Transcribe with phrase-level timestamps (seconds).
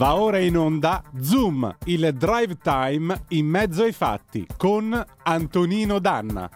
[0.00, 6.48] Va ora in onda Zoom, il drive time in mezzo ai fatti con Antonino Danna.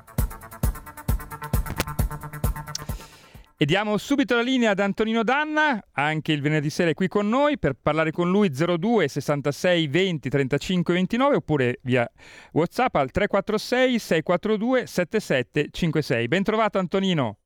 [3.58, 7.29] E diamo subito la linea ad Antonino Danna, anche il venerdì sera è qui con
[7.29, 12.11] noi per parlare con lui 02 66 20 35 29 oppure via
[12.53, 16.29] WhatsApp al 346 642 7756.
[16.29, 17.40] Ben trovato Antonino.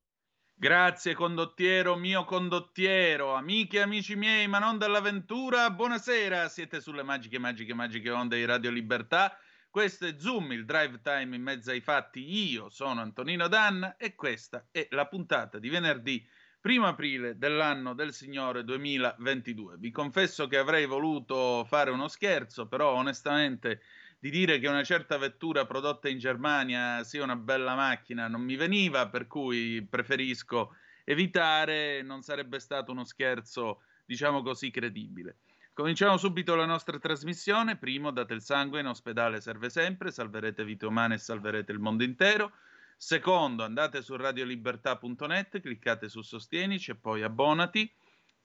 [0.61, 7.39] Grazie condottiero mio condottiero, amiche e amici miei, ma non dell'avventura, buonasera, siete sulle magiche,
[7.39, 9.37] magiche, magiche onde di Radio Libertà.
[9.69, 12.51] Questo è Zoom, il drive time in mezzo ai fatti.
[12.51, 16.27] Io sono Antonino Danna e questa è la puntata di venerdì
[16.61, 19.77] 1 aprile dell'anno del Signore 2022.
[19.77, 23.79] Vi confesso che avrei voluto fare uno scherzo, però onestamente
[24.19, 28.57] di dire che una certa vettura prodotta in Germania sia una bella macchina non mi
[28.57, 35.37] veniva, per cui preferisco evitare, non sarebbe stato uno scherzo, diciamo così, credibile.
[35.73, 37.77] Cominciamo subito la nostra trasmissione.
[37.77, 42.03] Primo, date il sangue in ospedale serve sempre, salverete vite umane e salverete il mondo
[42.03, 42.51] intero.
[42.97, 47.89] Secondo, andate su radiolibertà.net, cliccate su Sostienici e poi abbonati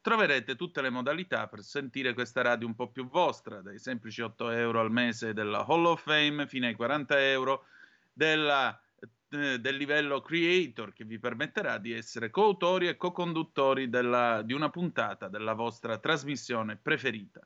[0.05, 4.51] troverete tutte le modalità per sentire questa radio un po' più vostra, dai semplici 8
[4.51, 7.65] euro al mese della Hall of Fame fino ai 40 euro
[8.13, 8.79] della,
[9.31, 14.69] eh, del livello creator che vi permetterà di essere coautori e co-conduttori della, di una
[14.69, 17.41] puntata della vostra trasmissione preferita.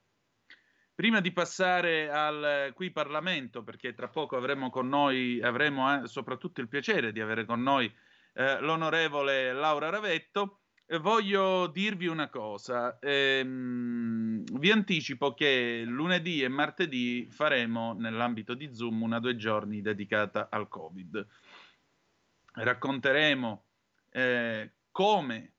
[0.96, 6.60] Prima di passare al qui Parlamento, perché tra poco avremo con noi, avremo eh, soprattutto
[6.60, 7.88] il piacere di avere con noi
[8.32, 10.62] eh, l'onorevole Laura Ravetto,
[10.96, 12.98] voglio dirvi una cosa.
[12.98, 20.48] Ehm, vi anticipo che lunedì e martedì faremo nell'ambito di Zoom una due giorni dedicata
[20.50, 21.26] al Covid.
[22.54, 23.64] Racconteremo
[24.10, 25.52] eh, come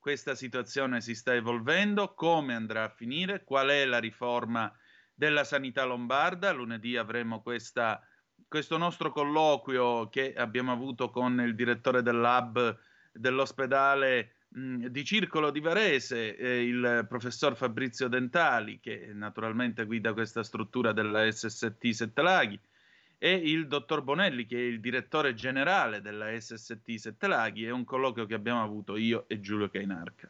[0.00, 4.74] questa situazione si sta evolvendo, come andrà a finire, qual è la riforma
[5.14, 6.50] della sanità lombarda.
[6.50, 8.02] Lunedì avremo questa,
[8.48, 12.78] questo nostro colloquio che abbiamo avuto con il direttore del lab
[13.12, 20.92] dell'ospedale di Circolo di Varese, eh, il professor Fabrizio Dentali, che naturalmente guida questa struttura
[20.92, 22.58] della SST Sette Laghi,
[23.16, 27.64] e il dottor Bonelli, che è il direttore generale della SST Sette Laghi.
[27.64, 30.28] È un colloquio che abbiamo avuto io e Giulio Cainarca.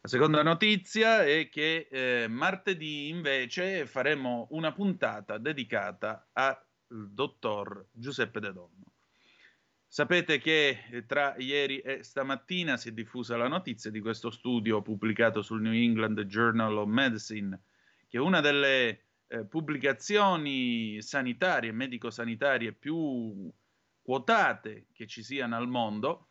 [0.00, 6.56] La seconda notizia è che eh, martedì invece faremo una puntata dedicata al
[6.86, 8.92] dottor Giuseppe De Donno.
[9.90, 14.82] Sapete che eh, tra ieri e stamattina si è diffusa la notizia di questo studio
[14.82, 17.58] pubblicato sul New England Journal of Medicine,
[18.06, 23.50] che è una delle eh, pubblicazioni sanitarie, medico-sanitarie più
[24.02, 26.28] quotate che ci siano al mondo,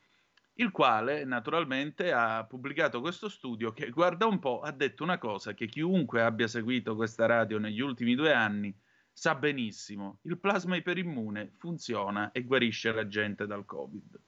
[0.59, 5.55] il quale naturalmente ha pubblicato questo studio che, guarda un po', ha detto una cosa
[5.55, 8.75] che chiunque abbia seguito questa radio negli ultimi due anni
[9.17, 14.19] sa benissimo, il plasma iperimmune funziona e guarisce la gente dal Covid.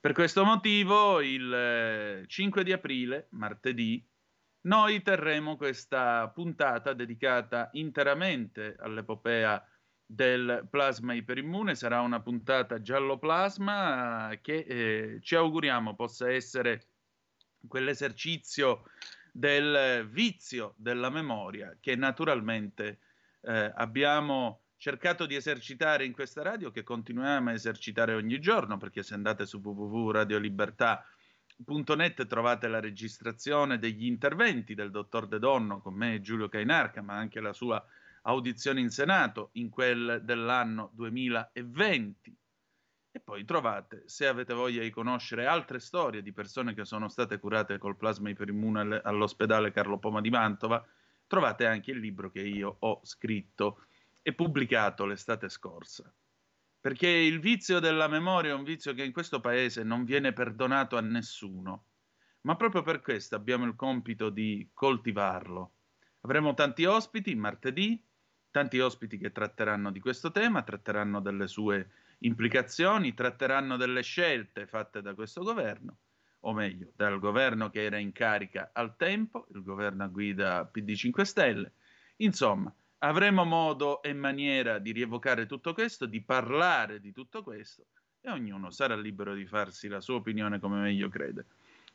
[0.00, 4.04] Per questo motivo, il 5 eh, di aprile, martedì,
[4.62, 9.64] noi terremo questa puntata dedicata interamente all'epopea
[10.04, 11.76] del plasma iperimmune.
[11.76, 16.88] Sarà una puntata giallo plasma che eh, ci auguriamo possa essere
[17.68, 18.82] quell'esercizio
[19.30, 22.98] del vizio della memoria che naturalmente
[23.46, 29.04] eh, abbiamo cercato di esercitare in questa radio, che continuiamo a esercitare ogni giorno, perché
[29.04, 36.14] se andate su www.radiolibertà.net trovate la registrazione degli interventi del dottor De Donno con me
[36.14, 37.80] e Giulio Cainarca, ma anche la sua
[38.22, 42.36] audizione in Senato in quel dell'anno 2020.
[43.12, 47.38] E poi trovate, se avete voglia di conoscere altre storie di persone che sono state
[47.38, 50.84] curate col plasma iperimmune all'ospedale Carlo Poma di Mantova,
[51.26, 53.86] trovate anche il libro che io ho scritto
[54.22, 56.12] e pubblicato l'estate scorsa.
[56.80, 60.96] Perché il vizio della memoria è un vizio che in questo paese non viene perdonato
[60.96, 61.84] a nessuno,
[62.42, 65.72] ma proprio per questo abbiamo il compito di coltivarlo.
[66.20, 68.00] Avremo tanti ospiti martedì,
[68.50, 75.02] tanti ospiti che tratteranno di questo tema, tratteranno delle sue implicazioni, tratteranno delle scelte fatte
[75.02, 75.98] da questo governo
[76.46, 80.94] o meglio, dal governo che era in carica al tempo, il governo a guida PD
[80.94, 81.72] 5 Stelle.
[82.18, 87.86] Insomma, avremo modo e maniera di rievocare tutto questo, di parlare di tutto questo
[88.20, 91.46] e ognuno sarà libero di farsi la sua opinione come meglio crede.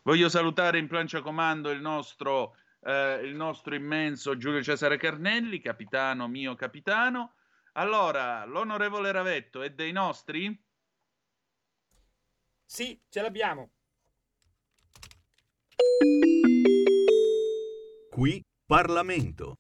[0.02, 6.28] Voglio salutare in plancia comando il nostro, eh, il nostro immenso Giulio Cesare Carnelli, capitano
[6.28, 7.36] mio capitano.
[7.74, 10.62] Allora, l'onorevole Ravetto è dei nostri?
[12.66, 13.72] Sì, ce l'abbiamo.
[18.10, 19.58] Qui Parlamento.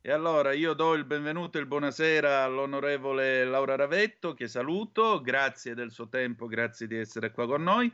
[0.00, 5.74] E allora io do il benvenuto e il buonasera all'onorevole Laura Ravetto, che saluto, grazie
[5.74, 7.92] del suo tempo, grazie di essere qua con noi.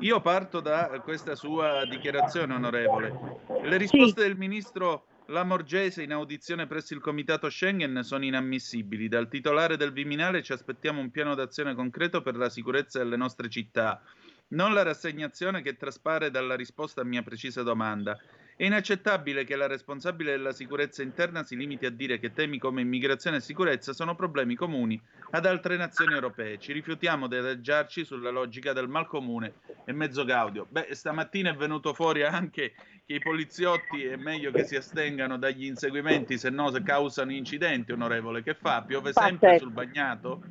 [0.00, 3.40] Io parto da questa sua dichiarazione, onorevole.
[3.62, 4.26] Le risposte sì.
[4.28, 9.08] del ministro Lamorgese in audizione presso il comitato Schengen sono inammissibili.
[9.08, 13.48] Dal titolare del Viminale ci aspettiamo un piano d'azione concreto per la sicurezza delle nostre
[13.48, 14.02] città,
[14.48, 18.18] non la rassegnazione che traspare dalla risposta a mia precisa domanda.
[18.56, 22.82] È inaccettabile che la responsabile della sicurezza interna si limiti a dire che temi come
[22.82, 25.00] immigrazione e sicurezza sono problemi comuni
[25.30, 26.58] ad altre nazioni europee.
[26.58, 29.54] Ci rifiutiamo di adagiarci sulla logica del mal comune
[29.84, 30.68] e mezzo gaudio.
[30.70, 32.74] Beh, stamattina è venuto fuori anche
[33.04, 38.44] che i poliziotti è meglio che si astengano dagli inseguimenti, se no causano incidenti, onorevole.
[38.44, 38.82] Che fa?
[38.82, 40.42] Piove sempre sul bagnato?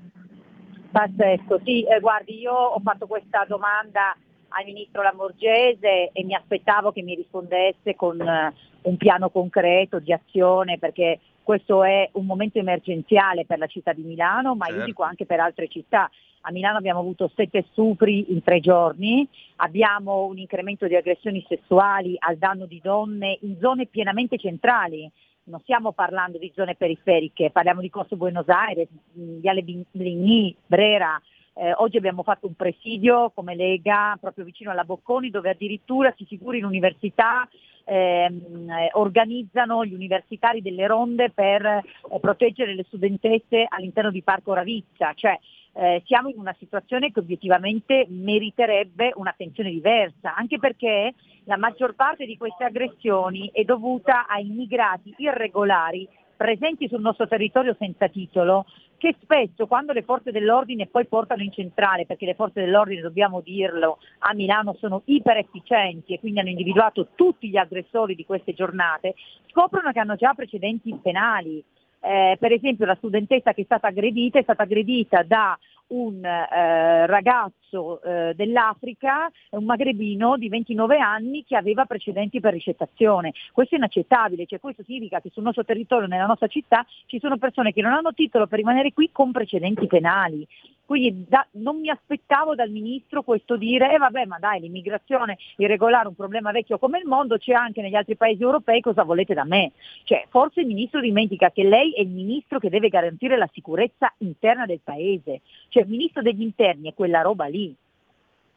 [0.93, 4.15] Pazzesco, sì, eh, guardi, io ho fatto questa domanda
[4.49, 10.13] al ministro Lamorgese e mi aspettavo che mi rispondesse con uh, un piano concreto di
[10.13, 14.81] azione perché questo è un momento emergenziale per la città di Milano, ma certo.
[14.81, 16.07] io dico anche per altre città.
[16.41, 22.15] A Milano abbiamo avuto sette stupri in tre giorni, abbiamo un incremento di aggressioni sessuali
[22.19, 25.09] al danno di donne in zone pienamente centrali.
[25.45, 31.21] Non stiamo parlando di zone periferiche, parliamo di Corso Buenos Aires, Viale Bligny, Brera,
[31.55, 36.25] eh, oggi abbiamo fatto un presidio come Lega proprio vicino alla Bocconi dove addirittura si
[36.25, 37.47] figuri in università
[37.83, 41.83] ehm, eh, organizzano gli universitari delle ronde per eh,
[42.19, 45.37] proteggere le studentesse all'interno di Parco Ravizza, cioè
[45.73, 51.13] eh, siamo in una situazione che obiettivamente meriterebbe un'attenzione diversa, anche perché
[51.45, 57.75] la maggior parte di queste aggressioni è dovuta a immigrati irregolari presenti sul nostro territorio
[57.79, 58.65] senza titolo,
[58.97, 63.41] che spesso quando le forze dell'ordine poi portano in centrale, perché le forze dell'ordine, dobbiamo
[63.41, 68.53] dirlo, a Milano sono iper efficienti e quindi hanno individuato tutti gli aggressori di queste
[68.53, 69.15] giornate,
[69.49, 71.63] scoprono che hanno già precedenti penali.
[72.05, 75.57] Eh, per esempio la studentessa che è stata aggredita è stata aggredita da
[75.87, 77.62] un eh, ragazzo
[78.03, 83.33] eh, dell'Africa, un magrebino di 29 anni che aveva precedenti per ricettazione.
[83.51, 87.37] Questo è inaccettabile, cioè questo significa che sul nostro territorio, nella nostra città, ci sono
[87.37, 90.47] persone che non hanno titolo per rimanere qui con precedenti penali.
[90.85, 96.05] Quindi da, non mi aspettavo dal ministro questo dire, eh vabbè ma dai l'immigrazione irregolare
[96.05, 99.33] è un problema vecchio come il mondo, c'è anche negli altri paesi europei, cosa volete
[99.33, 99.71] da me?
[100.03, 104.13] Cioè forse il ministro dimentica che lei è il ministro che deve garantire la sicurezza
[104.19, 107.62] interna del paese, cioè il ministro degli interni è quella roba lì.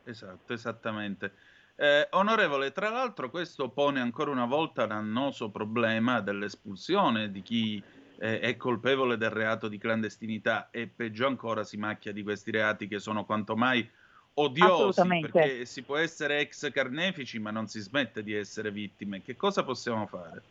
[0.09, 1.35] Esatto, esattamente.
[1.75, 7.85] Eh, onorevole, tra l'altro questo pone ancora una volta l'annoso problema dell'espulsione di chi
[8.19, 12.87] eh, è colpevole del reato di clandestinità e peggio ancora si macchia di questi reati
[12.87, 13.89] che sono quanto mai
[14.35, 19.23] odiosi perché si può essere ex carnefici ma non si smette di essere vittime.
[19.23, 20.45] Che cosa possiamo fare?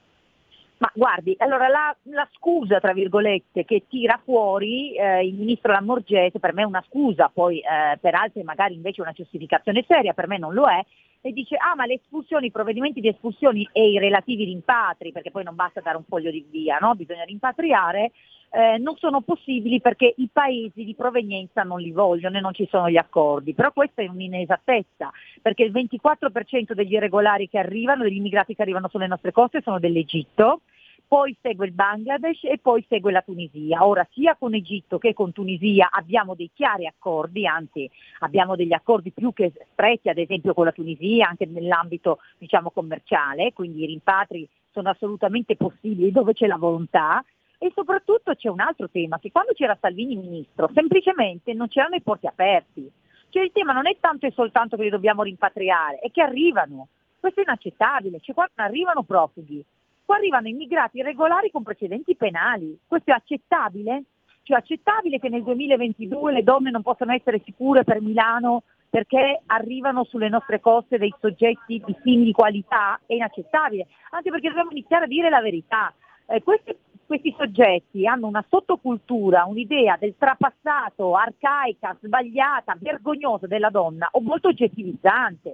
[0.77, 6.39] Ma guardi, allora la, la, scusa, tra virgolette, che tira fuori eh, il ministro Lamorgese,
[6.39, 10.27] per me è una scusa, poi eh, per altri magari invece una giustificazione seria, per
[10.27, 10.83] me non lo è,
[11.25, 15.31] e dice ah ma le espulsioni, i provvedimenti di espulsioni e i relativi rimpatri, perché
[15.31, 16.93] poi non basta dare un foglio di via, no?
[16.93, 18.11] bisogna rimpatriare,
[18.51, 22.67] eh, non sono possibili perché i paesi di provenienza non li vogliono e non ci
[22.69, 23.55] sono gli accordi.
[23.55, 25.11] Però questa è un'inesattezza,
[25.41, 29.79] perché il 24% degli irregolari che arrivano, degli immigrati che arrivano sulle nostre coste sono
[29.79, 30.61] dell'Egitto,
[31.07, 33.85] poi segue il Bangladesh e poi segue la Tunisia.
[33.85, 39.11] Ora sia con Egitto che con Tunisia abbiamo dei chiari accordi, anzi abbiamo degli accordi
[39.11, 44.47] più che stretti, ad esempio con la Tunisia, anche nell'ambito diciamo, commerciale, quindi i rimpatri
[44.71, 47.23] sono assolutamente possibili dove c'è la volontà.
[47.57, 52.01] E soprattutto c'è un altro tema, che quando c'era Salvini ministro semplicemente non c'erano i
[52.01, 52.91] porti aperti.
[53.29, 56.89] Cioè il tema non è tanto e soltanto che li dobbiamo rimpatriare, è che arrivano.
[57.19, 59.65] Questo è inaccettabile, cioè quando arrivano profughi,
[60.05, 62.77] qua arrivano immigrati irregolari con precedenti penali.
[62.87, 64.03] Questo è accettabile?
[64.43, 70.03] Cioè accettabile che nel 2022 le donne non possano essere sicure per Milano perché arrivano
[70.05, 72.99] sulle nostre coste dei soggetti di simili qualità?
[73.05, 75.91] È inaccettabile, anche perché dobbiamo iniziare a dire la verità.
[76.27, 84.07] Eh, questi questi soggetti hanno una sottocultura, un'idea del trapassato, arcaica, sbagliata, vergognosa della donna
[84.11, 85.53] o molto oggettivizzante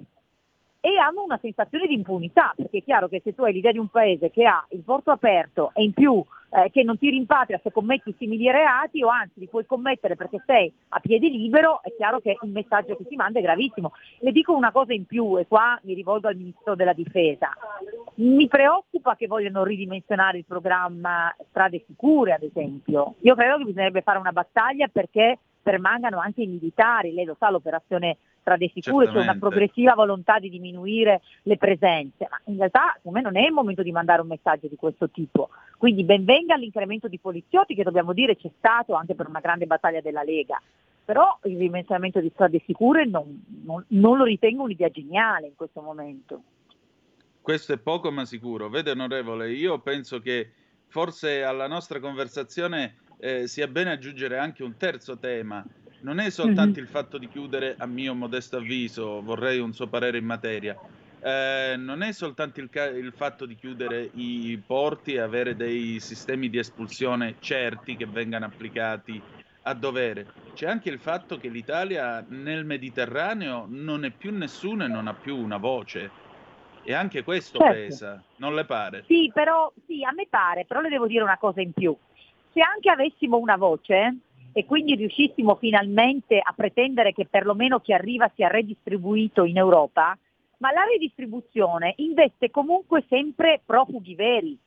[0.81, 3.77] e hanno una sensazione di impunità, perché è chiaro che se tu hai l'idea di
[3.77, 7.59] un paese che ha il porto aperto e in più eh, che non ti rimpatria
[7.61, 11.93] se commetti simili reati o anzi li puoi commettere perché sei a piede libero, è
[11.95, 13.93] chiaro che il messaggio che si manda è gravissimo.
[14.19, 17.51] Le dico una cosa in più e qua mi rivolgo al Ministro della Difesa.
[18.15, 23.15] Mi preoccupa che vogliano ridimensionare il programma Strade Sicure, ad esempio.
[23.19, 27.51] Io credo che bisognerebbe fare una battaglia perché permangano anche i militari, lei lo sa
[27.51, 33.17] l'operazione strade sicure, c'è una progressiva volontà di diminuire le presenze, ma in realtà secondo
[33.19, 35.49] me non è il momento di mandare un messaggio di questo tipo.
[35.77, 40.01] Quindi benvenga l'incremento di poliziotti che dobbiamo dire c'è stato anche per una grande battaglia
[40.01, 40.61] della Lega,
[41.05, 45.81] però il ridimensionamento di strade sicure non, non, non lo ritengo un'idea geniale in questo
[45.81, 46.41] momento.
[47.41, 48.69] Questo è poco ma sicuro.
[48.69, 50.51] Vede onorevole, io penso che
[50.87, 55.65] forse alla nostra conversazione eh, sia bene aggiungere anche un terzo tema
[56.01, 56.83] non è soltanto mm-hmm.
[56.83, 60.77] il fatto di chiudere, a mio modesto avviso, vorrei un suo parere in materia,
[61.23, 65.99] eh, non è soltanto il, ca- il, fatto di chiudere i porti e avere dei
[65.99, 69.21] sistemi di espulsione certi che vengano applicati
[69.63, 74.87] a dovere, c'è anche il fatto che l'Italia nel Mediterraneo non è più nessuno e
[74.87, 76.29] non ha più una voce.
[76.83, 77.73] E anche questo certo.
[77.73, 79.03] pesa, non le pare?
[79.05, 81.95] Sì, però sì, a me pare, però le devo dire una cosa in più.
[82.51, 84.17] Se anche avessimo una voce,
[84.53, 90.17] e quindi riuscissimo finalmente a pretendere che perlomeno chi arriva sia redistribuito in Europa,
[90.57, 94.57] ma la redistribuzione investe comunque sempre profughi veri,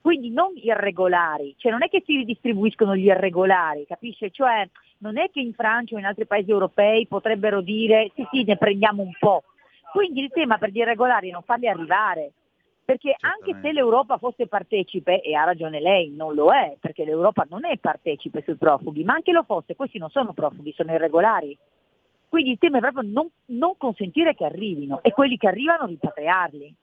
[0.00, 4.30] quindi non irregolari, cioè non è che si ridistribuiscono gli irregolari, capisce?
[4.30, 8.44] Cioè non è che in Francia o in altri paesi europei potrebbero dire sì sì
[8.44, 9.44] ne prendiamo un po',
[9.92, 12.32] quindi il tema per gli irregolari è non farli arrivare,
[12.90, 17.46] perché anche se l'Europa fosse partecipe, e ha ragione lei, non lo è, perché l'Europa
[17.48, 21.56] non è partecipe sui profughi, ma anche lo fosse, questi non sono profughi, sono irregolari.
[22.28, 26.74] Quindi il tema è proprio non, non consentire che arrivino e quelli che arrivano ripatriarli.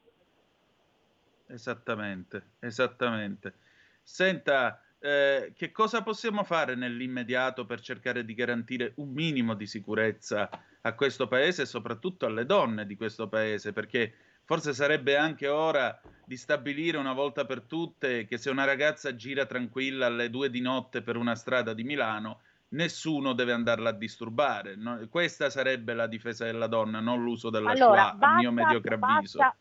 [1.48, 3.56] Esattamente, esattamente.
[4.02, 10.50] Senta, eh, che cosa possiamo fare nell'immediato per cercare di garantire un minimo di sicurezza
[10.80, 13.74] a questo paese e soprattutto alle donne di questo paese?
[13.74, 14.14] Perché
[14.48, 19.46] Forse sarebbe anche ora di stabilire una volta per tutte che se una ragazza gira
[19.46, 22.40] tranquilla alle due di notte per una strada di Milano,
[22.70, 24.78] nessuno deve andarla a disturbare.
[24.78, 25.06] No?
[25.10, 28.96] Questa sarebbe la difesa della donna, non l'uso della allora, Shoah, basta, a mio mediocre
[28.96, 29.38] avviso.
[29.38, 29.58] Basta,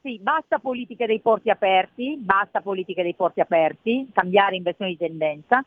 [0.00, 5.62] sì, basta politiche dei porti aperti, basta politiche dei porti aperti, cambiare inversione di tendenza,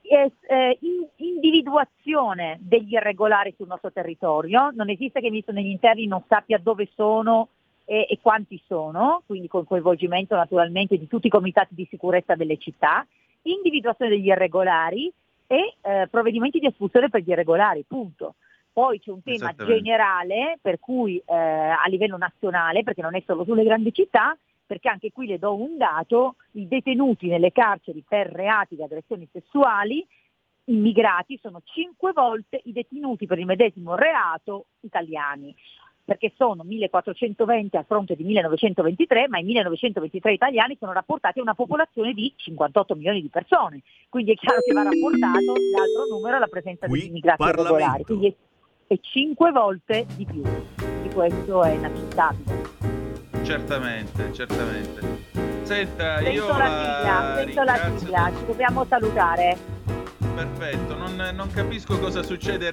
[0.00, 6.06] eh, in, individuazione degli irregolari sul nostro territorio, non esiste che il ministro degli interni
[6.06, 7.50] non sappia dove sono
[7.86, 12.58] e, e quanti sono, quindi con coinvolgimento naturalmente di tutti i comitati di sicurezza delle
[12.58, 13.06] città,
[13.42, 15.10] individuazione degli irregolari
[15.46, 18.34] e eh, provvedimenti di espulsione per gli irregolari, punto.
[18.72, 23.44] Poi c'è un tema generale per cui eh, a livello nazionale, perché non è solo
[23.44, 28.26] sulle grandi città, perché anche qui le do un dato, i detenuti nelle carceri per
[28.26, 30.06] reati di aggressioni sessuali
[30.64, 35.54] immigrati sono cinque volte i detenuti per il medesimo reato italiani
[36.06, 41.54] perché sono 1420 a fronte di 1923, ma i 1923 italiani sono rapportati a una
[41.54, 46.46] popolazione di 58 milioni di persone, quindi è chiaro che va rapportato l'altro numero alla
[46.46, 50.42] presenza Qui, di immigrati regolari, quindi è, è 5 volte di più,
[51.02, 52.94] di questo è inaccettabile.
[53.42, 55.00] Certamente, certamente.
[55.62, 59.56] Senta, sento io la sigla, sento la sigla, ci dobbiamo salutare.
[60.36, 62.72] Perfetto, non, non capisco cosa succede.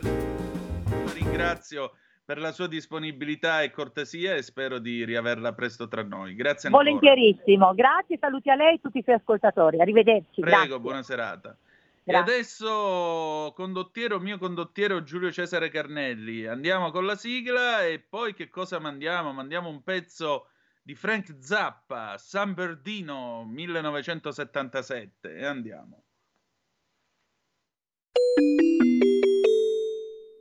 [1.16, 1.94] Ringrazio
[2.26, 6.36] per la sua disponibilità e cortesia e spero di riaverla presto tra noi.
[6.36, 6.86] Grazie ancora.
[6.86, 9.82] Volentierissimo, grazie, saluti a lei e a tutti i suoi ascoltatori.
[9.82, 10.42] Arrivederci.
[10.42, 10.80] Prego, grazie.
[10.80, 11.58] buona serata.
[12.06, 12.34] Grazie.
[12.34, 18.50] E adesso, condottiero, mio condottiero Giulio Cesare Carnelli, andiamo con la sigla e poi che
[18.50, 19.32] cosa mandiamo?
[19.32, 20.48] Mandiamo un pezzo
[20.82, 26.04] di Frank Zappa, San Bernardino 1977 e andiamo.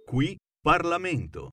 [0.04, 1.50] Qui Parlamento.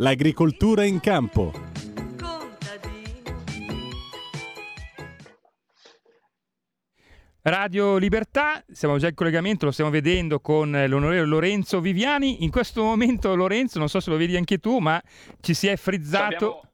[0.00, 1.52] L'agricoltura in campo.
[7.42, 12.44] Radio Libertà, siamo già in collegamento, lo stiamo vedendo con l'onorevole Lorenzo Viviani.
[12.44, 15.02] In questo momento, Lorenzo, non so se lo vedi anche tu, ma
[15.40, 16.34] ci si è frizzato.
[16.34, 16.70] Abbiamo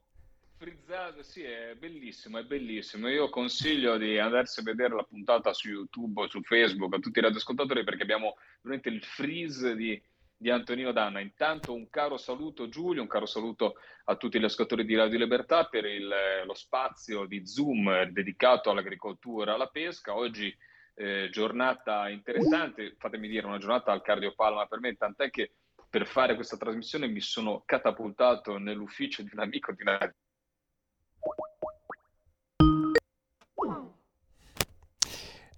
[0.58, 3.08] frizzato, sì, è bellissimo, è bellissimo.
[3.08, 7.22] Io consiglio di andarsi a vedere la puntata su YouTube su Facebook a tutti i
[7.22, 10.00] radioascoltatori perché abbiamo veramente il freeze di,
[10.36, 11.20] di Antonino Danna.
[11.20, 15.64] Intanto un caro saluto Giulio, un caro saluto a tutti gli ascoltatori di Radio Libertà
[15.64, 20.14] per il- lo spazio di Zoom eh, dedicato all'agricoltura, alla pesca.
[20.14, 20.54] Oggi
[20.98, 25.52] eh, giornata interessante, fatemi dire, una giornata al cardiopalma per me, tant'è che
[25.90, 29.98] per fare questa trasmissione mi sono catapultato nell'ufficio di un amico di una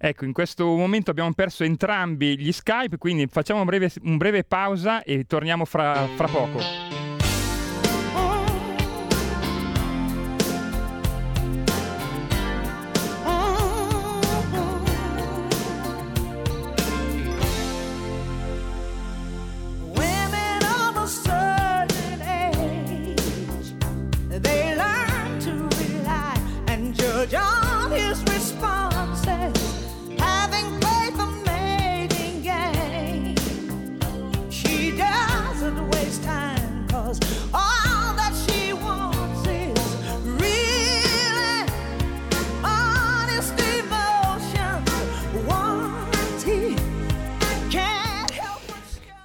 [0.01, 4.45] Ecco, in questo momento abbiamo perso entrambi gli Skype, quindi facciamo un breve, un breve
[4.45, 6.98] pausa e torniamo fra, fra poco.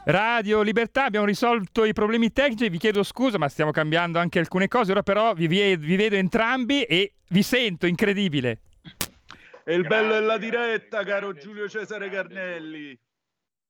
[0.07, 4.69] Radio Libertà, abbiamo risolto i problemi tecnici, vi chiedo scusa ma stiamo cambiando anche alcune
[4.69, 8.61] cose, ora però vi, vi- vi vedo entrambi e vi sento, incredibile.
[9.64, 12.11] E il bello della diretta, grazie, caro Giulio Cesare.
[12.11, 12.99] Carnelli.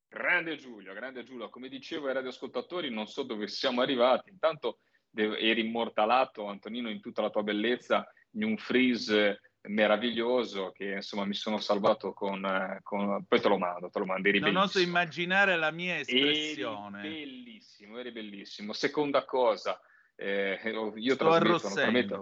[0.09, 1.49] Grande Giulio, grande Giulio.
[1.51, 4.31] Come dicevo ai radioascoltatori, non so dove siamo arrivati.
[4.31, 4.81] Intanto
[5.15, 11.35] eri immortalato, Antonino, in tutta la tua bellezza, in un freeze meraviglioso che insomma mi
[11.35, 14.75] sono salvato con, eh, con- poi te lo mando, te lo mando, eri Non oso
[14.79, 14.87] bellissimo.
[14.99, 17.03] immaginare la mia Eri espressione.
[17.03, 18.73] bellissimo, eri bellissimo.
[18.73, 19.81] Seconda cosa,
[20.17, 22.19] eh, io Sto trasmetto naturalmente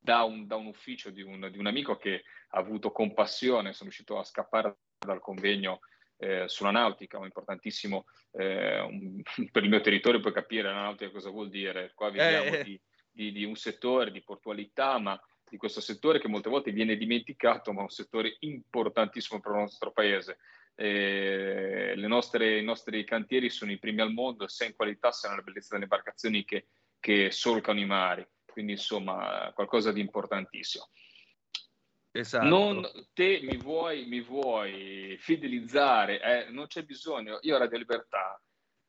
[0.00, 3.88] da un, da un ufficio di un, di un amico che ha avuto compassione, sono
[3.90, 5.80] riuscito a scappare dal convegno
[6.18, 11.10] eh, sulla nautica, un importantissimo eh, un- per il mio territorio, puoi capire la nautica
[11.10, 11.92] cosa vuol dire.
[11.94, 12.64] Qua vediamo Eh.
[12.64, 15.18] di, di- di un settore di portualità, ma
[15.52, 19.58] di questo settore che molte volte viene dimenticato, ma è un settore importantissimo per il
[19.58, 20.38] nostro paese.
[20.74, 25.28] Eh, le nostre- I nostri cantieri sono i primi al mondo, sia in qualità sia
[25.28, 28.26] nella bellezza delle imbarcazioni che, che solcano i mari.
[28.46, 30.88] Quindi, insomma, qualcosa di importantissimo.
[32.10, 32.46] Esatto.
[32.46, 37.40] Non te mi vuoi, mi vuoi fidelizzare, eh, non c'è bisogno.
[37.42, 38.42] Io Radio Libertà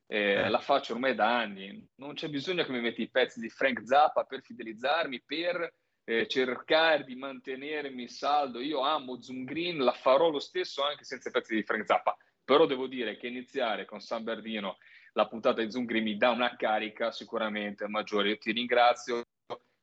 [0.07, 0.49] eh, Eh.
[0.49, 3.81] la faccio ormai da anni, non c'è bisogno che mi metti i pezzi di Frank
[3.85, 5.73] Zappa per fidelizzarmi, per
[6.05, 8.59] eh, cercare di mantenermi saldo.
[8.59, 12.17] Io amo Zoom Green, la farò lo stesso anche senza i pezzi di Frank Zappa.
[12.43, 14.77] Però devo dire che iniziare con San Bernardino
[15.13, 18.29] la puntata di Zoom Green mi dà una carica sicuramente maggiore.
[18.29, 19.23] Io ti ringrazio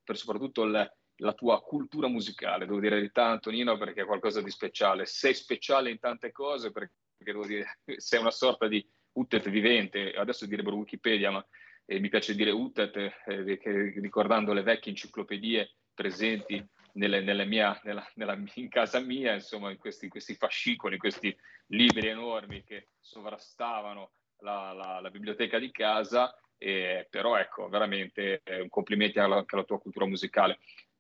[0.03, 4.41] per soprattutto il- la tua cultura musicale, devo dire la verità Antonino perché è qualcosa
[4.41, 5.05] di speciale.
[5.07, 10.47] Sei speciale in tante cose perché devo dire, sei una sorta di Uttet vivente, adesso
[10.47, 11.47] direbbero Wikipedia, ma
[11.85, 18.09] eh, mi piace dire Uttet, eh, ricordando le vecchie enciclopedie presenti nelle- nelle mia- nella-
[18.15, 21.37] nella- in casa mia, insomma, in questi, questi fascicoli, questi
[21.69, 28.61] libri enormi che sovrastavano la, la- la biblioteca di casa, eh, però ecco, veramente eh,
[28.61, 30.59] un complimenti alla, anche alla tua cultura musicale.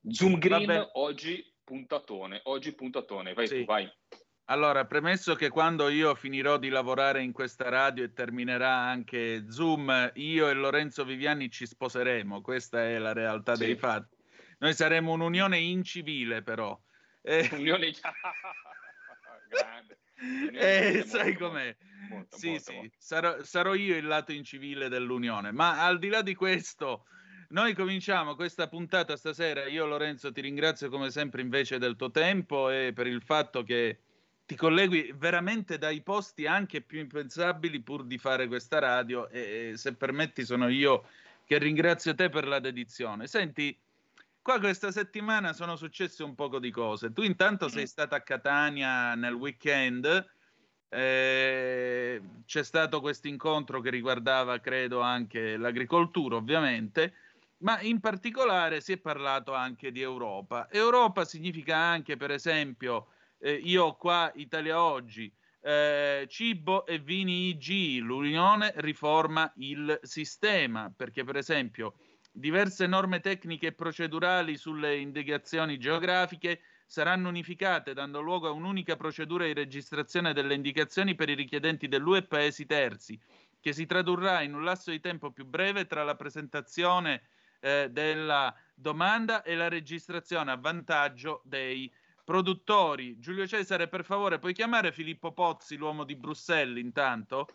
[0.08, 0.90] Zoom Green, Vabbè.
[0.94, 3.58] oggi puntatone, oggi puntatone, vai Sì.
[3.60, 3.90] tu, vai.
[4.44, 10.10] Allora, premesso che quando io finirò di lavorare in questa radio e terminerà anche Zoom,
[10.14, 13.66] io e Lorenzo Viviani ci sposeremo, questa è la realtà Sì.
[13.66, 14.16] dei fatti.
[14.60, 16.78] Noi saremo un'unione incivile però.
[17.22, 17.90] Eh, Unione
[19.48, 19.98] grande.
[20.52, 21.76] eh, Unione sai molto, com'è?
[22.08, 22.96] molto, Sì, molto, sì, molto.
[22.98, 25.52] sarò, sarò io il lato incivile dell'unione.
[25.52, 27.06] Ma al di là di questo,
[27.48, 29.66] noi cominciamo questa puntata stasera.
[29.66, 34.02] Io, Lorenzo, ti ringrazio come sempre invece del tuo tempo e per il fatto che
[34.44, 39.28] ti colleghi veramente dai posti anche più impensabili pur di fare questa radio.
[39.30, 41.06] E, e se permetti, sono io
[41.44, 43.26] che ringrazio te per la dedizione.
[43.26, 43.80] Senti.
[44.42, 47.12] Qua questa settimana sono successe un poco di cose.
[47.12, 50.06] Tu intanto sei stata a Catania nel weekend,
[50.88, 57.12] eh, c'è stato questo incontro che riguardava, credo, anche l'agricoltura, ovviamente,
[57.58, 60.68] ma in particolare si è parlato anche di Europa.
[60.70, 68.00] Europa significa anche, per esempio, eh, io qua Italia Oggi, eh, cibo e vini IG,
[68.00, 71.94] l'Unione riforma il sistema, perché per esempio
[72.32, 79.44] diverse norme tecniche e procedurali sulle indicazioni geografiche saranno unificate, dando luogo a un'unica procedura
[79.44, 83.18] di registrazione delle indicazioni per i richiedenti dell'UE e paesi terzi,
[83.60, 87.22] che si tradurrà in un lasso di tempo più breve tra la presentazione
[87.60, 91.92] eh, della domanda e la registrazione a vantaggio dei
[92.24, 93.18] produttori.
[93.18, 97.48] Giulio Cesare, per favore, puoi chiamare Filippo Pozzi, l'uomo di Bruxelles, intanto?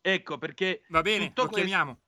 [0.00, 1.98] Ecco perché Va bene, lo questo- chiamiamo.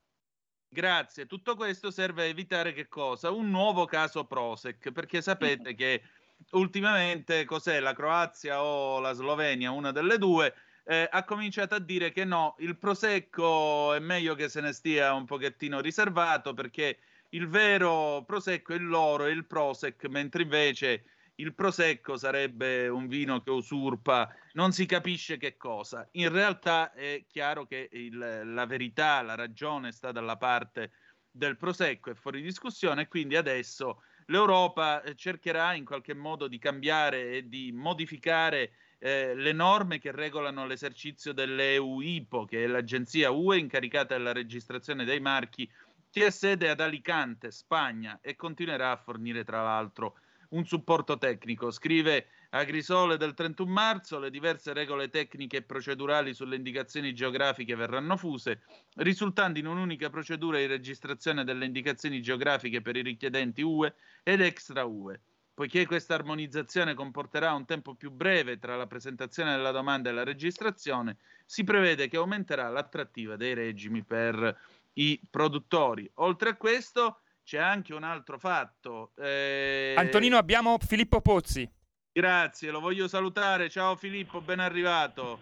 [0.68, 1.26] Grazie.
[1.26, 3.30] Tutto questo serve a evitare che cosa?
[3.30, 6.02] Un nuovo caso Prosec, perché sapete che
[6.50, 12.12] ultimamente cos'è la Croazia o la Slovenia, una delle due, eh, ha cominciato a dire
[12.12, 16.98] che no, il Prosecco è meglio che se ne stia un pochettino riservato perché
[17.30, 21.04] il vero Prosecco è l'oro e il Prosec, mentre invece
[21.36, 26.08] il Prosecco sarebbe un vino che usurpa non si capisce che cosa.
[26.12, 30.92] In realtà è chiaro che il- la verità, la ragione sta dalla parte
[31.30, 37.32] del Prosecco, è fuori discussione, quindi adesso l'Europa eh, cercherà in qualche modo di cambiare
[37.32, 44.16] e di modificare eh, le norme che regolano l'esercizio dell'EUIPO, che è l'agenzia UE incaricata
[44.16, 45.70] della registrazione dei marchi,
[46.10, 50.16] che ha sede ad Alicante, Spagna, e continuerà a fornire tra l'altro
[50.50, 51.70] un supporto tecnico.
[51.70, 58.16] Scrive Agrisole del 31 marzo, le diverse regole tecniche e procedurali sulle indicazioni geografiche verranno
[58.16, 58.62] fuse,
[58.96, 64.84] risultando in un'unica procedura di registrazione delle indicazioni geografiche per i richiedenti UE ed extra
[64.84, 65.20] UE.
[65.56, 70.22] Poiché questa armonizzazione comporterà un tempo più breve tra la presentazione della domanda e la
[70.22, 74.54] registrazione, si prevede che aumenterà l'attrattiva dei regimi per
[74.94, 76.10] i produttori.
[76.16, 79.12] Oltre a questo, c'è anche un altro fatto.
[79.18, 81.70] eh, Antonino, abbiamo Filippo Pozzi.
[82.12, 83.70] Grazie, lo voglio salutare.
[83.70, 85.38] Ciao Filippo, ben arrivato.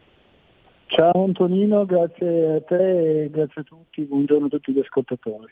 [0.86, 5.50] Ciao Antonino, grazie a te e grazie a tutti, buongiorno a tutti gli ascoltatori.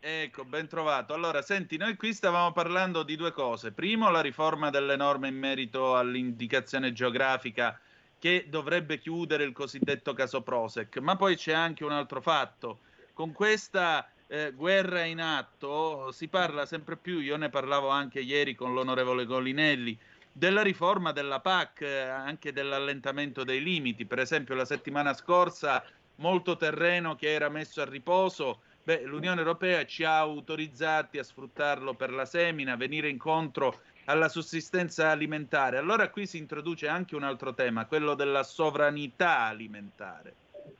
[0.00, 1.14] Ecco, ben trovato.
[1.14, 3.72] Allora, senti, noi qui stavamo parlando di due cose.
[3.72, 7.80] Primo, la riforma delle norme in merito all'indicazione geografica
[8.18, 12.80] che dovrebbe chiudere il cosiddetto caso Prosec, ma poi c'è anche un altro fatto.
[13.14, 18.54] Con questa eh, guerra in atto si parla sempre più, io ne parlavo anche ieri
[18.54, 19.98] con l'onorevole Golinelli,
[20.30, 24.06] della riforma della PAC, eh, anche dell'allentamento dei limiti.
[24.06, 25.84] Per esempio, la settimana scorsa
[26.16, 31.94] molto terreno che era messo a riposo, beh, l'Unione Europea ci ha autorizzati a sfruttarlo
[31.94, 35.76] per la semina, venire incontro alla sussistenza alimentare.
[35.76, 40.34] Allora qui si introduce anche un altro tema, quello della sovranità alimentare.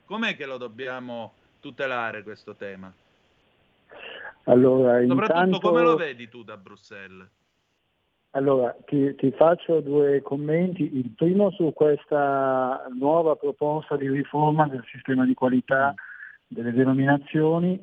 [0.04, 2.92] Com'è che lo dobbiamo tutelare questo tema?
[4.44, 7.28] Allora, Soprattutto intanto, come lo vedi tu da Bruxelles?
[8.32, 10.96] allora, ti, ti faccio due commenti.
[10.96, 15.94] Il primo su questa nuova proposta di riforma del sistema di qualità
[16.46, 17.80] delle denominazioni.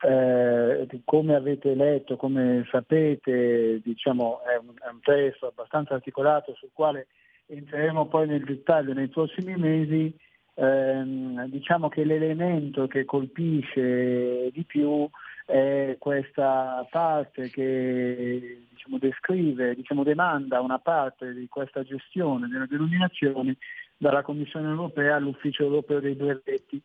[0.00, 6.70] Eh, come avete letto, come sapete, diciamo, è un, è un testo abbastanza articolato sul
[6.72, 7.06] quale
[7.46, 10.12] entreremo poi nel dettaglio nei prossimi mesi.
[10.56, 15.08] Ehm, diciamo che l'elemento che colpisce di più
[15.44, 23.56] è questa parte che diciamo, descrive, diciamo, demanda una parte di questa gestione delle denominazioni
[23.96, 26.80] dalla Commissione europea all'Ufficio europeo dei brevetti.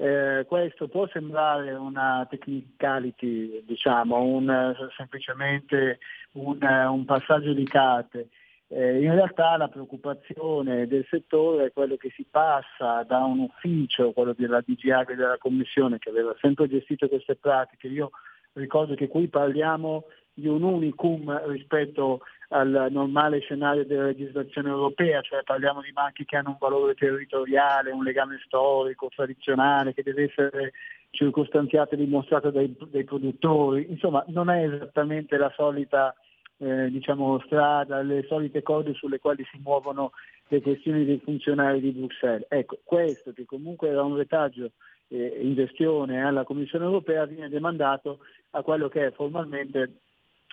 [0.00, 5.98] Eh, questo può sembrare una technicality, diciamo, un, semplicemente
[6.32, 8.28] un, un passaggio di carte.
[8.70, 14.12] Eh, in realtà la preoccupazione del settore è quello che si passa da un ufficio,
[14.12, 17.88] quello della DG Agri della Commissione, che aveva sempre gestito queste pratiche.
[17.88, 18.10] Io
[18.52, 20.04] ricordo che qui parliamo
[20.34, 26.36] di un unicum rispetto al normale scenario della legislazione europea, cioè parliamo di marchi che
[26.36, 30.72] hanno un valore territoriale, un legame storico, tradizionale, che deve essere
[31.10, 36.14] circostanziata e dimostrata dai, dai produttori, insomma non è esattamente la solita
[36.58, 40.12] eh, diciamo, strada, le solite cose sulle quali si muovono
[40.48, 42.46] le questioni dei funzionari di Bruxelles.
[42.48, 44.72] Ecco, questo che comunque era un retaggio
[45.08, 50.00] eh, in gestione alla Commissione europea viene demandato a quello che è formalmente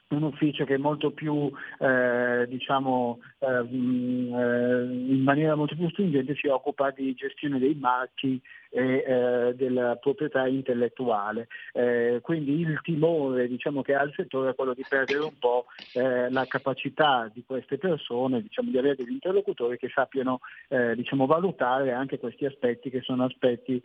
[0.09, 5.89] un ufficio che è molto più, eh, diciamo, eh, mh, eh, in maniera molto più
[5.89, 8.39] stringente si occupa di gestione dei marchi
[8.69, 11.47] e eh, della proprietà intellettuale.
[11.73, 15.65] Eh, quindi il timore diciamo, che ha il settore è quello di perdere un po'
[15.93, 21.91] eh, la capacità di queste persone, diciamo, di avere degli interlocutori che sappiano diciamo, valutare
[21.93, 23.81] anche questi aspetti che sono aspetti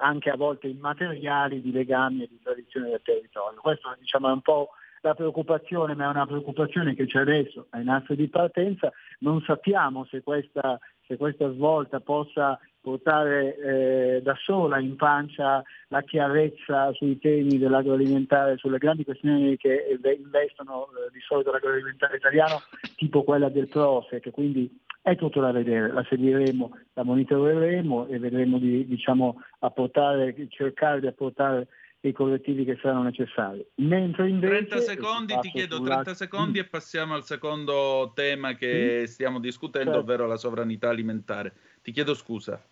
[0.00, 3.60] anche a volte immateriali di legami e di tradizione del territorio.
[3.60, 4.70] Questo diciamo, è un po'
[5.02, 10.04] la preoccupazione, ma è una preoccupazione che c'è adesso ai nastri di partenza, non sappiamo
[10.06, 17.18] se questa, se questa svolta possa portare eh, da sola in pancia la chiarezza sui
[17.18, 22.62] temi dell'agroalimentare, sulle grandi questioni che investono eh, di solito l'agroalimentare italiano,
[22.96, 28.58] tipo quella del PROSEC, quindi è tutto da vedere, la seguiremo, la monitoreremo e vedremo
[28.58, 31.66] di diciamo, apportare, cercare di apportare
[32.08, 33.64] i correttivi che saranno necessari.
[33.76, 39.38] Mentre invece, 30 secondi, ti chiedo 30 secondi e passiamo al secondo tema che stiamo
[39.38, 40.04] discutendo, Certo.
[40.04, 41.54] ovvero la sovranità alimentare.
[41.80, 42.62] Ti chiedo scusa.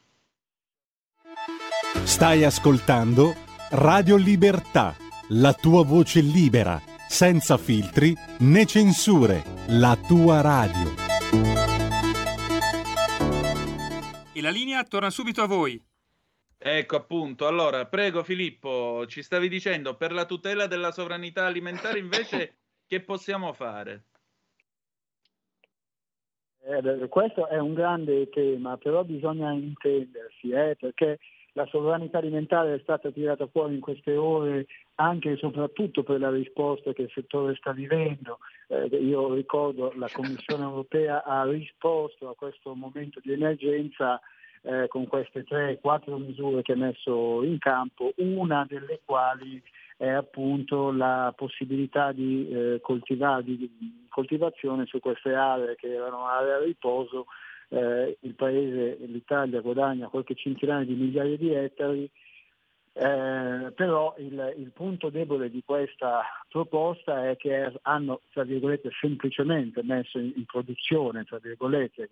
[2.05, 3.35] Stai ascoltando
[3.71, 4.97] Radio Libertà,
[5.29, 11.09] la tua voce libera, senza filtri né censure, la tua radio.
[14.33, 15.81] E la linea torna subito a voi.
[16.62, 22.57] Ecco appunto, allora prego Filippo, ci stavi dicendo per la tutela della sovranità alimentare invece
[22.87, 24.03] che possiamo fare?
[26.62, 31.18] Eh, questo è un grande tema, però bisogna intendersi, eh, perché
[31.53, 36.31] la sovranità alimentare è stata tirata fuori in queste ore anche e soprattutto per la
[36.31, 38.38] risposta che il settore sta vivendo.
[38.68, 44.20] Eh, io ricordo la Commissione europea ha risposto a questo momento di emergenza
[44.62, 49.62] eh, con queste tre, quattro misure che ha messo in campo, una delle quali
[49.96, 56.53] è appunto la possibilità di, eh, coltivare, di, coltivazione su queste aree che erano aree
[56.53, 57.27] a riposo.
[57.73, 62.11] Eh, il paese, l'Italia guadagna qualche centinaia di migliaia di ettari,
[63.01, 68.21] eh, però il, il punto debole di questa proposta è che hanno,
[69.01, 71.25] semplicemente messo in, in produzione,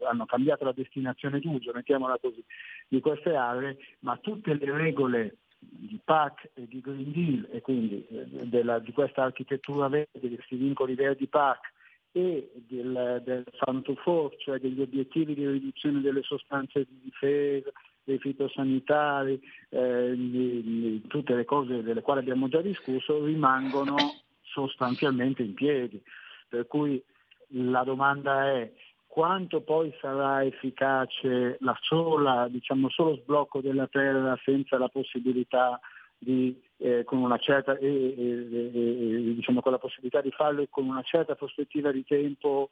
[0.08, 2.42] hanno cambiato la destinazione d'uso, mettiamola così,
[2.88, 8.06] di queste aree, ma tutte le regole di PAC e di Green Deal e quindi
[8.08, 11.70] eh, della- di questa architettura verde, di questi vincoli verdi PAC
[12.12, 17.70] e del, del Farm to Fork, cioè degli obiettivi di riduzione delle sostanze di difesa,
[18.08, 25.42] dei fitosanitari, eh, di- di tutte le cose delle quali abbiamo già discusso, rimangono sostanzialmente
[25.42, 26.02] in piedi.
[26.48, 27.02] Per cui
[27.48, 28.72] la domanda è
[29.06, 35.78] quanto poi sarà efficace la sola, diciamo, solo sblocco della terra senza la possibilità
[36.16, 40.66] di, eh, con una certa, e, e- e- e, diciamo, con la possibilità di farlo
[40.70, 42.70] con una certa prospettiva di tempo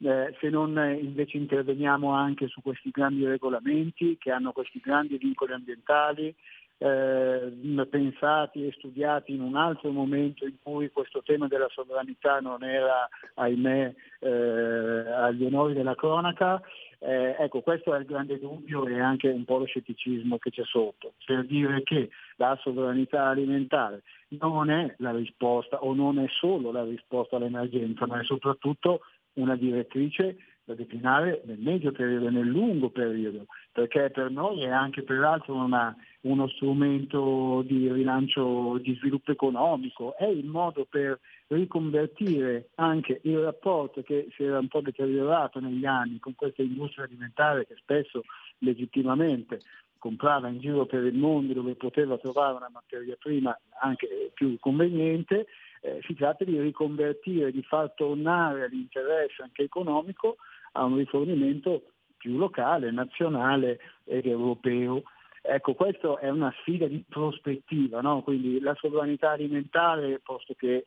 [0.00, 5.16] eh, se non eh, invece interveniamo anche su questi grandi regolamenti che hanno questi grandi
[5.18, 6.34] vincoli ambientali,
[6.78, 7.52] eh,
[7.90, 13.08] pensati e studiati in un altro momento in cui questo tema della sovranità non era,
[13.34, 16.62] ahimè, eh, agli onori della cronaca.
[17.00, 20.64] Eh, ecco, questo è il grande dubbio e anche un po' lo scetticismo che c'è
[20.64, 26.72] sotto, per dire che la sovranità alimentare non è la risposta o non è solo
[26.72, 29.02] la risposta all'emergenza, ma è soprattutto
[29.38, 30.36] una direttrice
[30.68, 35.54] da declinare nel medio periodo e nel lungo periodo, perché per noi è anche peraltro
[35.54, 43.38] una- uno strumento di rilancio di sviluppo economico, è il modo per riconvertire anche il
[43.38, 48.24] rapporto che si era un po' deteriorato negli anni con questa industria alimentare che spesso
[48.58, 49.60] legittimamente
[49.98, 55.46] comprava in giro per il mondo dove poteva trovare una materia prima anche più conveniente,
[55.80, 60.36] eh, si tratta di riconvertire, di far tornare l'interesse anche economico
[60.72, 61.82] a un rifornimento
[62.16, 65.02] più locale, nazionale ed europeo.
[65.40, 68.22] Ecco, questa è una sfida di prospettiva, no?
[68.22, 70.86] quindi la sovranità alimentare, posto che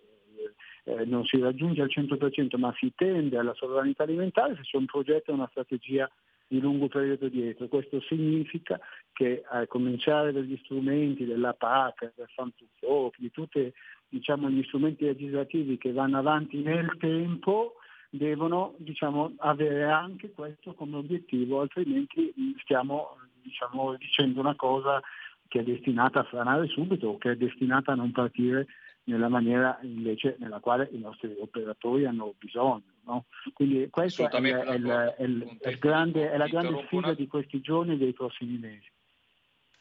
[0.83, 4.85] eh, non si raggiunge al 100%, ma si tende alla sovranità alimentare se c'è un
[4.85, 6.09] progetto e una strategia
[6.47, 7.67] di lungo periodo dietro.
[7.67, 8.79] Questo significa
[9.13, 12.27] che a cominciare dagli strumenti della PAC, del
[12.79, 13.73] Fork, di tutti
[14.11, 17.75] diciamo, gli strumenti legislativi che vanno avanti nel tempo,
[18.09, 25.01] devono diciamo, avere anche questo come obiettivo, altrimenti stiamo diciamo, dicendo una cosa
[25.47, 28.67] che è destinata a franare subito o che è destinata a non partire
[29.05, 32.83] nella maniera invece nella quale i nostri operatori hanno bisogno.
[33.05, 33.25] No?
[33.53, 37.61] Quindi questa è, il- è il- è il- grande- è la grande sfida di questi
[37.61, 38.89] giorni e dei prossimi mesi.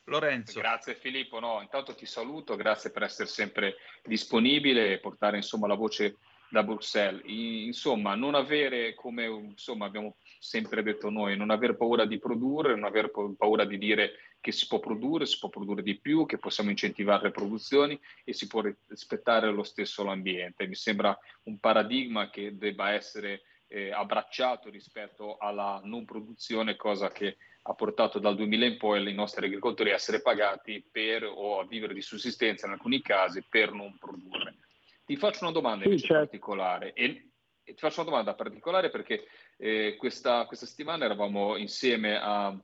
[0.04, 0.58] Lorenzo.
[0.60, 5.74] Grazie Filippo, no, intanto ti saluto, grazie per essere sempre disponibile e portare insomma la
[5.74, 6.16] voce
[6.50, 7.22] da Bruxelles.
[7.24, 12.84] Insomma, non avere, come insomma, abbiamo sempre detto noi, non aver paura di produrre, non
[12.84, 16.38] aver pa- paura di dire che si può produrre, si può produrre di più, che
[16.38, 20.66] possiamo incentivare le produzioni e si può rispettare lo stesso l'ambiente.
[20.66, 27.36] Mi sembra un paradigma che debba essere eh, abbracciato rispetto alla non produzione, cosa che
[27.62, 31.66] ha portato dal 2000 in poi i nostri agricoltori a essere pagati per o a
[31.66, 34.57] vivere di sussistenza in alcuni casi per non produrre.
[35.05, 36.25] Ti faccio una domanda Sì, invece certo.
[36.25, 37.31] particolare e,
[37.62, 42.59] e ti faccio una domanda particolare perché eh, questa, questa settimana eravamo insieme a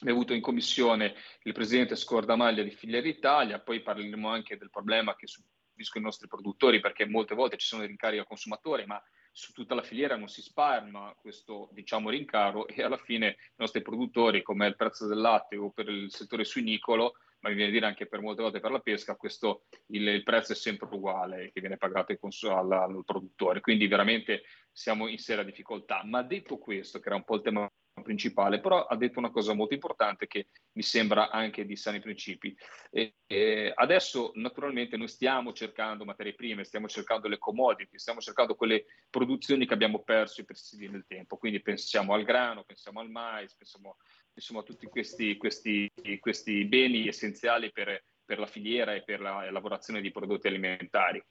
[0.00, 5.14] abbiamo avuto in commissione il presidente Scordamaglia di Filiera Italia, poi parleremo anche del problema
[5.16, 9.00] che subiscono i nostri produttori perché molte volte ci sono rincari al consumatore, ma
[9.32, 13.80] su tutta la filiera non si spalma questo diciamo rincaro e alla fine i nostri
[13.80, 17.72] produttori come il prezzo del latte o per il settore suinicolo ma mi viene a
[17.72, 21.50] dire anche per molte volte per la pesca questo il, il prezzo è sempre uguale
[21.52, 23.60] che viene pagato cons- al, al produttore.
[23.60, 26.02] Quindi veramente siamo in seria difficoltà.
[26.04, 29.52] Ma detto questo che era un po' il tema principale però ha detto una cosa
[29.52, 32.56] molto importante che mi sembra anche di sani principi
[32.90, 38.54] e, e adesso naturalmente noi stiamo cercando materie prime, stiamo cercando le commodity, stiamo cercando
[38.54, 43.54] quelle produzioni che abbiamo perso presidi nel tempo, quindi pensiamo al grano, pensiamo al mais,
[43.54, 43.96] pensiamo
[44.34, 49.50] insomma, a tutti questi, questi, questi beni essenziali per, per la filiera e per la
[49.50, 51.22] lavorazione di prodotti alimentari.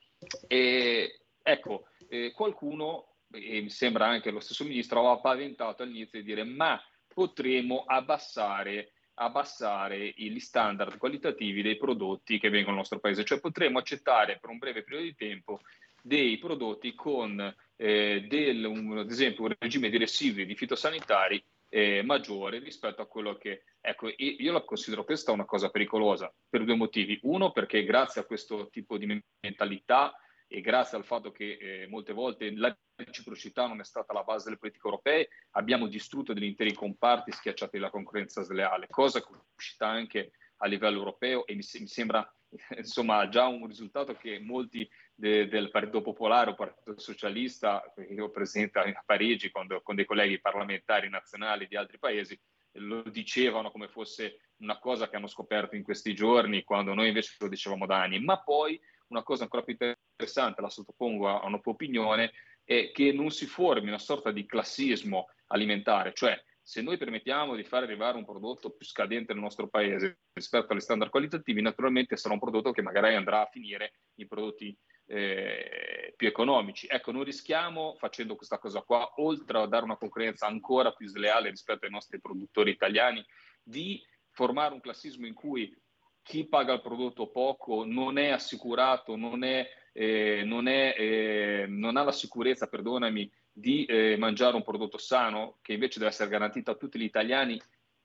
[0.47, 6.25] E ecco, eh, qualcuno, e mi sembra anche lo stesso ministro, aveva paventato all'inizio di
[6.25, 13.23] dire ma potremo abbassare abbassare gli standard qualitativi dei prodotti che vengono nel nostro paese,
[13.23, 15.59] cioè potremo accettare per un breve periodo di tempo
[16.01, 22.01] dei prodotti con eh, del, un, ad esempio un regime di residui di fitosanitari eh,
[22.01, 26.75] maggiore rispetto a quello che ecco io la considero questa una cosa pericolosa per due
[26.75, 27.19] motivi.
[27.23, 30.13] Uno perché grazie a questo tipo di mentalità
[30.53, 34.45] e grazie al fatto che eh, molte volte la reciprocità non è stata la base
[34.45, 39.37] delle politiche europee, abbiamo distrutto degli interi comparti schiacciati dalla concorrenza sleale, cosa che è
[39.55, 42.29] uscita anche a livello europeo e mi, mi sembra
[42.75, 48.29] insomma già un risultato che molti de- del Partito Popolare o Partito Socialista, che io
[48.29, 52.37] presento a Parigi con, con dei colleghi parlamentari nazionali di altri paesi,
[52.75, 57.35] lo dicevano come fosse una cosa che hanno scoperto in questi giorni, quando noi invece
[57.39, 58.19] lo dicevamo da anni.
[58.19, 58.79] Ma poi
[59.11, 62.31] una cosa ancora più interessante, la sottopongo a, una tua opinione,
[62.63, 67.63] è che non si formi una sorta di classismo alimentare, cioè se noi permettiamo di
[67.63, 72.33] far arrivare un prodotto più scadente nel nostro paese rispetto agli standard qualitativi, naturalmente sarà
[72.33, 76.87] un prodotto che magari andrà a finire in prodotti eh, più economici.
[76.89, 81.49] Ecco, non rischiamo facendo questa cosa qua, oltre a dare una concorrenza ancora più sleale
[81.49, 83.25] rispetto ai nostri produttori italiani,
[83.61, 85.75] di formare un classismo in cui
[86.23, 91.97] chi paga il prodotto poco non è assicurato, non, è, eh, non, è, eh, non
[91.97, 96.71] ha la sicurezza, perdonami, di eh, mangiare un prodotto sano, che invece deve essere garantito
[96.71, 97.59] a tutti gli italiani,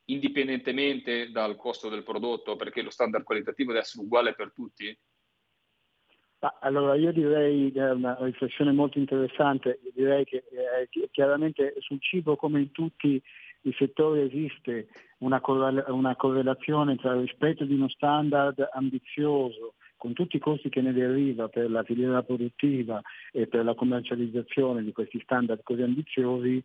[0.05, 4.97] indipendentemente dal costo del prodotto, perché lo standard qualitativo deve essere uguale per tutti?
[6.61, 12.35] Allora io direi, è una riflessione molto interessante, direi che eh, chi- chiaramente sul cibo
[12.35, 13.21] come in tutti
[13.69, 14.87] i settori esiste
[15.19, 20.93] una correlazione tra il rispetto di uno standard ambizioso con tutti i costi che ne
[20.93, 23.01] deriva per la filiera produttiva
[23.31, 26.63] e per la commercializzazione di questi standard così ambiziosi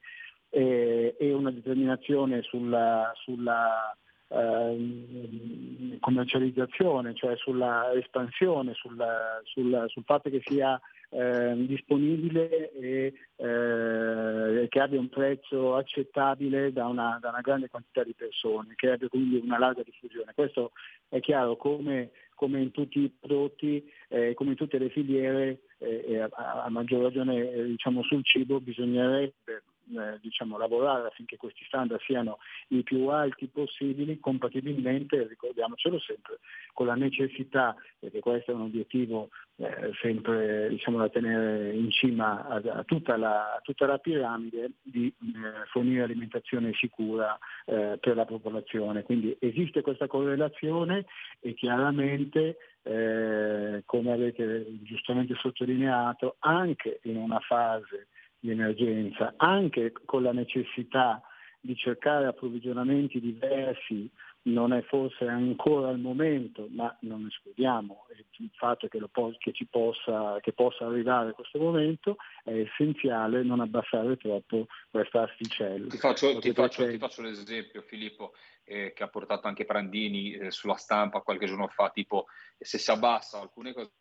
[0.51, 3.97] eh, e una determinazione sulla, sulla
[4.33, 10.81] ehm, commercializzazione, cioè sulla espansione, sulla- sulla- sul fatto che sia
[11.15, 18.03] ehm, disponibile e eh, che abbia un prezzo accettabile da una, da una grande quantità
[18.03, 20.33] di persone, che abbia quindi una larga diffusione.
[20.35, 20.73] Questo
[21.11, 26.19] è chiaro come, come in tutti i prodotti, eh, come in tutte le filiere, eh,
[26.19, 32.01] a, a maggior ragione eh, diciamo, sul cibo bisognerebbe eh, diciamo, lavorare affinché questi standard
[32.03, 36.39] siano i più alti possibili, compatibilmente, ricordiamocelo sempre,
[36.73, 42.47] con la necessità, perché questo è un obiettivo eh, sempre diciamo, da tenere in cima
[42.47, 48.17] a, a tutta, la, a tutta la piramide, di eh, fornire alimentazione sicura eh, per
[48.17, 49.03] la popolazione.
[49.03, 51.05] Quindi esiste questa correlazione
[51.41, 58.09] e chiaramente eh, come avete giustamente sottolineato, anche in una fase
[58.43, 61.23] di emergenza, anche con la necessità
[61.61, 64.11] di cercare approvvigionamenti diversi
[64.45, 68.07] non è forse ancora il momento, ma non escludiamo
[68.39, 73.61] il fatto che, po- che, ci possa, che possa arrivare questo momento, è essenziale non
[73.61, 75.87] abbassare troppo questa asticella.
[75.87, 78.33] Ti faccio, ti faccio, ti faccio l'esempio, Filippo,
[78.65, 82.27] eh, che ha portato anche Prandini eh, sulla stampa qualche giorno fa, tipo
[82.59, 83.93] se si abbassa alcune cose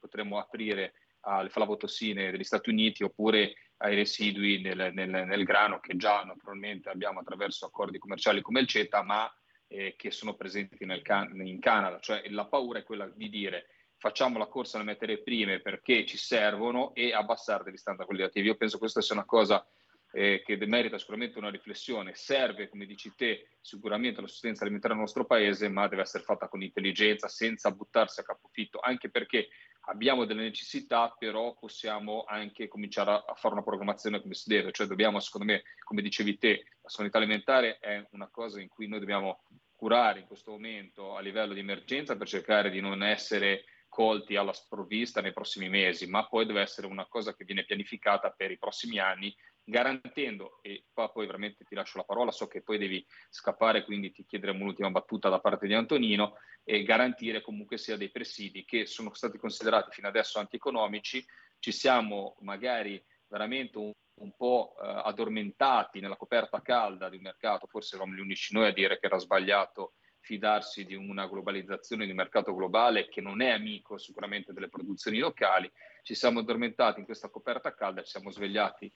[0.00, 5.96] potremmo aprire alle flavotossine degli Stati Uniti oppure ai residui nel, nel- nel grano che
[5.96, 9.32] già naturalmente abbiamo attraverso accordi commerciali come il CETA, ma
[9.66, 11.98] eh, che sono presenti Can- in Canada.
[11.98, 13.66] Cioè la paura è quella di dire
[13.96, 18.48] facciamo la corsa alle materie prime perché ci servono e abbassare degli standard qualitativi.
[18.48, 19.64] Io penso che questa sia una cosa
[20.12, 22.14] eh, che merita sicuramente una riflessione.
[22.14, 26.48] Serve, come dici te, sicuramente la sussistenza alimentare nel nostro paese, ma deve essere fatta
[26.48, 29.48] con intelligenza, senza buttarsi a capofitto, anche perché
[29.86, 34.72] abbiamo delle necessità, però possiamo anche cominciare a, a fare una programmazione come si deve.
[34.72, 38.86] Cioè dobbiamo, secondo me, come dicevi te, la sanità alimentare è una cosa in cui
[38.86, 43.64] noi dobbiamo curare in questo momento a livello di emergenza per cercare di non essere
[43.88, 48.30] colti alla sprovvista nei prossimi mesi, ma poi deve essere una cosa che viene pianificata
[48.30, 52.62] per i prossimi anni, garantendo, e qua poi veramente ti lascio la parola, so che
[52.62, 57.78] poi devi scappare, quindi ti chiederemo l'ultima battuta da parte di Antonino, e garantire comunque
[57.78, 61.24] sia dei presidi che sono stati considerati fino adesso antieconomici,
[61.58, 67.66] ci siamo magari veramente un, un po' eh, addormentati nella coperta calda di un mercato,
[67.66, 72.10] forse eravamo gli unici noi a dire che era sbagliato fidarsi di una globalizzazione di
[72.10, 75.70] un mercato globale che non è amico sicuramente delle produzioni locali,
[76.02, 78.90] ci siamo addormentati in questa coperta calda, ci siamo svegliati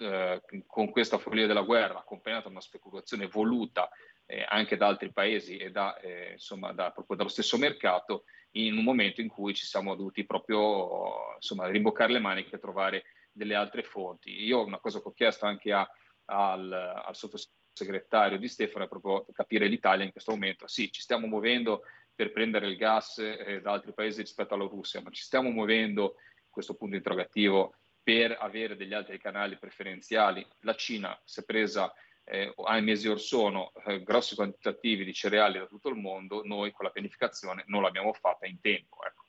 [0.00, 3.88] eh, con questa follia della guerra accompagnata da una speculazione voluta
[4.26, 8.76] eh, anche da altri paesi e da, eh, insomma, da, proprio dallo stesso mercato in
[8.76, 13.54] un momento in cui ci siamo dovuti proprio insomma, rimboccare le maniche e trovare delle
[13.54, 14.30] altre fonti.
[14.44, 15.88] Io una cosa che ho chiesto anche a,
[16.26, 20.66] al, al sottosegretario di Stefano è proprio capire l'Italia in questo momento.
[20.66, 21.82] Sì, ci stiamo muovendo
[22.14, 26.16] per prendere il gas eh, da altri paesi rispetto alla Russia, ma ci stiamo muovendo,
[26.50, 27.76] questo punto interrogativo,
[28.08, 30.42] per avere degli altri canali preferenziali.
[30.60, 31.92] La Cina si è presa
[32.24, 36.72] eh, ai mesi or sono eh, grossi quantitativi di cereali da tutto il mondo, noi
[36.72, 38.96] con la pianificazione non l'abbiamo fatta in tempo.
[39.04, 39.24] Ecco.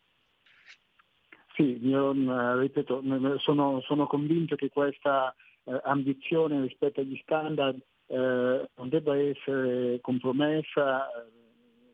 [1.55, 7.77] Sì, io mh, ripeto, mh, sono, sono convinto che questa eh, ambizione rispetto agli standard
[8.05, 11.38] eh, non debba essere compromessa, eh,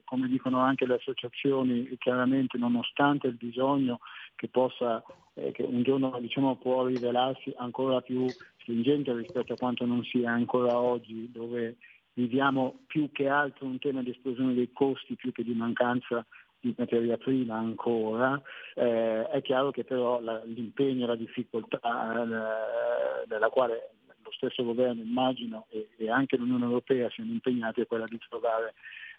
[0.06, 4.00] come dicono anche le associazioni, chiaramente nonostante il bisogno
[4.36, 5.04] che possa,
[5.34, 8.26] eh, che un giorno diciamo, può rivelarsi ancora più
[8.62, 11.78] stringente rispetto a quanto non sia ancora oggi, dove
[12.14, 16.26] viviamo più che altro un tema di esplosione dei costi più che di mancanza
[16.60, 18.42] di materia prima ancora,
[18.74, 23.92] eh, è chiaro che però la, l'impegno e la difficoltà eh, della quale
[24.24, 28.74] lo stesso governo immagino e, e anche l'Unione Europea siano impegnati è quella di trovare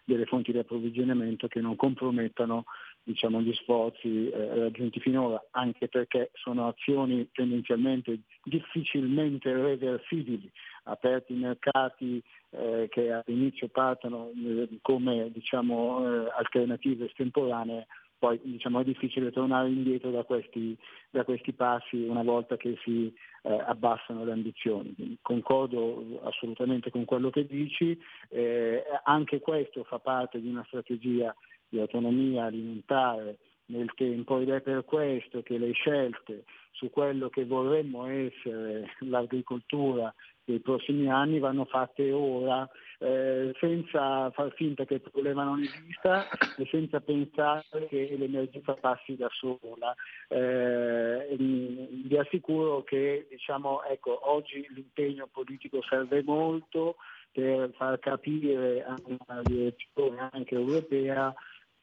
[0.07, 2.65] delle fonti di approvvigionamento che non compromettano
[3.03, 10.51] diciamo, gli sforzi eh, raggiunti finora, anche perché sono azioni tendenzialmente difficilmente reversibili,
[10.85, 17.87] aperti mercati eh, che all'inizio partono eh, come diciamo, eh, alternative estemporanee,
[18.19, 20.77] poi diciamo, è difficile tornare indietro da questi,
[21.11, 23.13] da questi passi una volta che si
[23.43, 24.95] eh, abbassano le ambizioni.
[25.21, 27.99] Concordo assolutamente con quello che dici,
[28.31, 31.35] eh, anche questo fa parte di una strategia
[31.69, 37.45] di autonomia alimentare nel tempo ed è per questo che le scelte su quello che
[37.45, 40.15] vorremmo essere l'agricoltura
[40.47, 42.67] dei prossimi anni vanno fatte ora
[42.99, 49.17] eh, senza far finta che il problema non esista e senza pensare che l'emergenza passi
[49.17, 49.95] da sola.
[50.29, 56.97] Eh, vi assicuro che diciamo, ecco, oggi l'impegno politico serve molto
[57.33, 61.35] per far capire a una direzione anche europea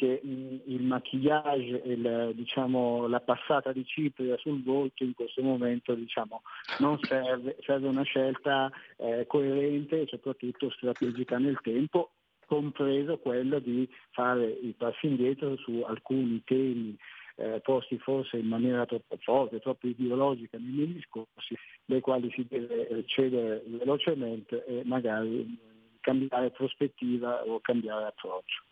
[0.03, 5.93] che il maquillage e la, diciamo, la passata di cipria sul volto in questo momento
[5.95, 6.41] diciamo,
[6.79, 12.11] non serve, serve una scelta eh, coerente e soprattutto strategica nel tempo,
[12.45, 16.97] compreso quello di fare i passi indietro su alcuni temi
[17.35, 22.45] eh, posti forse in maniera troppo forte, troppo ideologica nei miei discorsi, dai quali si
[22.47, 25.57] deve cedere velocemente e magari
[26.01, 28.63] cambiare prospettiva o cambiare approccio.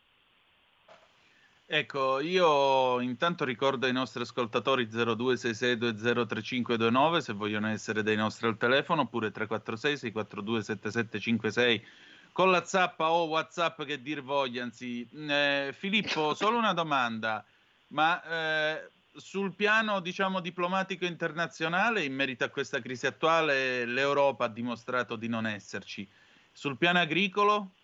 [1.74, 9.03] Ecco, io intanto ricordo ai nostri ascoltatori 0266203529 se vogliono essere dei nostri al telefono,
[9.03, 11.88] oppure 346 642 7756
[12.34, 14.63] con la zappa o WhatsApp che dir voglia.
[14.63, 17.41] Anzi, eh, Filippo, solo una domanda,
[17.88, 24.49] ma eh, sul piano diciamo diplomatico internazionale, in merito a questa crisi attuale, l'Europa ha
[24.49, 26.05] dimostrato di non esserci.
[26.51, 27.76] Sul piano agricolo?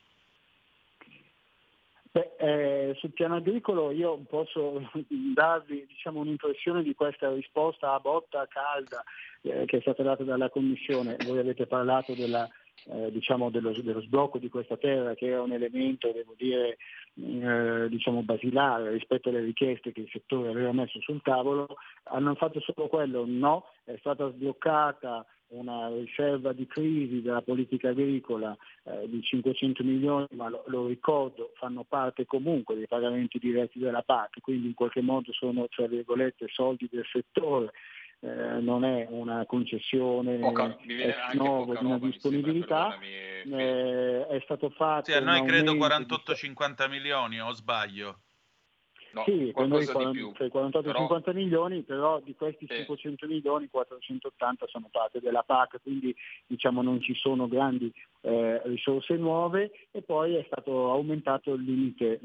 [2.11, 4.89] Beh, eh, sul piano agricolo io posso
[5.33, 9.03] darvi diciamo, un'impressione di questa risposta a botta calda
[9.41, 11.17] eh, che è stata data dalla Commissione.
[11.25, 12.47] Voi avete parlato della,
[12.85, 16.77] eh, diciamo dello, dello, sblocco di questa terra che è un elemento, devo dire,
[17.15, 21.67] eh, diciamo basilare rispetto alle richieste che il settore aveva messo sul tavolo.
[22.03, 23.25] Hanno fatto solo quello?
[23.25, 30.27] No, è stata sbloccata una riserva di crisi della politica agricola eh, di 500 milioni,
[30.31, 35.01] ma lo, lo, ricordo fanno parte comunque dei pagamenti diretti della PAC, quindi in qualche
[35.01, 37.71] modo sono tra virgolette soldi del settore.
[38.19, 40.75] Eh, non è una concessione poca,
[41.33, 42.97] nuova di una disponibilità,
[43.43, 45.11] sembra, eh, è stato fatto.
[45.11, 48.21] Sì, a noi credo 48-50 milioni, o sbaglio?
[49.17, 51.19] No, sì, con noi 48-50 però...
[51.33, 52.75] milioni, però di questi sì.
[52.75, 56.15] 500 milioni 480 sono parte della PAC, quindi
[56.45, 57.91] diciamo non ci sono grandi
[58.21, 62.19] eh, risorse nuove e poi è stato aumentato il limite eh,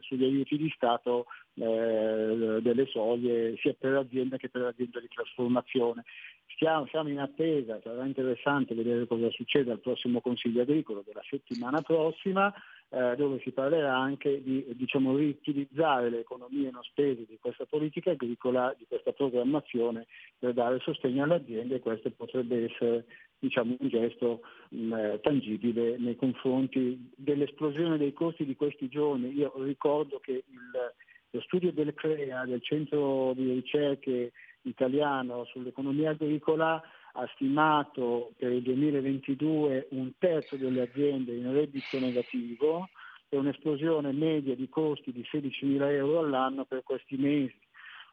[0.00, 6.04] sugli aiuti di Stato eh, delle soglie sia per l'azienda che per l'azienda di trasformazione.
[6.46, 11.80] Stiamo, siamo in attesa, sarà interessante vedere cosa succede al prossimo Consiglio agricolo della settimana
[11.80, 12.52] prossima
[12.90, 18.10] eh, dove si parlerà anche di diciamo, riutilizzare le economie non spese di questa politica
[18.10, 20.06] agricola, di questa programmazione
[20.38, 23.04] per dare sostegno alle aziende e questo potrebbe essere
[23.38, 29.32] diciamo, un gesto mh, eh, tangibile nei confronti dell'esplosione dei costi di questi giorni.
[29.34, 30.94] Io ricordo che il,
[31.30, 34.32] lo studio del CREA, del centro di ricerche
[34.62, 36.82] italiano sull'economia agricola,
[37.12, 42.88] ha stimato per il 2022 un terzo delle aziende in reddito negativo
[43.28, 47.56] e un'esplosione media di costi di 16.000 euro all'anno per questi mesi.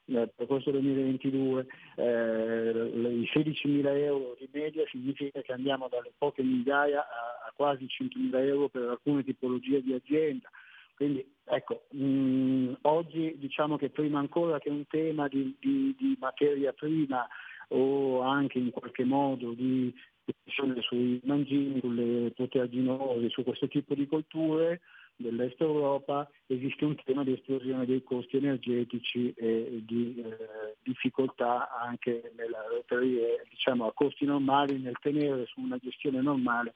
[0.10, 6.44] Eh, per questo 2022 eh, i 16.000 euro di media significa che andiamo dalle poche
[6.44, 10.50] migliaia a, a quasi 100.000 euro per alcune tipologie di azienda.
[10.96, 16.74] Quindi ecco, mh, oggi diciamo che prima ancora che un tema di, di, di materia
[16.74, 17.28] prima
[17.70, 19.94] o anche in qualche modo di
[20.24, 24.82] decisione sui mangimi, sulle proteaginose, su questo tipo di colture
[25.16, 32.32] dell'Est Europa esiste un tema di esplosione dei costi energetici e di eh, difficoltà anche
[32.36, 36.76] nel reperire diciamo, a costi normali, nel tenere su una gestione normale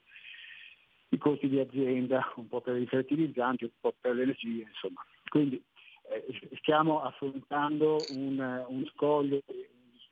[1.09, 5.05] i costi di azienda, un po' per i fertilizzanti, un po' per l'energia, insomma.
[5.27, 5.61] Quindi
[6.09, 9.41] eh, stiamo affrontando un, un scoglio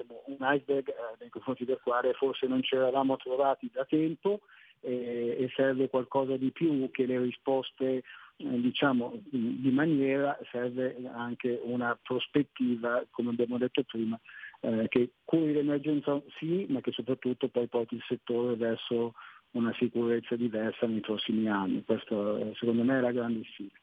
[0.07, 4.41] un iceberg eh, nei confronti del quale forse non ci eravamo trovati da tempo
[4.81, 8.03] eh, e serve qualcosa di più che le risposte
[8.41, 14.17] eh, diciamo di maniera, serve anche una prospettiva, come abbiamo detto prima,
[14.61, 19.13] eh, che curi l'emergenza sì, ma che soprattutto poi porti il settore verso
[19.51, 21.83] una sicurezza diversa nei prossimi anni.
[21.83, 23.77] Questo secondo me è la grande sfida.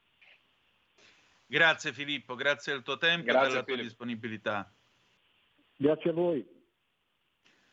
[1.45, 3.89] Grazie Filippo, grazie del tuo tempo grazie e della tua Filippo.
[3.89, 4.73] disponibilità.
[5.77, 6.47] Grazie a voi.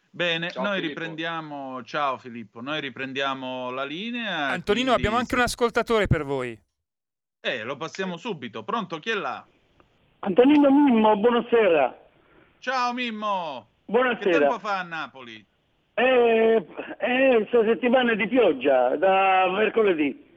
[0.10, 1.00] Bene, Ciao, noi Filippo.
[1.00, 1.84] riprendiamo.
[1.84, 4.48] Ciao Filippo, noi riprendiamo la linea.
[4.50, 6.60] Antonino, quindi- abbiamo anche un ascoltatore per voi.
[7.42, 8.64] Eh, lo passiamo subito.
[8.64, 9.00] Pronto?
[9.00, 9.46] Chi è là?
[10.20, 11.98] Antonino Mimmo, buonasera.
[12.60, 13.68] Ciao Mimmo.
[13.86, 14.38] Che Buonasera.
[14.40, 15.46] tempo fa a Napoli?
[15.96, 16.66] Eh,
[17.00, 20.32] eh, questa settimana è di pioggia, da mercoledì.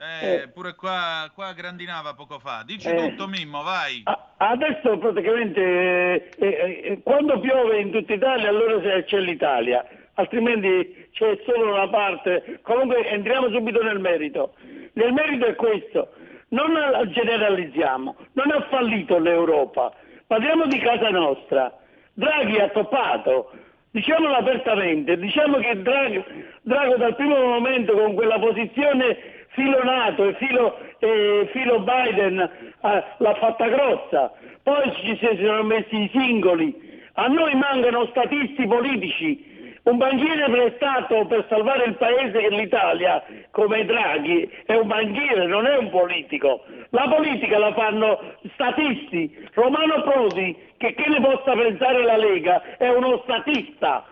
[0.00, 0.48] Eh, Eh.
[0.54, 2.62] pure qua, qua grandinava poco fa.
[2.64, 2.94] Dici Eh.
[3.10, 4.04] tutto Mimmo, vai.
[4.36, 9.84] Adesso praticamente eh, eh, eh, quando piove in tutta Italia allora c'è- c'è l'Italia,
[10.14, 12.60] altrimenti c'è solo una parte.
[12.62, 14.54] Comunque entriamo subito nel merito.
[14.92, 16.12] Nel merito è questo,
[16.50, 16.70] non
[17.10, 19.92] generalizziamo, non ha fallito l'Europa,
[20.28, 21.76] parliamo di casa nostra.
[22.14, 23.50] Draghi ha toppato,
[23.90, 26.24] diciamolo apertamente, diciamo che Draghi,
[26.62, 33.04] Drago dal primo momento con quella posizione filo NATO e filo, eh, filo Biden eh,
[33.16, 34.32] l'ha fatta grossa,
[34.62, 36.72] poi ci si sono messi i singoli,
[37.14, 43.84] a noi mancano statisti politici, un banchiere prestato per salvare il paese e l'Italia come
[43.84, 46.62] Draghi è un banchiere, non è un politico.
[46.90, 49.48] La politica la fanno statisti.
[49.54, 54.04] Romano Prodi, che, che ne possa pensare la Lega, è uno statista.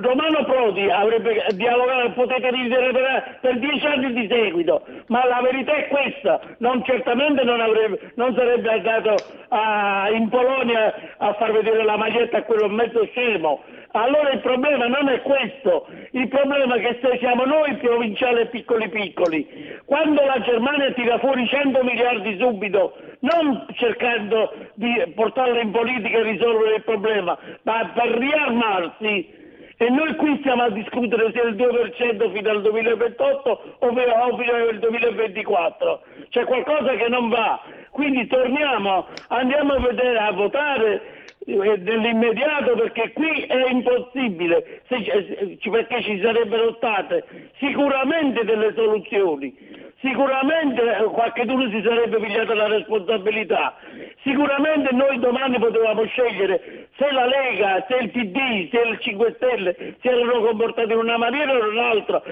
[0.00, 2.92] Romano Prodi avrebbe dialogato, potete ridere
[3.40, 8.34] per, dieci anni di seguito, ma la verità è questa, non, certamente non, avrebbe, non
[8.34, 9.14] sarebbe andato
[9.48, 13.62] a- in Polonia a far vedere la maglietta a quello mezzo scemo.
[13.96, 18.88] Allora il problema non è questo, il problema è che se siamo noi provinciali piccoli
[18.88, 19.46] piccoli.
[19.84, 26.22] Quando la Germania tira fuori 100 miliardi subito, non cercando di portarla in politica e
[26.22, 29.42] risolvere il problema, ma per riarmarsi,
[29.76, 34.78] E noi qui stiamo a discutere se il 2% fino al 2028 o fino al
[34.78, 36.02] 2024.
[36.30, 37.60] C'è qualcosa che non va.
[37.90, 41.02] Quindi torniamo, andiamo a vedere, a votare
[41.46, 47.24] eh, nell'immediato perché qui è impossibile, ci- perché ci sarebbero state
[47.58, 49.54] sicuramente delle soluzioni.
[50.00, 53.74] Sicuramente eh, qualcuno si sarebbe pigliato la responsabilità,
[54.22, 59.96] sicuramente noi domani potevamo scegliere se la Lega, se il PD, se il 5 Stelle
[60.00, 62.22] si erano comportati in una maniera o in un'altra.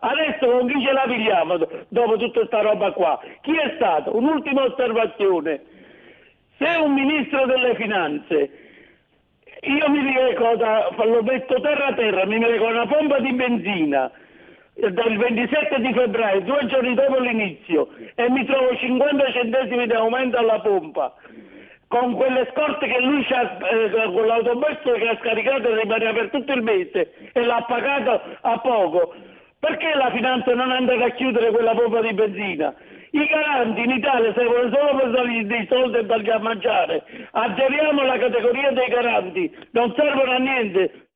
[0.00, 3.20] Adesso con chi ce la pigliamo do- dopo tutta questa roba qua?
[3.40, 4.16] Chi è stato?
[4.16, 5.62] Un'ultima osservazione.
[6.58, 8.62] Se un ministro delle finanze
[9.62, 10.64] io mi ricordo,
[11.04, 14.10] lo metto terra a terra, mi ricordo una pompa di benzina
[14.74, 20.36] dal 27 di febbraio, due giorni dopo l'inizio, e mi trovo 50 centesimi di aumento
[20.36, 21.14] alla pompa.
[21.94, 26.30] Con quelle scorte che lui c'ha, eh, con l'autobus che ha scaricato e rimaneva per
[26.30, 29.14] tutto il mese e l'ha pagato a poco.
[29.60, 32.74] Perché la finanza non è andata a chiudere quella pompa di benzina?
[33.12, 37.04] I garanti in Italia servono solo per dargli dei soldi e dargli a mangiare.
[37.30, 41.08] Azzeriamo la categoria dei garanti, non servono a niente.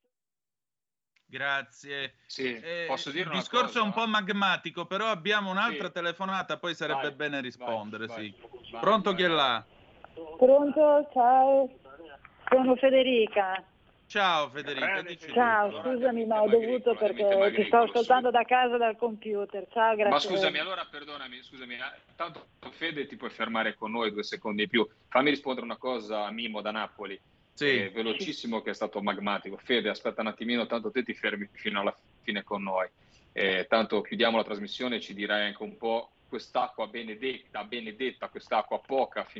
[1.27, 2.13] Grazie.
[2.25, 3.79] Sì, Eh, posso dire il discorso cosa?
[3.81, 5.93] è un po' magmatico, però abbiamo un'altra Sì.
[5.93, 8.05] telefonata, poi sarebbe Vai, bene rispondere.
[8.07, 8.35] vai, sì.
[8.71, 9.19] vai, Pronto vai.
[9.19, 9.65] chi è là?
[10.37, 11.09] Pronto?
[11.13, 11.69] Ciao.
[12.49, 13.63] Sono Federica.
[14.07, 15.83] Ciao Federica, dici Ciao, tutto.
[15.83, 19.67] scusami ma ho dovuto perché ti sto ascoltando da casa dal computer.
[19.71, 20.09] Ciao, grazie.
[20.09, 24.63] Ma scusami, allora perdonami, scusami, eh, tanto Fede ti puoi fermare con noi due secondi
[24.63, 24.87] in più.
[25.09, 27.21] Fammi rispondere una cosa a Mimo da Napoli,
[27.53, 27.83] Sì.
[27.83, 29.57] eh, velocissimo che è stato magmatico.
[29.57, 32.87] Fede, aspetta un attimino, tanto te ti fermi fino alla fine con noi.
[33.31, 38.79] Eh, tanto chiudiamo la trasmissione e ci dirai anche un po' quest'acqua benedetta, benedetta, quest'acqua
[38.79, 39.27] poca,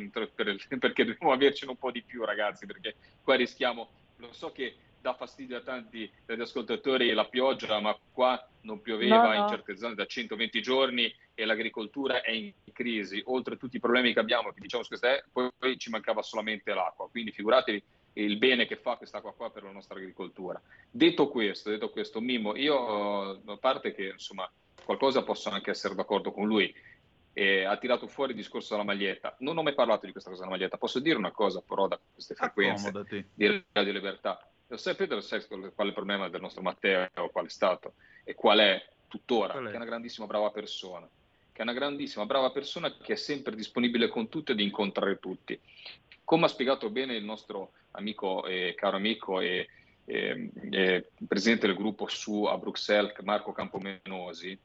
[0.79, 3.87] perché dobbiamo avercene un po' di più ragazzi, perché qua rischiamo,
[4.17, 9.21] lo so che dà fastidio a tanti degli ascoltatori la pioggia, ma qua non pioveva
[9.21, 9.33] No, no.
[9.33, 13.79] in certe zone da 120 giorni e l'agricoltura è in crisi, oltre a tutti i
[13.79, 17.83] problemi che abbiamo, che diciamo questa è, poi, poi ci mancava solamente l'acqua, quindi figuratevi
[18.13, 20.61] il bene che fa quest'acqua qua per la nostra agricoltura.
[20.89, 24.49] Detto questo, detto questo, Mimmo, io eh, a parte che insomma
[24.89, 26.73] qualcosa posso anche essere d'accordo con lui,
[27.33, 29.35] eh, ha tirato fuori il discorso della maglietta.
[29.39, 30.77] Non ho mai parlato di questa cosa della maglietta.
[30.77, 33.23] Posso dire una cosa però da queste frequenze Accomodati.
[33.31, 34.49] di Radio Libertà?
[34.65, 38.33] Lo sai lo sai qual è il problema del nostro Matteo, qual è stato e
[38.33, 39.53] qual è tuttora?
[39.53, 39.67] Qual è?
[39.67, 41.07] Che è una grandissima brava persona,
[41.51, 45.19] che è una grandissima brava persona che è sempre disponibile con tutti e di incontrare
[45.19, 45.59] tutti.
[46.23, 49.67] Come ha spiegato bene il nostro amico e caro amico e,
[50.05, 54.59] e- e presidente del gruppo su a Bruxelles, Marco Campomenosi,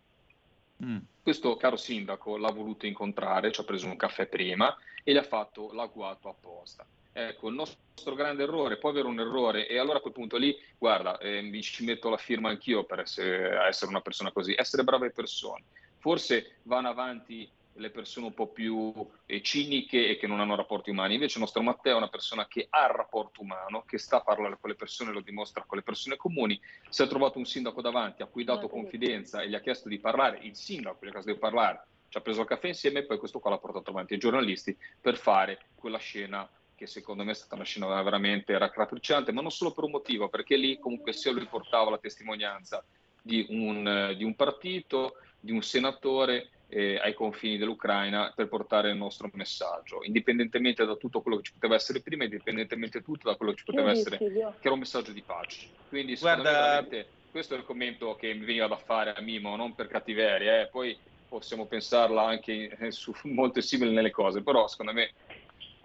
[0.82, 0.98] Mm.
[1.22, 5.22] questo caro sindaco l'ha voluto incontrare, ci ha preso un caffè prima e gli ha
[5.22, 6.84] fatto l'agguato apposta.
[7.16, 10.56] Ecco, il nostro grande errore, può avere un errore, e allora a quel punto lì,
[10.76, 14.82] guarda, eh, mi ci metto la firma anch'io per essere, essere una persona così, essere
[14.82, 15.62] brave persone.
[15.98, 18.92] Forse vanno avanti le persone un po' più
[19.26, 22.46] eh, ciniche e che non hanno rapporti umani, invece il nostro Matteo è una persona
[22.46, 25.78] che ha il rapporto umano, che sta a parlare con le persone, lo dimostra con
[25.78, 29.48] le persone comuni, si è trovato un sindaco davanti a cui ha dato confidenza e
[29.48, 32.42] gli ha chiesto di parlare, il sindaco gli ha chiesto di parlare, ci ha preso
[32.42, 34.12] il caffè insieme e poi questo qua l'ha portato avanti.
[34.14, 39.32] Ai giornalisti per fare quella scena che secondo me è stata una scena veramente raccapricciante,
[39.32, 42.84] ma non solo per un motivo, perché lì comunque sia lui portava la testimonianza
[43.22, 48.90] di un, eh, di un partito, di un senatore eh, ai confini dell'Ucraina per portare
[48.90, 53.36] il nostro messaggio, indipendentemente da tutto quello che ci poteva essere prima, indipendentemente tutto da
[53.36, 55.68] quello che ci poteva Chiudi, essere, che era un messaggio di pace.
[55.88, 56.86] Quindi secondo Guarda-
[57.30, 60.68] questo è il commento che mi veniva da fare a Mimo, non per cattiveria, eh.
[60.68, 60.96] poi
[61.28, 65.12] possiamo pensarla anche su molto simili nelle cose, però secondo me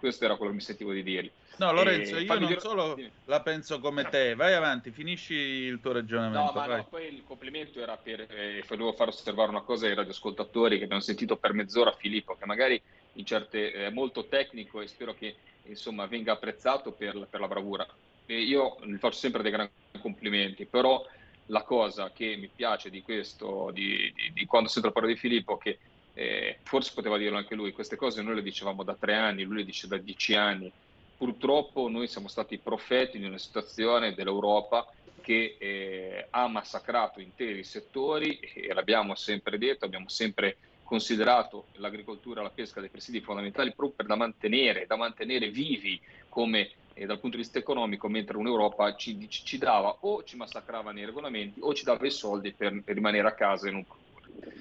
[0.00, 1.30] questo era quello che mi sentivo di dirgli.
[1.58, 4.34] No, Lorenzo, Eh, io non dire- solo la penso come te.
[4.34, 6.52] Vai avanti, finisci il tuo ragionamento.
[6.52, 9.94] No, ma no, poi il complimento era per, eh, volevo far osservare una cosa ai
[9.94, 12.82] radioascoltatori che abbiamo sentito per mezz'ora Filippo, che magari
[13.14, 17.86] in certe è molto tecnico e spero che insomma venga apprezzato per, per la bravura.
[18.24, 21.04] E io gli faccio sempre dei grandi complimenti, però
[21.46, 25.58] la cosa che mi piace di questo, di, di- di quando sento parlare di Filippo,
[25.58, 25.78] che
[26.14, 29.58] eh, forse poteva dirlo anche lui, queste cose noi le dicevamo da tre anni, lui
[29.58, 30.72] le dice da dieci anni.
[31.16, 34.86] Purtroppo noi siamo stati profeti di una situazione dell'Europa
[35.20, 42.44] che eh, ha massacrato interi settori e l'abbiamo sempre detto, abbiamo sempre considerato l'agricoltura e
[42.44, 47.20] la pesca dei presidi fondamentali proprio per da mantenere, da mantenere vivi come eh, dal
[47.20, 51.72] punto di vista economico, mentre un'Europa ci, ci- dava o ci massacrava nei regolamenti o
[51.74, 54.09] ci dava i soldi per, per rimanere a casa non produrre.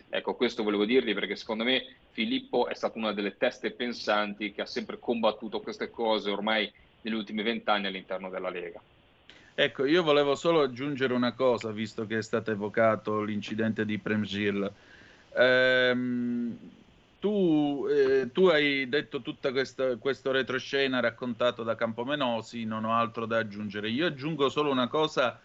[0.09, 4.61] Ecco, questo volevo dirvi perché secondo me Filippo è stata una delle teste pensanti che
[4.61, 6.71] ha sempre combattuto queste cose ormai
[7.01, 8.81] negli ultimi vent'anni all'interno della Lega.
[9.53, 14.71] Ecco, io volevo solo aggiungere una cosa, visto che è stato evocato l'incidente di Premgil.
[15.35, 16.57] Ehm,
[17.19, 23.39] tu, eh, tu hai detto tutto questo retroscena raccontato da Campomenosi, non ho altro da
[23.39, 23.89] aggiungere.
[23.89, 25.39] Io aggiungo solo una cosa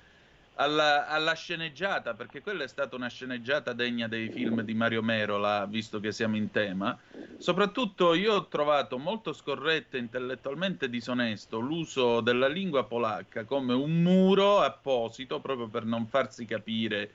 [0.57, 5.67] alla, alla sceneggiata, perché quella è stata una sceneggiata degna dei film di Mario Merola,
[5.67, 6.97] visto che siamo in tema.
[7.39, 14.03] Soprattutto io ho trovato molto scorretto e intellettualmente disonesto l'uso della lingua polacca come un
[14.03, 17.11] muro apposito proprio per non farsi capire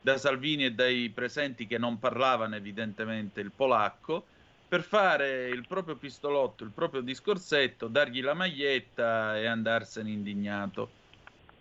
[0.00, 4.24] da Salvini e dai presenti che non parlavano evidentemente il polacco,
[4.68, 10.90] per fare il proprio pistolotto, il proprio discorsetto, dargli la maglietta e andarsene indignato.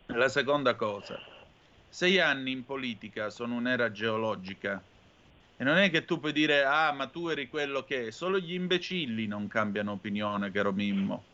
[0.08, 1.20] La seconda cosa,
[1.88, 4.88] sei anni in politica sono un'era geologica
[5.56, 8.40] e non è che tu puoi dire ah ma tu eri quello che è, solo
[8.40, 11.32] gli imbecilli non cambiano opinione, caro Mimmo,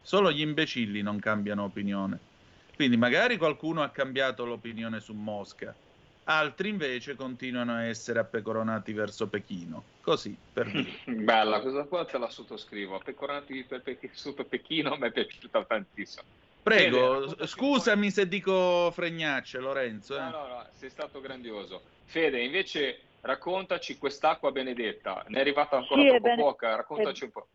[0.00, 2.26] solo gli imbecilli non cambiano opinione.
[2.74, 5.78] Quindi magari qualcuno ha cambiato l'opinione su Mosca,
[6.24, 9.92] altri invece continuano a essere appecoronati verso Pechino.
[10.00, 11.02] Così, per dire.
[11.04, 12.96] Bella, questa qua te la sottoscrivo.
[12.96, 16.26] Appecoronati per Pe- sotto Pechino mi è piaciuta tantissimo.
[16.62, 20.16] Prego, Fede, scusami se dico fregnacce, Lorenzo.
[20.16, 20.20] Eh.
[20.20, 21.82] No, no, no, sei stato grandioso.
[22.04, 25.24] Fede, invece raccontaci quest'acqua benedetta.
[25.28, 27.46] Ne è arrivata ancora Sì, è troppo bene- poca, raccontaci è- un po'.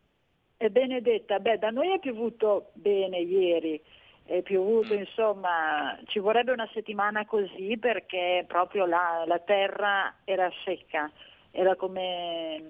[0.58, 3.78] E Benedetta, beh, da noi è piovuto bene ieri,
[4.24, 4.98] è piovuto, Mm.
[5.00, 11.12] insomma, ci vorrebbe una settimana così perché proprio la, la terra era secca,
[11.50, 12.62] era come,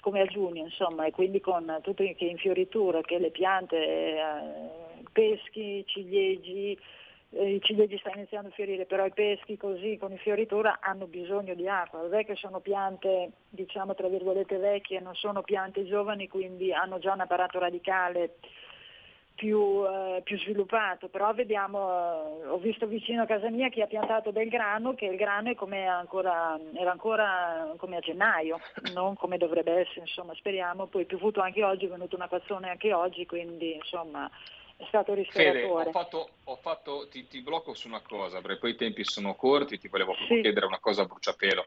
[0.00, 4.20] come a giugno, insomma, e quindi con tutto che infioritura, che le piante, eh,
[5.12, 6.78] peschi, ciliegi,
[7.30, 11.54] eh, i ciliegi stanno iniziando a fiorire, però i peschi così con infioritura hanno bisogno
[11.54, 16.28] di acqua, non è che sono piante diciamo tra virgolette vecchie, non sono piante giovani,
[16.28, 18.36] quindi hanno già un apparato radicale
[19.34, 23.86] più, eh, più sviluppato, però vediamo, eh, ho visto vicino a casa mia chi ha
[23.86, 28.60] piantato del grano, che il grano ancora, era ancora come a gennaio,
[28.94, 32.70] non come dovrebbe essere, insomma speriamo, poi è piovuto anche oggi, è venuto una cazzone
[32.70, 34.30] anche oggi, quindi insomma
[34.82, 35.88] è stato Fede, ristoratore.
[35.88, 39.34] ho fatto, ho fatto- ti, ti blocco su una cosa, perché poi i tempi sono
[39.34, 40.40] corti, ti volevo Sì.
[40.40, 41.66] chiedere una cosa a bruciapelo.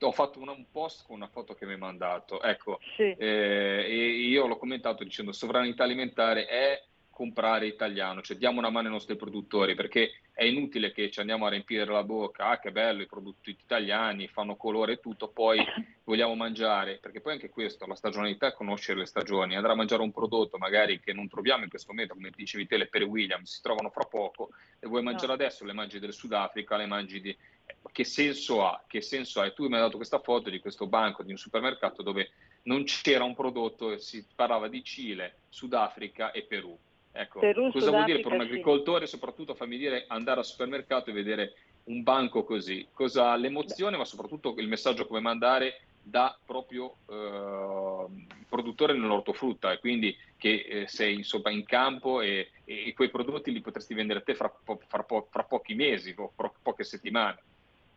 [0.00, 3.14] Ho fatto un post con una foto che mi hai mandato, ecco, Sì.
[3.16, 6.82] eh, e io l'ho commentato dicendo sovranità alimentare è
[7.16, 11.46] comprare italiano, cioè diamo una mano ai nostri produttori, perché è inutile che ci andiamo
[11.46, 15.64] a riempire la bocca, ah che bello i prodotti italiani, fanno colore e tutto, poi
[16.04, 20.02] vogliamo mangiare, perché poi anche questo, la stagionalità è conoscere le stagioni, andare a mangiare
[20.02, 23.50] un prodotto magari che non troviamo in questo momento, come dicevi te, le per Williams
[23.50, 27.30] si trovano fra poco, e vuoi mangiare adesso, le mangi del Sudafrica, le mangi di...
[27.30, 28.84] eh, Che senso ha?
[28.86, 29.46] Che senso ha?
[29.46, 32.32] E tu mi hai dato questa foto di questo banco di un supermercato dove
[32.64, 36.78] non c'era un prodotto e si parlava di Cile, Sudafrica e Perù.
[37.18, 41.14] Ecco, Perù, cosa vuol dire per un agricoltore, soprattutto fammi dire, andare al supermercato e
[41.14, 41.54] vedere
[41.84, 42.86] un banco così?
[42.92, 48.06] Cosa l'emozione, ma soprattutto il messaggio come mandare da proprio eh,
[48.48, 53.60] produttore nell'ortofrutta e quindi che eh, sei insomma in campo e, e quei prodotti li
[53.60, 57.42] potresti vendere a te fra, po- fra po- fra pochi mesi o fra poche settimane.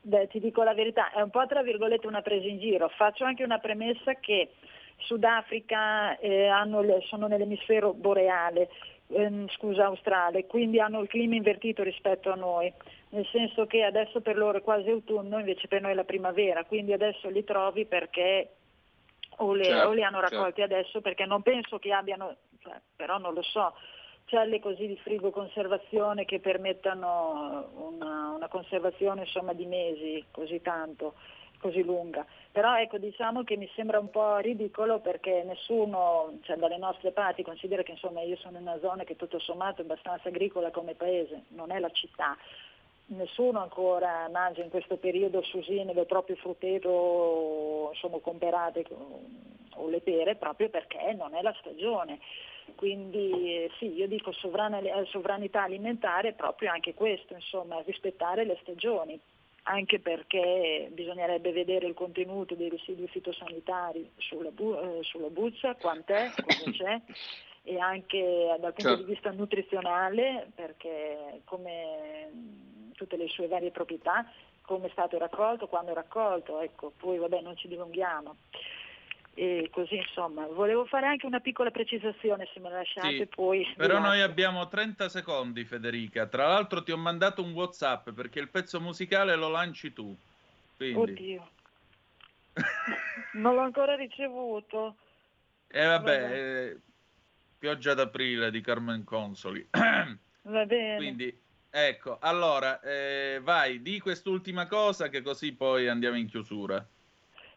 [0.01, 2.89] Beh, ti dico la verità, è un po' tra virgolette una presa in giro.
[2.89, 4.53] Faccio anche una premessa che
[4.97, 8.69] Sudafrica eh, hanno sono nell'emisfero boreale,
[9.11, 12.71] ehm, scusa, australe, quindi hanno il clima invertito rispetto a noi,
[13.09, 16.65] nel senso che adesso per loro è quasi autunno, invece per noi è la primavera,
[16.65, 18.49] quindi adesso li trovi perché
[19.37, 20.35] o, le- Certo, o li hanno certo.
[20.35, 23.73] raccolti adesso perché non penso che abbiano, cioè, però non lo so,
[24.25, 31.15] celle così di frigo conservazione che permettano una, una conservazione insomma di mesi così tanto,
[31.59, 32.25] così lunga.
[32.51, 37.43] Però ecco diciamo che mi sembra un po' ridicolo perché nessuno, cioè dalle nostre parti,
[37.43, 40.95] considera che insomma io sono in una zona che tutto sommato è abbastanza agricola come
[40.95, 42.35] paese, non è la città.
[43.07, 48.85] Nessuno ancora mangia in questo periodo susine, le proprie frutteto sono comperate
[49.75, 52.19] o le pere proprio perché non è la stagione.
[52.75, 59.19] Quindi eh, sì, io dico eh, sovranità alimentare proprio anche questo, insomma, rispettare le stagioni,
[59.69, 66.31] anche perché bisognerebbe vedere il contenuto dei residui fitosanitari sulla, bu- eh, sulla buccia, quant'è,
[66.35, 67.01] cosa c'è,
[67.63, 69.03] e anche dal punto Certo.
[69.03, 72.31] di vista nutrizionale, perché come
[72.93, 74.25] tutte le sue varie proprietà,
[74.63, 78.35] come è stato raccolto, quando è raccolto, ecco, poi vabbè non ci dilunghiamo.
[79.39, 83.65] E così insomma, volevo fare anche una piccola precisazione se me la lasciate, Sì, poi
[83.77, 84.31] Però noi lascio.
[84.31, 86.27] abbiamo 30 secondi, Federica.
[86.27, 90.13] Tra l'altro ti ho mandato un WhatsApp perché il pezzo musicale lo lanci tu.
[90.75, 91.49] Quindi, Oddio,
[93.35, 94.97] non l'ho ancora ricevuto.
[95.69, 96.35] e vabbè, Vabbè.
[96.35, 96.77] eh,
[97.57, 99.65] pioggia d'aprile di Carmen Consoli.
[100.41, 100.95] Va bene.
[100.97, 106.83] Quindi Ecco, allora, eh, vai, di quest'ultima cosa che così poi andiamo in chiusura.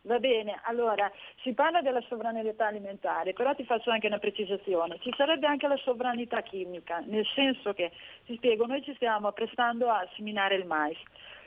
[0.05, 1.09] Va bene, allora
[1.42, 4.98] si parla della sovranità alimentare, però ti faccio anche una precisazione.
[4.98, 7.92] Ci sarebbe anche la sovranità chimica, nel senso che,
[8.24, 10.98] ti spiego, noi ci stiamo apprestando a seminare il mais,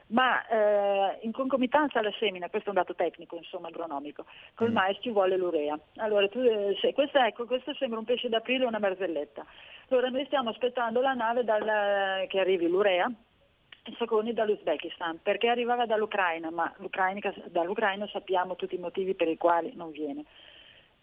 [0.07, 4.97] ma eh, in concomitanza alla semina, questo è un dato tecnico, insomma, agronomico, col mais
[5.01, 5.77] ci vuole l'urea.
[5.97, 9.45] Allora, tu, eh, se- questa, ecco, questo sembra un pesce d'aprile e una barzelletta.
[9.89, 13.11] Allora, noi stiamo aspettando la nave dal- che arrivi l'urea,
[13.97, 19.73] secondi dall'Uzbekistan, perché arrivava dall'Ucraina, ma l'Ucraina, dall'Ucraina sappiamo tutti i motivi per i quali
[19.75, 20.25] non viene.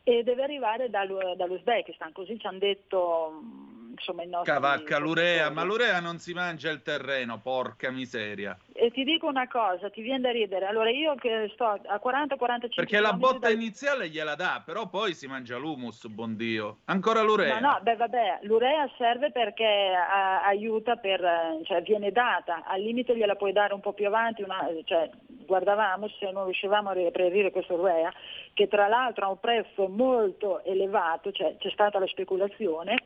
[0.05, 4.53] E deve arrivare dall'U- dall'Uzbekistan, così ci hanno detto mh, insomma i nostri...
[4.53, 8.57] Cavacca l'urea, ma l'urea non si mangia il terreno, porca miseria.
[8.73, 10.67] E ti dico una cosa, ti viene da ridere.
[10.67, 15.15] Allora io che sto a 40-45 Perché la botta dal- iniziale gliela dà, però poi
[15.15, 16.79] si mangia l'humus, buon Dio.
[16.87, 17.61] Ancora l'urea.
[17.61, 22.81] Ma no, beh vabbè, l'urea serve perché a- aiuta per, eh, cioè viene data, al
[22.81, 25.09] limite gliela puoi dare un po' più avanti, una- cioè
[25.53, 28.11] guardavamo se non riuscivamo a reperire questa urea,
[28.55, 32.97] che tra l'altro ha un prezzo molto elevato, cioè c'è stata la speculazione,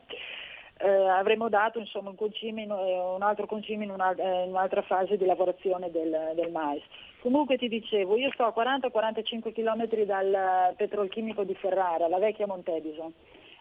[0.79, 4.49] eh, avremmo dato insomma un, concime in- eh, un altro concime in, una- eh, in
[4.51, 6.81] un'altra fase di lavorazione del, del mais.
[7.19, 13.11] Comunque ti dicevo, io sto a 40-45 km dal petrolchimico di Ferrara, la vecchia Montedison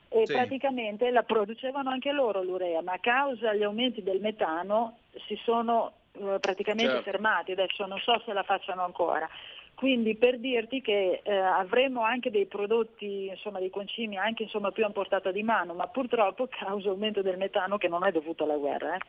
[0.09, 0.33] e Sì.
[0.33, 5.93] praticamente la producevano anche loro l'urea, ma a causa degli aumenti del metano si sono
[6.41, 7.11] praticamente Certo.
[7.11, 9.29] fermati, adesso non so se la facciano ancora.
[9.77, 14.87] Quindi per dirti che eh, avremo anche dei prodotti, insomma dei concimi anche insomma, più
[14.87, 18.57] a portata di mano, ma purtroppo causa dell'aumento del metano che non è dovuto alla
[18.57, 19.01] guerra, eh,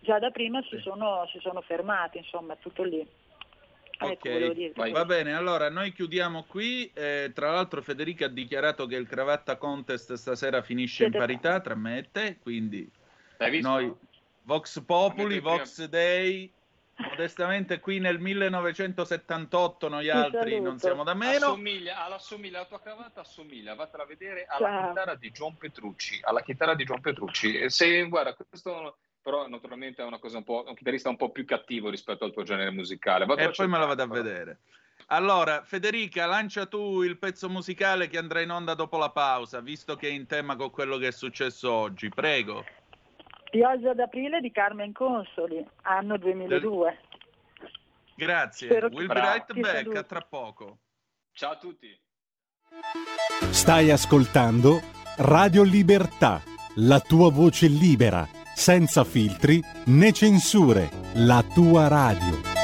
[0.00, 3.06] già da prima si, sono, si sono fermati, insomma è tutto lì.
[3.98, 6.90] Ecco, va bene, allora noi chiudiamo qui.
[6.92, 11.60] Eh, tra l'altro Federica ha dichiarato che il cravatta contest stasera finisce in Siete- parità
[11.60, 12.90] tra me e te, quindi
[13.62, 13.94] noi
[14.46, 16.52] Vox Populi, Vox Day,
[17.10, 21.46] modestamente qui nel 1978 noi altri non siamo da meno.
[21.46, 24.88] Assomiglia, alla, assomiglia, la tua cravatta assomiglia, vatela a vedere alla Ciao.
[24.88, 26.20] chitarra di John Petrucci.
[26.22, 27.68] Alla chitarra di John Petrucci.
[27.68, 31.44] Se, guarda, questo però naturalmente è una cosa un po', un chitarrista un po' più
[31.44, 33.26] cattivo rispetto al tuo genere musicale.
[33.26, 34.58] Vattelo E poi me la vado a vedere.
[35.06, 39.96] Allora, Federica, lancia tu il pezzo musicale che andrà in onda dopo la pausa, visto
[39.96, 42.08] che è in tema con quello che è successo oggi.
[42.10, 42.64] Prego.
[43.56, 46.98] Pioggia d'aprile di Carmen Consoli, anno 2002.
[48.14, 48.66] Grazie.
[48.66, 49.96] Spero We'll be right back.
[49.96, 50.80] A tra poco.
[51.32, 51.98] Ciao a tutti.
[53.50, 54.80] Stai ascoltando
[55.16, 56.42] Radio Libertà,
[56.74, 62.55] la tua voce libera, senza filtri né censure, la tua radio.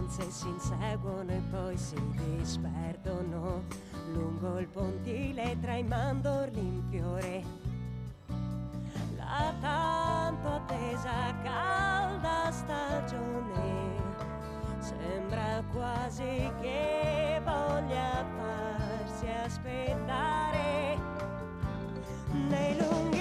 [0.00, 3.64] Fragranze si inseguono e poi si disperdono.
[4.12, 7.42] Lungo il pontile tra i mandorli in fiore
[9.16, 13.98] la tanto attesa calda stagione
[14.80, 20.98] sembra quasi che voglia farsi aspettare.
[22.48, 23.19] Nei lunghi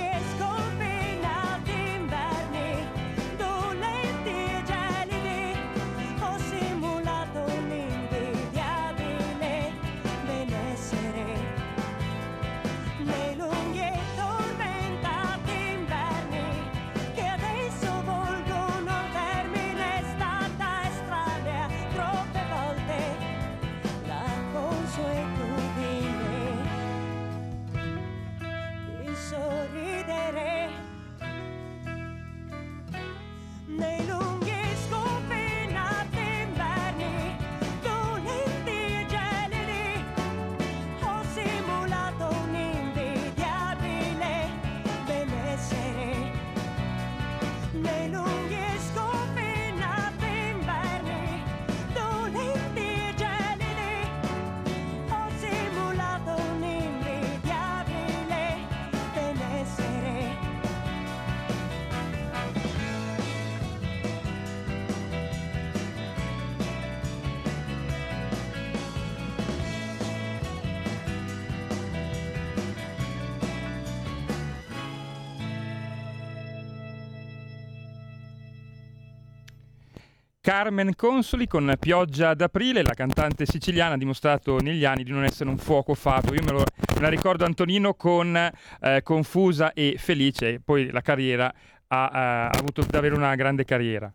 [80.59, 85.49] Carmen Consoli con Pioggia d'aprile, la cantante siciliana ha dimostrato negli anni di non essere
[85.49, 86.33] un fuoco fatuo.
[86.33, 91.49] Io me, lo, me la ricordo Antonino con eh, Confusa e Felice, poi la carriera
[91.87, 94.13] ha, ha avuto davvero una grande carriera.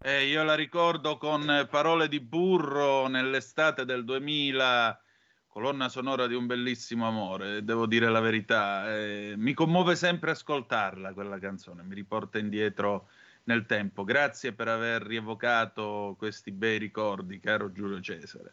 [0.00, 5.00] Eh, io la ricordo con eh, Parole di burro nell'estate del 2000,
[5.48, 8.88] colonna sonora di un bellissimo amore, devo dire la verità.
[8.96, 13.08] Eh, mi commuove sempre ascoltarla quella canzone, mi riporta indietro
[13.44, 14.04] nel tempo.
[14.04, 18.52] Grazie per aver rievocato questi bei ricordi, caro Giulio Cesare.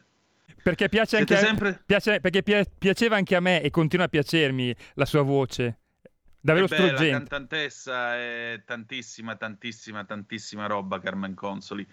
[0.61, 4.09] Perché, piace anche a- sempre- piace- perché pia- piaceva anche a me e continua a
[4.09, 5.77] piacermi la sua voce.
[6.41, 7.11] Davvero bella struggente.
[7.17, 11.85] cantantessa è tantissima, tantissima, tantissima roba, Carmen Consoli.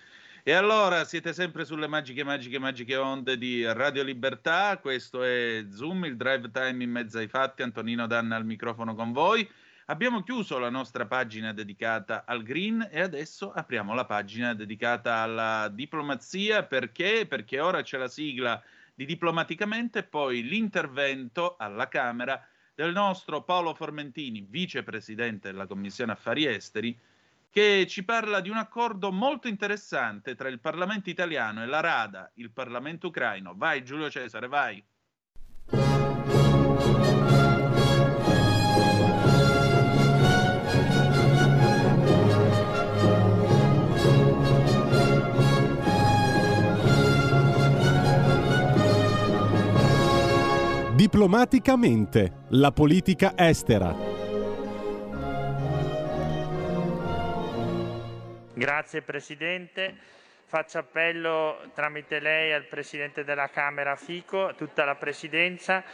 [0.45, 4.79] E allora siete sempre sulle magiche, magiche, magiche onde di Radio Libertà.
[4.81, 7.63] Questo è Zoom, il drive time in mezzo ai fatti.
[7.63, 9.49] Antonino Danna al microfono con voi.
[9.89, 15.69] Abbiamo chiuso la nostra pagina dedicata al green e adesso apriamo la pagina dedicata alla
[15.69, 16.65] diplomazia.
[16.65, 17.25] Perché?
[17.29, 18.61] Perché ora c'è la sigla
[18.93, 26.47] di Diplomaticamente e poi l'intervento alla Camera del nostro Paolo Formentini, vicepresidente della Commissione Affari
[26.47, 26.99] Esteri,
[27.49, 32.29] che ci parla di un accordo molto interessante tra il Parlamento italiano e la Rada,
[32.35, 33.55] il Parlamento ucraino.
[33.55, 34.85] Vai Giulio Cesare, vai.
[51.07, 53.95] Diplomaticamente, la politica estera.
[58.53, 59.95] Grazie Presidente.
[60.47, 65.85] Faccio appello tramite lei al Presidente della Camera Fico, a tutta la Presidenza,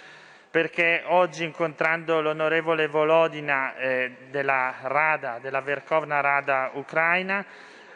[0.51, 7.45] perché oggi incontrando l'onorevole Volodina eh, della Rada, della Verkhovna Rada Ucraina,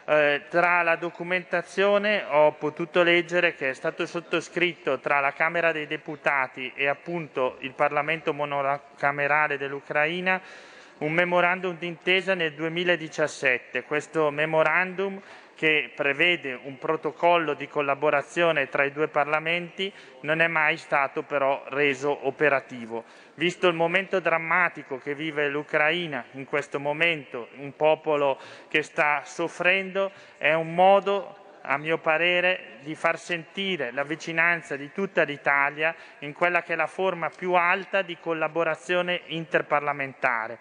[0.09, 5.85] eh, tra la documentazione ho potuto leggere che è stato sottoscritto tra la Camera dei
[5.85, 10.39] Deputati e appunto il Parlamento monocamerale dell'Ucraina
[10.99, 13.83] un memorandum d'intesa nel 2017.
[13.83, 15.21] Questo memorandum
[15.57, 19.91] che prevede un protocollo di collaborazione tra i due Parlamenti
[20.21, 23.03] non è mai stato però reso operativo.
[23.33, 30.11] Visto il momento drammatico che vive l'Ucraina in questo momento, un popolo che sta soffrendo,
[30.37, 36.33] è un modo a mio parere, di far sentire la vicinanza di tutta l'Italia in
[36.33, 40.59] quella che è la forma più alta di collaborazione interparlamentare.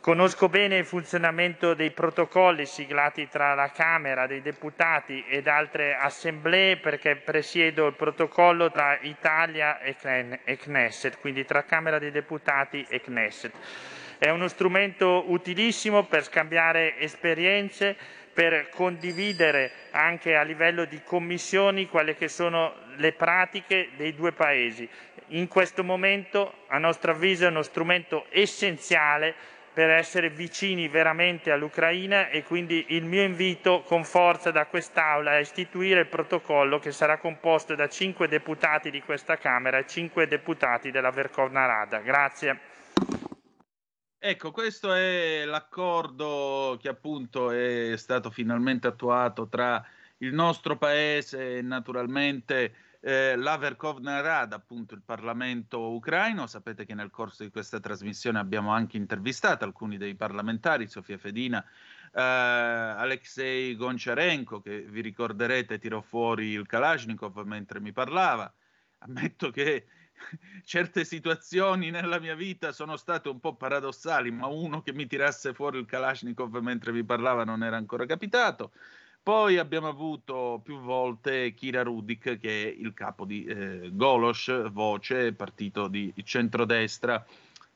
[0.00, 6.78] Conosco bene il funzionamento dei protocolli siglati tra la Camera dei Deputati ed altre assemblee
[6.78, 13.52] perché presiedo il protocollo tra Italia e Knesset, quindi tra Camera dei Deputati e Knesset.
[14.16, 17.94] È uno strumento utilissimo per scambiare esperienze,
[18.32, 24.88] per condividere anche a livello di commissioni quelle che sono le pratiche dei due paesi.
[25.32, 32.28] In questo momento, a nostro avviso, è uno strumento essenziale per essere vicini veramente all'Ucraina
[32.28, 37.18] e quindi il mio invito con forza da quest'Aula è istituire il protocollo che sarà
[37.18, 41.98] composto da cinque deputati di questa Camera e cinque deputati della Verkhovna Rada.
[41.98, 42.60] Grazie.
[44.18, 49.82] Ecco, questo è l'accordo che appunto è stato finalmente attuato tra
[50.18, 56.46] il nostro paese e naturalmente eh, la Verkhovna Rada, appunto il Parlamento ucraino.
[56.46, 61.64] Sapete che nel corso di questa trasmissione abbiamo anche intervistato alcuni dei parlamentari, Sofia Fedina,
[62.12, 68.52] eh, Alexei Goncharenko, che vi ricorderete tirò fuori il Kalashnikov mentre mi parlava.
[68.98, 69.86] Ammetto che
[70.64, 75.54] certe situazioni nella mia vita sono state un po' paradossali, ma uno che mi tirasse
[75.54, 78.72] fuori il Kalashnikov mentre vi parlava non era ancora capitato.
[79.30, 85.32] Poi abbiamo avuto più volte Kira Rudik, che è il capo di eh, Golos, voce,
[85.34, 87.24] partito di centrodestra.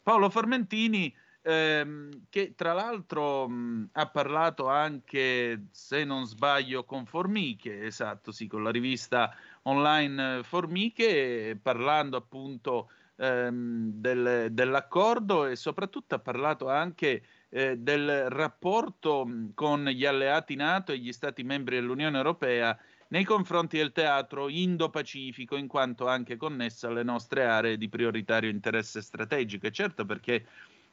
[0.03, 7.85] Paolo Formentini ehm, che tra l'altro mh, ha parlato anche, se non sbaglio, con Formiche,
[7.85, 9.33] esatto, sì, con la rivista
[9.63, 17.23] online Formiche, parlando appunto ehm, del- dell'accordo e soprattutto ha parlato anche
[17.55, 22.77] eh, del rapporto con gli alleati NATO e gli Stati membri dell'Unione Europea
[23.09, 29.01] nei confronti del teatro Indo-Pacifico, in quanto anche connessa alle nostre aree di prioritario interesse
[29.01, 29.69] strategico.
[29.69, 30.45] E certo perché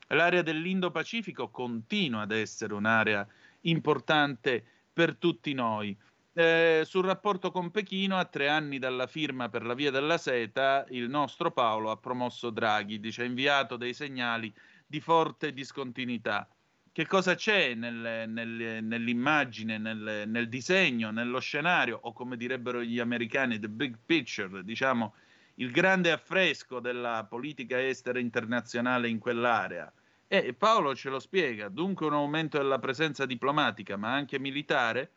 [0.09, 3.27] l'area dell'Indo-Pacifico continua ad essere un'area
[3.61, 5.97] importante per tutti noi.
[6.33, 10.85] Eh, sul rapporto con Pechino, a tre anni dalla firma per la via della seta,
[10.89, 14.53] il nostro Paolo ha promosso Draghi, dice ha inviato dei segnali
[14.91, 16.47] di forte discontinuità.
[16.91, 22.99] Che cosa c'è nel- nel- nell'immagine, nel, nel disegno, nello scenario, o come direbbero gli
[22.99, 25.15] americani, the big picture, diciamo,
[25.55, 29.91] il grande affresco della politica estera internazionale in quell'area?
[30.27, 35.11] E Paolo ce lo spiega, dunque un aumento della presenza diplomatica, ma anche militare,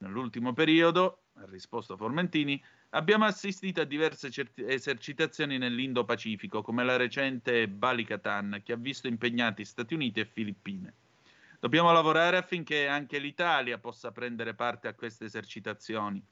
[0.00, 7.68] Nell'ultimo periodo, ha risposto Formentini, abbiamo assistito a diverse certi- esercitazioni nell'Indo-Pacifico, come la recente
[7.68, 10.94] Balikatan, che ha visto impegnati Stati Uniti e Filippine.
[11.60, 16.24] Dobbiamo lavorare affinché anche l'Italia possa prendere parte a queste esercitazioni.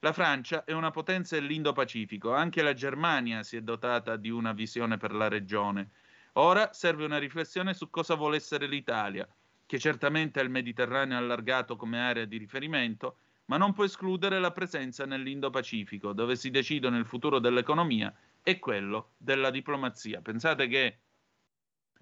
[0.00, 4.98] La Francia è una potenza dell'Indo-Pacifico, anche la Germania si è dotata di una visione
[4.98, 5.92] per la regione.
[6.34, 9.26] Ora serve una riflessione su cosa vuole essere l'Italia,
[9.74, 13.16] che certamente ha il Mediterraneo allargato come area di riferimento,
[13.46, 19.14] ma non può escludere la presenza nell'Indo-Pacifico, dove si decidono il futuro dell'economia e quello
[19.16, 20.20] della diplomazia.
[20.20, 20.98] Pensate che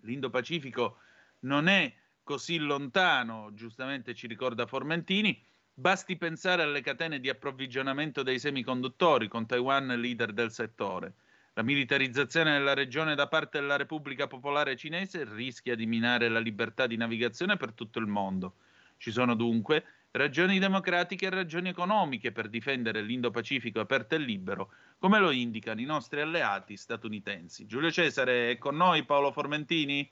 [0.03, 0.99] l'Indo-Pacifico
[1.41, 1.91] non è
[2.23, 5.43] così lontano, giustamente ci ricorda Formentini,
[5.73, 11.15] basti pensare alle catene di approvvigionamento dei semiconduttori, con Taiwan leader del settore.
[11.55, 16.87] La militarizzazione della regione da parte della Repubblica Popolare Cinese rischia di minare la libertà
[16.87, 18.55] di navigazione per tutto il mondo.
[18.97, 25.19] Ci sono dunque ragioni democratiche e ragioni economiche per difendere l'Indo-Pacifico aperto e libero, come
[25.19, 27.67] lo indicano i nostri alleati statunitensi.
[27.67, 30.11] Giulio Cesare è con noi, Paolo Formentini?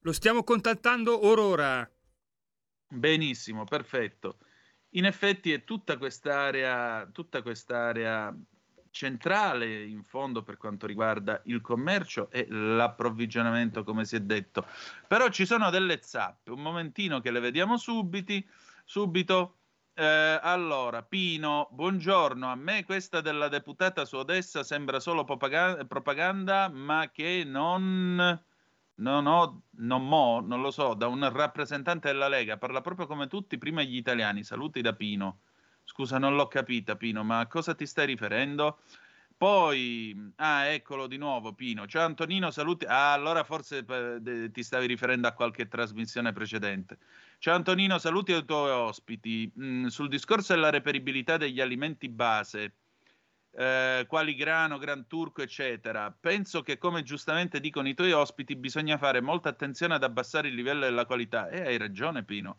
[0.00, 1.86] Lo stiamo contattando orora.
[2.88, 4.38] Benissimo, perfetto.
[4.90, 8.34] In effetti è tutta quest'area, tutta quest'area
[8.96, 14.66] centrale in fondo per quanto riguarda il commercio e l'approvvigionamento, come si è detto.
[15.06, 18.42] Però ci sono delle zappe, un momentino che le vediamo subiti,
[18.86, 19.58] subito.
[19.92, 22.50] Eh, allora, Pino, buongiorno.
[22.50, 28.42] A me questa della deputata su Odessa sembra solo propaga- propaganda, ma che non,
[28.94, 32.56] non ho, non mo, non lo so, da un rappresentante della Lega.
[32.56, 34.42] Parla proprio come tutti, prima gli italiani.
[34.42, 35.40] Saluti da Pino.
[35.88, 38.80] Scusa, non l'ho capita, Pino, ma a cosa ti stai riferendo?
[39.36, 41.86] Poi, ah, eccolo di nuovo, Pino.
[41.86, 42.84] Ciao Antonino, saluti.
[42.86, 46.98] Ah, allora forse eh, ti stavi riferendo a qualche trasmissione precedente.
[47.38, 49.50] Ciao Antonino, saluti ai tuoi ospiti.
[49.60, 52.72] Mm, sul discorso della reperibilità degli alimenti base,
[53.52, 58.98] eh, quali grano, gran turco, eccetera, penso che, come giustamente dicono i tuoi ospiti, bisogna
[58.98, 61.48] fare molta attenzione ad abbassare il livello della qualità.
[61.48, 62.56] E hai ragione, Pino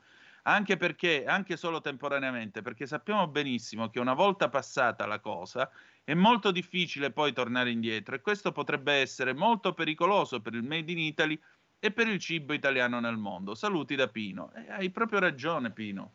[0.48, 5.69] anche perché, anche solo temporaneamente, perché sappiamo benissimo che una volta passata la cosa
[6.06, 10.90] è molto difficile poi tornare indietro e questo potrebbe essere molto pericoloso per il Made
[10.90, 11.40] in Italy
[11.80, 13.56] e per il cibo italiano nel mondo.
[13.56, 14.53] Saluti da Pino.
[14.53, 16.14] E hai proprio ragione, Pino.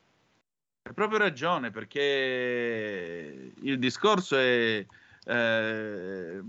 [0.83, 4.85] Hai proprio ragione perché il discorso è,
[5.27, 6.43] eh,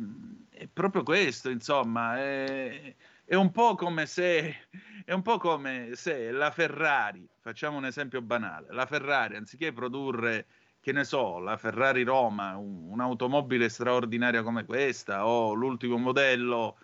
[0.49, 4.67] è proprio questo, insomma, è, è un po' come se
[5.05, 10.45] è un po' come se la Ferrari, facciamo un esempio banale, la Ferrari anziché produrre,
[10.79, 16.77] che ne so, la Ferrari Roma, un- un'automobile straordinaria come questa o l'ultimo modello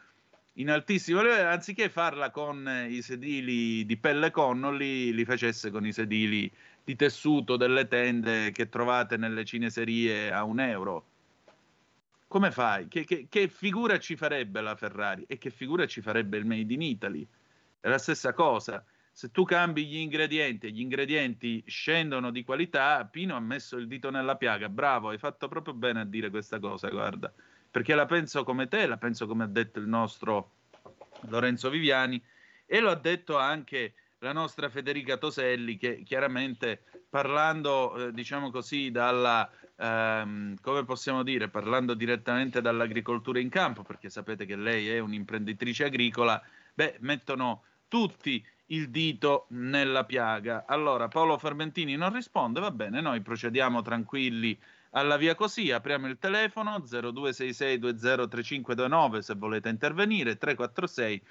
[0.54, 5.94] in altissimo livello, anziché farla con i sedili di pelle Connolly, li facesse con i
[5.94, 6.52] sedili
[6.84, 11.09] di tessuto delle tende che trovate nelle cineserie a un euro.
[12.30, 12.88] Come fai?
[12.88, 16.72] Che, che- che figura ci farebbe la Ferrari e che figura ci farebbe il Made
[16.72, 17.28] in Italy?
[17.80, 18.86] È la stessa cosa.
[19.12, 23.88] Se tu cambi gli ingredienti e gli ingredienti scendono di qualità, Pino ha messo il
[23.88, 24.70] dito nella piaga.
[24.70, 27.34] Bravo, hai fatto proprio bene a dire questa cosa, guarda.
[27.72, 30.52] Perché la penso come te, la penso come ha detto il nostro
[31.30, 32.22] Lorenzo Viviani
[32.68, 38.92] e lo ha detto anche la nostra Federica Toselli che chiaramente parlando, eh, diciamo così,
[38.92, 39.50] dalla,
[39.80, 45.86] ehm, come possiamo dire, parlando direttamente dall'agricoltura in campo, perché sapete che lei è un'imprenditrice
[45.86, 46.42] agricola,
[46.74, 50.66] beh, mettono tutti il dito nella piaga.
[50.68, 54.58] Allora, Paolo Fermentini non risponde, va bene, noi procediamo tranquilli
[54.92, 61.22] alla via così, apriamo il telefono 0266203529 se volete intervenire, 346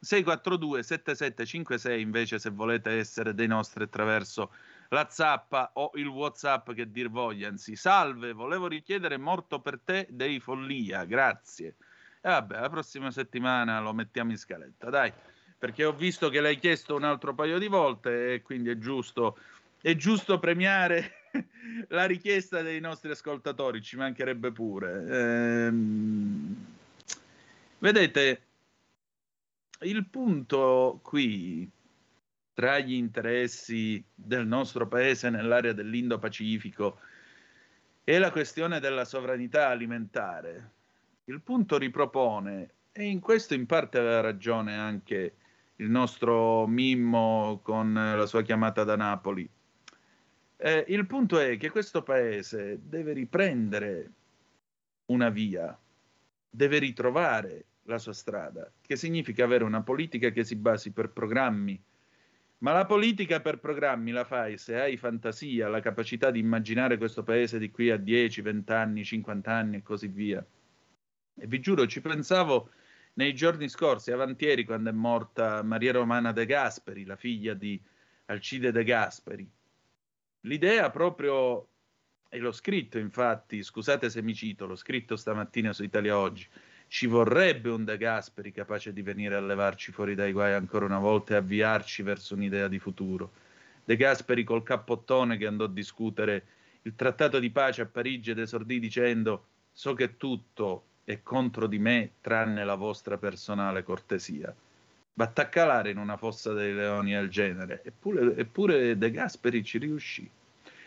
[0.00, 4.50] 642 7756 invece se volete essere dei nostri attraverso
[4.88, 10.06] la zappa o il whatsapp che dir voglia anzi salve volevo richiedere morto per te
[10.10, 11.76] dei follia grazie.
[12.20, 15.12] E vabbè la prossima settimana lo mettiamo in scaletta dai.
[15.58, 19.38] Perché ho visto che l'hai chiesto un altro paio di volte e quindi è giusto
[19.84, 21.28] è giusto premiare
[21.88, 25.66] la richiesta dei nostri ascoltatori ci mancherebbe pure.
[25.66, 26.66] Ehm,
[27.80, 28.42] vedete
[29.80, 31.70] il punto qui
[32.54, 37.00] tra gli interessi del nostro paese nell'area dell'Indo-Pacifico
[38.04, 40.70] e la questione della sovranità alimentare.
[41.24, 45.34] Il punto ripropone, e in questo in parte aveva ragione anche
[45.76, 49.48] il nostro Mimmo con la sua chiamata da Napoli.
[50.56, 54.10] Eh, il punto è che questo paese deve riprendere
[55.06, 55.76] una via,
[56.48, 61.82] deve ritrovare la sua strada, che significa avere una politica che si basi per programmi.
[62.64, 67.22] Ma la politica per programmi la fai se hai fantasia, la capacità di immaginare questo
[67.22, 70.42] paese di qui a 10, 20 anni, 50 anni e così via.
[71.34, 72.70] E vi giuro, ci pensavo
[73.14, 77.78] nei giorni scorsi, avantieri, quando è morta Maria Romana De Gasperi, la figlia di
[78.26, 79.46] Alcide De Gasperi.
[80.46, 81.68] L'idea proprio,
[82.30, 86.48] e l'ho scritto infatti, scusate se mi cito, l'ho scritto stamattina su Italia Oggi,
[86.94, 91.00] ci vorrebbe un De Gasperi capace di venire a levarci fuori dai guai ancora una
[91.00, 93.32] volta e avviarci verso un'idea di futuro.
[93.84, 96.44] De Gasperi col cappottone che andò a discutere
[96.82, 101.80] il trattato di pace a Parigi ed esordì dicendo so che tutto è contro di
[101.80, 104.54] me tranne la vostra personale cortesia.
[105.12, 109.78] Batta a calare in una fossa dei leoni del genere, eppure, eppure De Gasperi ci
[109.78, 110.30] riuscì.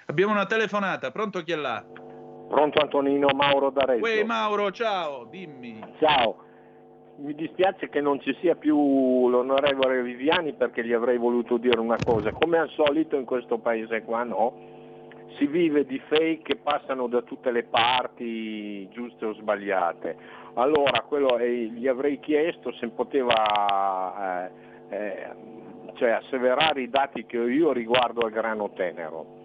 [0.06, 2.16] Abbiamo una telefonata, pronto chi è là?
[2.48, 4.03] Pronto Antonino Mauro d'Arezzo.
[4.03, 5.80] Uè Mauro, ciao, dimmi.
[5.99, 6.45] Ciao.
[7.18, 11.98] Mi dispiace che non ci sia più l'onorevole Viviani perché gli avrei voluto dire una
[12.03, 12.32] cosa.
[12.32, 14.53] Come al solito in questo paese qua no,
[15.38, 20.15] si vive di fake che passano da tutte le parti giuste o sbagliate.
[20.53, 24.52] Allora quello, eh, gli avrei chiesto se poteva eh,
[24.90, 25.30] eh,
[25.95, 29.37] cioè, asseverare i dati che ho io riguardo al grano tenero.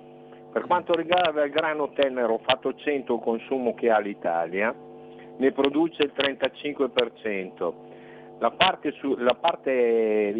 [0.52, 4.74] Per quanto riguarda il grano tenero fatto 100 il consumo che ha l'Italia,
[5.38, 7.72] ne produce il 35%.
[8.38, 9.70] La parte, su- la parte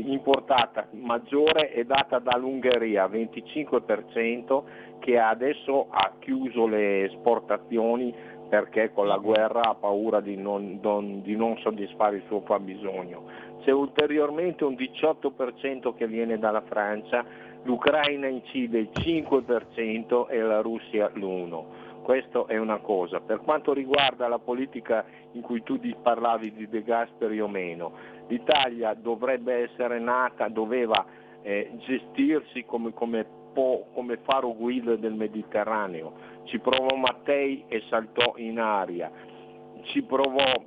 [0.05, 4.65] importata maggiore è data dall'Ungheria, 25%,
[4.99, 8.15] che adesso ha chiuso le esportazioni
[8.51, 13.25] perché con la guerra ha paura di non, non- di non soddisfare il suo fabbisogno.
[13.63, 17.25] C'è ulteriormente un 18% che viene dalla Francia,
[17.65, 21.91] l'Ucraina incide il 5% e la Russia l'1%.
[22.03, 23.21] Questo è una cosa.
[23.21, 27.93] Per quanto riguarda la politica in cui tu parlavi di De Gasperi o meno,
[28.27, 31.07] l'Italia dovrebbe essere nata, doveva
[31.43, 36.13] eh, gestirsi come, come, po- come faro guida del Mediterraneo.
[36.45, 39.09] Ci provò Mattei e saltò in aria.
[39.83, 40.61] Ci provò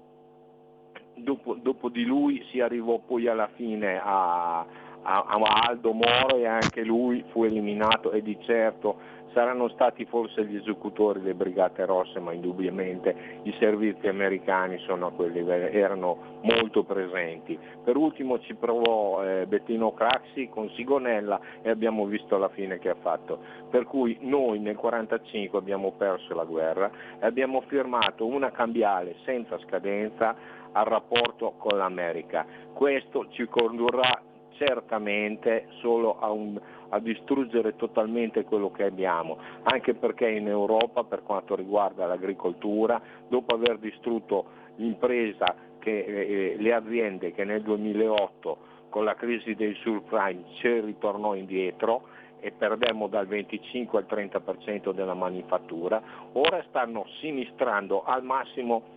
[1.16, 4.66] dopo, dopo di lui si arrivò poi alla fine a,
[5.06, 10.46] a- a Aldo Moro e anche lui fu eliminato e di certo saranno stati forse
[10.46, 14.82] gli esecutori delle Brigate Rosse, ma indubbiamente i servizi americani
[15.14, 17.60] quelli, erano molto presenti.
[17.84, 22.90] Per ultimo ci provò eh, Bettino Craxi con Sigonella e abbiamo visto la fine che
[22.90, 23.40] ha fatto.
[23.70, 29.60] Per cui noi nel 1945 abbiamo perso la guerra e abbiamo firmato una cambiale senza
[29.60, 30.34] scadenza
[30.72, 32.46] al rapporto con l'America.
[32.74, 34.22] Questo ci condurrà
[34.58, 36.60] certamente solo a, un-
[36.90, 43.56] a distruggere totalmente quello che abbiamo, anche perché in Europa per quanto riguarda l'agricoltura, dopo
[43.56, 44.46] aver distrutto
[44.76, 51.36] l'impresa, che, eh, le aziende che nel 2008 con la crisi dei subprime ci ritornò
[51.36, 52.08] indietro
[52.40, 56.02] e perdemmo dal 25 al 30% della manifattura,
[56.34, 58.95] ora stanno sinistrando al massimo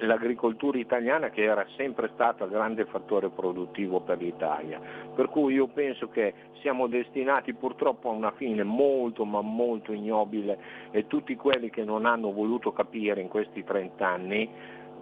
[0.00, 4.80] l'agricoltura italiana che era sempre stata grande fattore produttivo per l'Italia.
[5.14, 10.58] Per cui io penso che siamo destinati purtroppo a una fine molto ma molto ignobile
[10.90, 14.48] e tutti quelli che non hanno voluto capire in questi 30 anni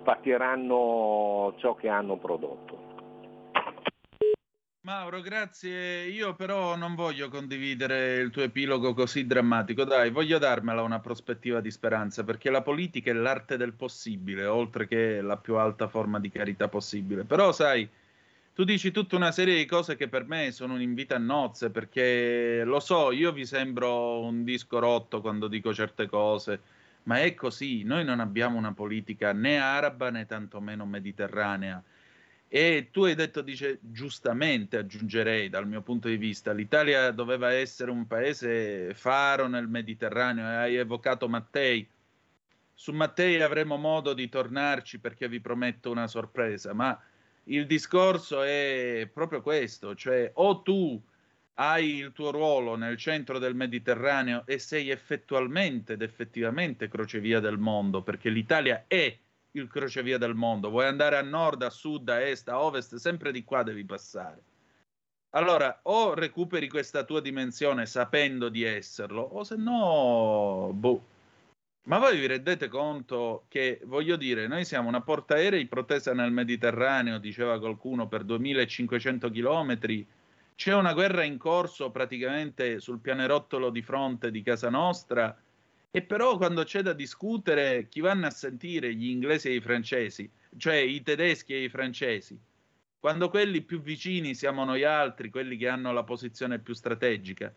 [0.03, 2.90] patiranno ciò che hanno prodotto.
[4.91, 6.07] Mauro, grazie.
[6.07, 9.85] Io però non voglio condividere il tuo epilogo così drammatico.
[9.85, 14.89] Dai, voglio darmela una prospettiva di speranza, perché la politica è l'arte del possibile, oltre
[14.89, 17.23] che la più alta forma di carità possibile.
[17.23, 17.89] Però, sai,
[18.53, 21.71] tu dici tutta una serie di cose che per me sono un invito a nozze,
[21.71, 26.61] perché lo so, io vi sembro un disco rotto quando dico certe cose,
[27.05, 27.85] ma è così.
[27.85, 31.81] Noi non abbiamo una politica né araba né tantomeno mediterranea
[32.53, 37.93] E tu hai detto, dice, giustamente aggiungerei dal mio punto di vista, l'Italia doveva essere
[37.93, 41.89] un paese faro nel Mediterraneo e hai evocato Mattei.
[42.75, 47.01] Su Mattei avremo modo di tornarci perché vi prometto una sorpresa, ma
[47.45, 51.01] il discorso è proprio questo, cioè o tu
[51.55, 57.59] hai il tuo ruolo nel centro del Mediterraneo e sei effettualmente ed effettivamente crocevia del
[57.59, 59.17] mondo, perché l'Italia è
[59.53, 60.71] il crocevia del mondo.
[60.71, 64.43] Vuoi andare a nord, a sud, a est, a ovest, sempre di qua devi passare.
[65.31, 71.05] Allora, o recuperi questa tua dimensione sapendo di esserlo, o se no, boh.
[71.85, 77.19] Ma voi vi rendete conto che, voglio dire, noi siamo una portaerei protesa nel Mediterraneo,
[77.19, 80.07] diceva qualcuno, per 2500 chilometri.
[80.55, 85.35] C'è una guerra in corso praticamente sul pianerottolo di fronte di casa nostra
[85.93, 90.31] e però quando c'è da discutere, chi vanno a sentire gli inglesi e i francesi,
[90.57, 92.39] cioè i tedeschi e i francesi?
[93.01, 97.53] Quando quelli più vicini siamo noi altri, quelli che hanno la posizione più strategica.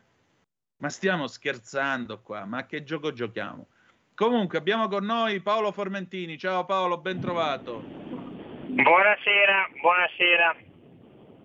[0.77, 3.67] Ma stiamo scherzando qua, ma a che gioco giochiamo?
[4.15, 6.37] Comunque abbiamo con noi Paolo Formentini.
[6.37, 7.81] Ciao Paolo, ben trovato.
[7.81, 10.72] Buonasera, buonasera.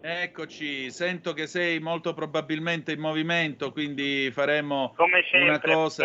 [0.00, 6.04] Eccoci, sento che sei molto probabilmente in movimento, quindi faremo sempre, una cosa.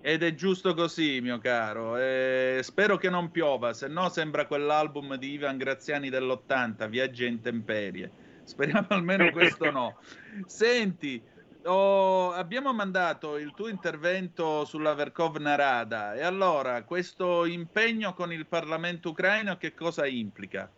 [0.00, 1.96] Ed è giusto così, mio caro.
[1.96, 7.28] Eh, spero che non piova, se no sembra quell'album di Ivan Graziani dell'80, Viaggi a
[7.28, 8.10] intemperie.
[8.44, 9.98] Speriamo almeno questo no.
[10.46, 11.20] Senti,
[11.64, 18.46] oh, abbiamo mandato il tuo intervento sulla Verkhovna Rada e allora questo impegno con il
[18.46, 20.70] Parlamento ucraino che cosa implica?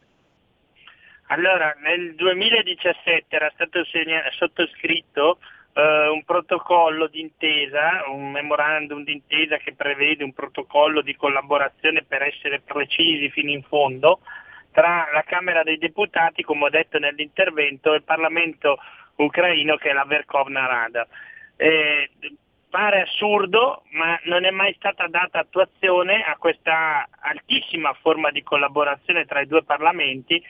[1.28, 5.39] Allora, nel 2017 era stato segna- sottoscritto
[5.74, 12.61] eh, un protocollo d'intesa, un memorandum d'intesa che prevede un protocollo di collaborazione per essere
[12.61, 14.20] precisi fino in fondo
[14.70, 18.78] tra la Camera dei Deputati, come ho detto nell'intervento, e il Parlamento
[19.16, 21.07] ucraino che è la Verkhovna Rada.
[21.57, 22.11] Eh,
[22.69, 29.24] pare assurdo, ma non è mai stata data attuazione a questa altissima forma di collaborazione
[29.24, 30.43] tra i due parlamenti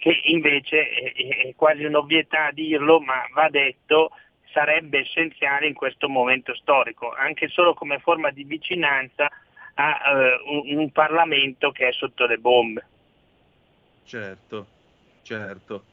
[0.00, 4.12] che invece è, quasi un'ovvietà dirlo, ma va detto,
[4.50, 9.30] sarebbe essenziale in questo momento storico, anche solo come forma di vicinanza
[9.74, 12.86] a eh, un, un Parlamento che è sotto le bombe.
[14.04, 14.66] Certo,
[15.22, 15.84] certo.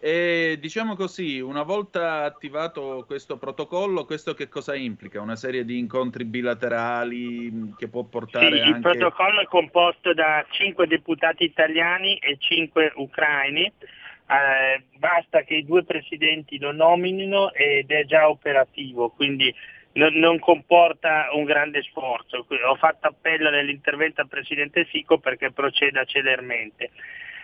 [0.00, 5.20] E diciamo così, una volta attivato questo protocollo, questo che cosa implica?
[5.20, 8.80] Una serie di incontri bilaterali mh, che può Sì, portare il anche...
[8.80, 13.64] protocollo è composto da cinque deputati italiani e cinque ucraini.
[13.64, 19.52] Eh, basta che i due presidenti lo nominino ed è già operativo, quindi
[19.94, 22.46] non, non comporta un grande sforzo.
[22.68, 26.90] Ho fatto appello nell'intervento al presidente Fico perché proceda celermente.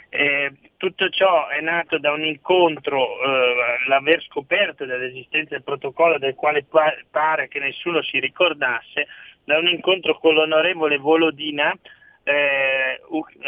[0.08, 6.34] Eh, tutto ciò è nato da un incontro, eh, l'aver scoperto dell'esistenza del protocollo del
[6.34, 9.06] quale pa- pare che nessuno si ricordasse,
[9.44, 11.76] da un incontro con l'onorevole Volodina,
[12.24, 13.00] eh,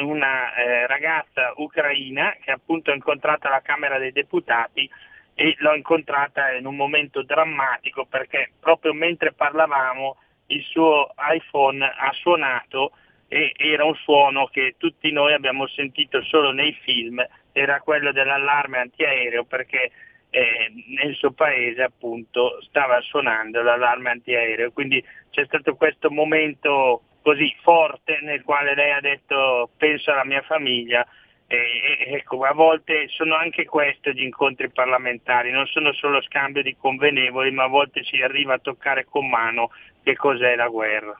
[0.03, 4.89] una eh, ragazza ucraina che appunto ho incontrato alla Camera dei Deputati
[5.35, 10.17] e l'ho incontrata in un momento drammatico perché proprio mentre parlavamo
[10.49, 12.93] il suo iPhone ha suonato
[13.29, 18.79] e era un suono che tutti noi abbiamo sentito solo nei film, era quello dell'allarme
[18.79, 19.91] antiaereo perché
[20.31, 27.53] eh, nel suo paese appunto stava suonando l'allarme antiaereo, quindi c'è stato questo momento così
[27.63, 31.07] forte nel quale lei ha detto penso alla mia famiglia
[31.49, 31.59] e,
[32.09, 37.53] ecco, a volte sono anche questi gli incontri parlamentari, non sono solo scambio di convenevoli,
[37.53, 39.71] ma a volte si arriva a toccare con mano
[40.03, 41.19] che cos'è la guerra.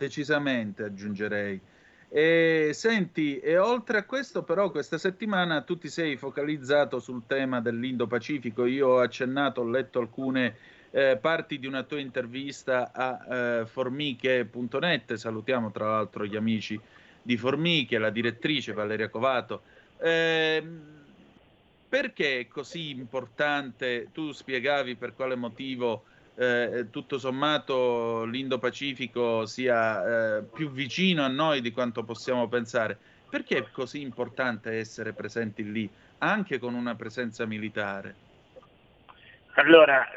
[0.00, 1.60] Decisamente aggiungerei.
[2.08, 7.60] E senti, e oltre a questo, però, questa settimana tu ti sei focalizzato sul tema
[7.60, 8.64] dell'Indo-Pacifico.
[8.64, 10.56] Io ho accennato, ho letto alcune
[10.90, 15.12] eh, parti di una tua intervista a eh, formiche.net.
[15.12, 16.80] Salutiamo tra l'altro gli amici
[17.20, 19.60] di Formiche, la direttrice Valeria Covato.
[19.98, 20.80] Ehm,
[21.90, 24.08] perché è così importante?
[24.14, 26.04] Tu spiegavi per quale motivo
[26.40, 32.96] eh, tutto sommato l'Indo-Pacifico sia eh, più vicino a noi di quanto possiamo pensare.
[33.28, 35.88] Perché è così importante essere presenti lì,
[36.18, 38.14] anche con una presenza militare?
[39.56, 40.08] Allora,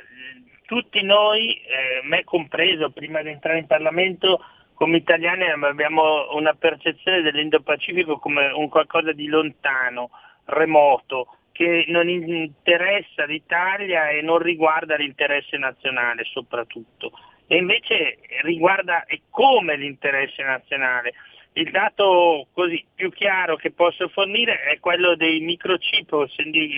[0.65, 4.39] tutti noi, eh, me compreso, prima di entrare in Parlamento,
[4.75, 10.09] come italiani abbiamo una percezione dell'Indo-Pacifico come un qualcosa di lontano,
[10.45, 17.11] remoto, che non interessa l'Italia e non riguarda l'interesse nazionale soprattutto.
[17.47, 21.13] E invece riguarda e come l'interesse nazionale.
[21.53, 26.27] Il dato così più chiaro che posso fornire è quello dei microchip o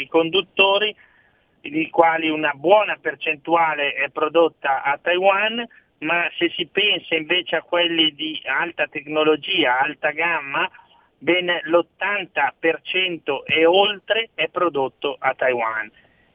[0.10, 0.94] conduttori
[1.62, 5.66] di quali una buona percentuale è prodotta a Taiwan,
[6.00, 10.70] ma se si pensa invece a quelli di alta tecnologia, alta gamma,
[11.18, 15.92] ben l'80% e oltre è prodotto a Taiwan.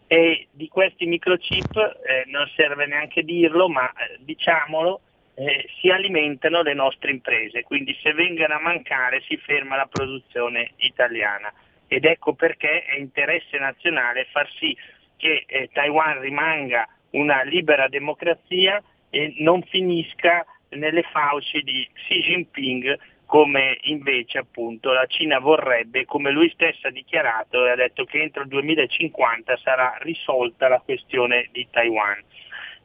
[0.07, 5.01] E di questi microchip, eh, non serve neanche dirlo, ma eh, diciamolo,
[5.35, 10.73] eh, si alimentano le nostre imprese, quindi se vengono a mancare si ferma la produzione
[10.77, 11.53] italiana.
[11.87, 14.77] Ed ecco perché è interesse nazionale far sì
[15.17, 22.99] che eh, Taiwan rimanga una libera democrazia e non finisca nelle fauci di Xi Jinping
[23.31, 28.21] come invece appunto la Cina vorrebbe, come lui stesso ha dichiarato e ha detto che
[28.21, 32.21] entro il 2050 sarà risolta la questione di Taiwan.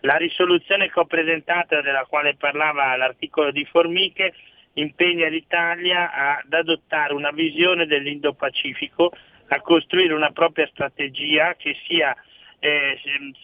[0.01, 4.35] La risoluzione che ho presentato, della quale parlava l'articolo di Formiche,
[4.73, 9.11] impegna l'Italia ad adottare una visione dell'Indo-Pacifico,
[9.47, 12.15] a costruire una propria strategia che sia
[12.59, 12.99] eh,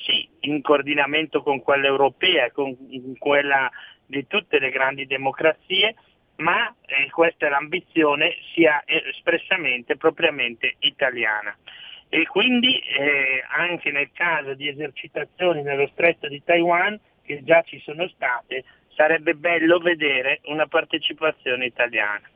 [0.06, 2.78] sì, in coordinamento con quella europea e con
[3.18, 3.72] quella
[4.06, 5.96] di tutte le grandi democrazie,
[6.42, 11.56] ma eh, questa è l'ambizione sia espressamente, propriamente italiana.
[12.10, 17.80] E quindi eh, anche nel caso di esercitazioni nello stretto di Taiwan, che già ci
[17.80, 18.66] sono state,
[18.96, 22.28] sarebbe bello vedere una partecipazione italiana.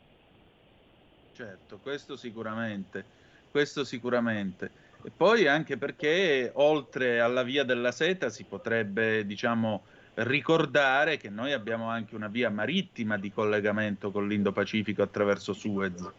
[1.34, 3.04] Certo, questo sicuramente,
[3.52, 4.72] questo sicuramente.
[5.04, 9.84] E poi anche perché oltre alla via della seta si potrebbe, diciamo,
[10.16, 16.12] ricordare che noi abbiamo anche una via marittima di collegamento con l'Indo-Pacifico attraverso Suez.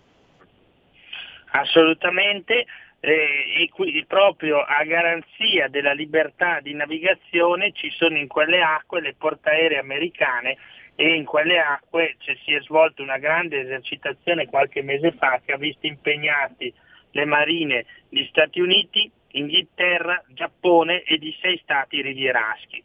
[1.52, 2.66] Assolutamente,
[3.00, 9.00] eh, e qui proprio a garanzia della libertà di navigazione ci sono in quelle acque
[9.00, 10.56] le portaeree americane
[10.94, 15.58] e in quelle acque si è svolta una grande esercitazione qualche mese fa che ha
[15.58, 16.72] visto impegnati
[17.12, 22.82] le marine di Stati Uniti, Inghilterra, Giappone e di sei stati rivieraschi.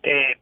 [0.00, 0.38] Eh,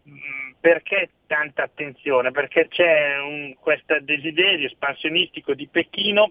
[0.60, 2.30] perché tanta attenzione?
[2.30, 6.30] Perché c'è un, questo desiderio espansionistico di Pechino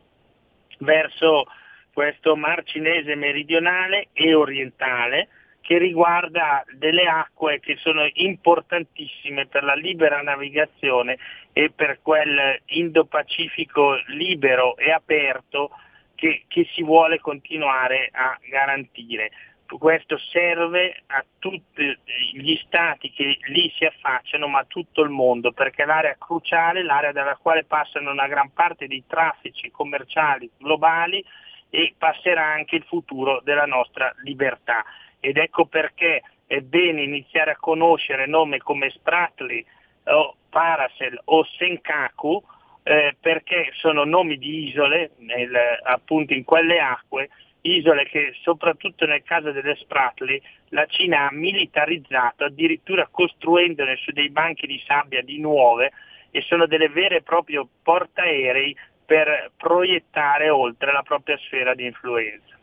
[0.80, 1.46] verso
[1.94, 5.30] questo mar cinese meridionale e orientale
[5.62, 11.18] che riguarda delle acque che sono importantissime per la libera navigazione
[11.52, 15.72] e per quel Indo-Pacifico libero e aperto
[16.16, 19.32] che, che si vuole continuare a garantire.
[19.68, 21.98] Questo serve a tutti
[22.34, 26.84] gli stati che lì si affacciano, ma a tutto il mondo, perché è l'area cruciale,
[26.84, 31.24] l'area dalla quale passano una gran parte dei traffici commerciali globali
[31.70, 34.86] e passerà anche il futuro della nostra libertà.
[35.20, 39.66] Ed ecco perché è bene iniziare a conoscere nomi come Spratly
[40.06, 42.42] o Paracel o Senkaku,
[42.84, 45.54] eh, perché sono nomi di isole, nel,
[45.84, 47.30] appunto in quelle acque,
[47.62, 54.30] isole che soprattutto nel caso delle Spratly la Cina ha militarizzato, addirittura costruendone su dei
[54.30, 55.92] banchi di sabbia di nuove
[56.32, 58.76] e sono delle vere e proprie portaerei
[59.06, 62.56] per proiettare oltre la propria sfera di influenza.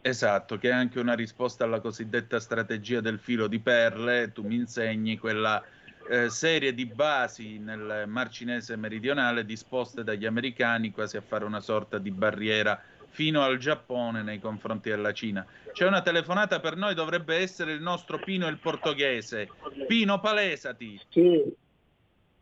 [0.00, 4.54] Esatto, che è anche una risposta alla cosiddetta strategia del filo di perle, tu mi
[4.54, 5.62] insegni quella
[6.08, 11.60] eh, serie di basi nel Mar Cinese meridionale disposte dagli americani quasi a fare una
[11.60, 15.46] sorta di barriera fino al Giappone nei confronti della Cina.
[15.72, 19.48] C'è una telefonata per noi, dovrebbe essere il nostro Pino il portoghese.
[19.86, 21.00] Pino, palesati.
[21.08, 21.42] Sì.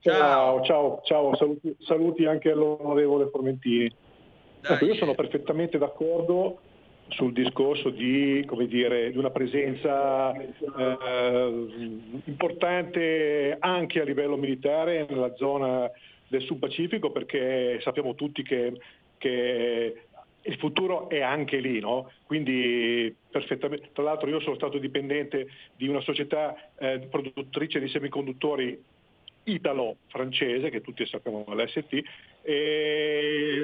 [0.00, 3.90] Ciao, ciao, ciao, Saluti, saluti anche all'onorevole Formentini.
[4.60, 6.58] Ecco, io sono perfettamente d'accordo
[7.08, 11.68] sul discorso di, come dire, di una presenza eh,
[12.24, 15.90] importante anche a livello militare nella zona
[16.28, 18.78] del Sud Pacifico perché sappiamo tutti che,
[19.18, 20.03] che
[20.46, 22.10] il futuro è anche lì, no?
[22.26, 23.90] quindi perfettamente.
[23.92, 28.82] Tra l'altro io sono stato dipendente di una società eh, produttrice di semiconduttori
[29.44, 32.02] italo-francese, che tutti sappiamo l'ST,
[32.46, 33.56] e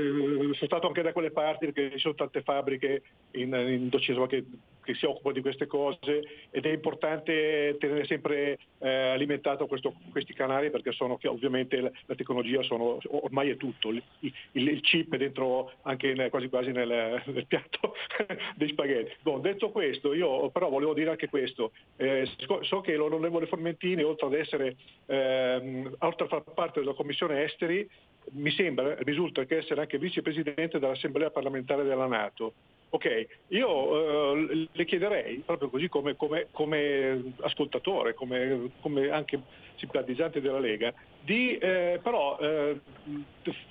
[0.54, 3.02] sono stato anche da quelle parti perché ci sono tante fabbriche
[3.32, 3.90] in, in
[4.26, 4.44] che,
[4.82, 10.32] che, si occupano di queste cose ed è importante tenere sempre eh, alimentato questo, questi
[10.32, 15.18] canali perché sono ovviamente la, tecnologia sono, ormai è tutto, il, il, il chip è
[15.18, 17.94] dentro anche nel, quasi quasi nel, nel piatto
[18.56, 19.14] dei spaghetti.
[19.20, 22.26] Bon, detto questo, io però volevo dire anche questo, eh,
[22.62, 27.86] so, che l'onorevole Formentini oltre ad essere, ehm, oltre a far parte della Commissione Esteri,
[28.32, 32.54] mi sembra, risulta che essere anche vicepresidente dell'Assemblea parlamentare della Nato.
[32.92, 39.40] Ok, io eh, le chiederei, proprio così come, come- come ascoltatore, come, come anche
[39.76, 40.92] simpatizzante della Lega,
[41.22, 42.80] di eh, però eh,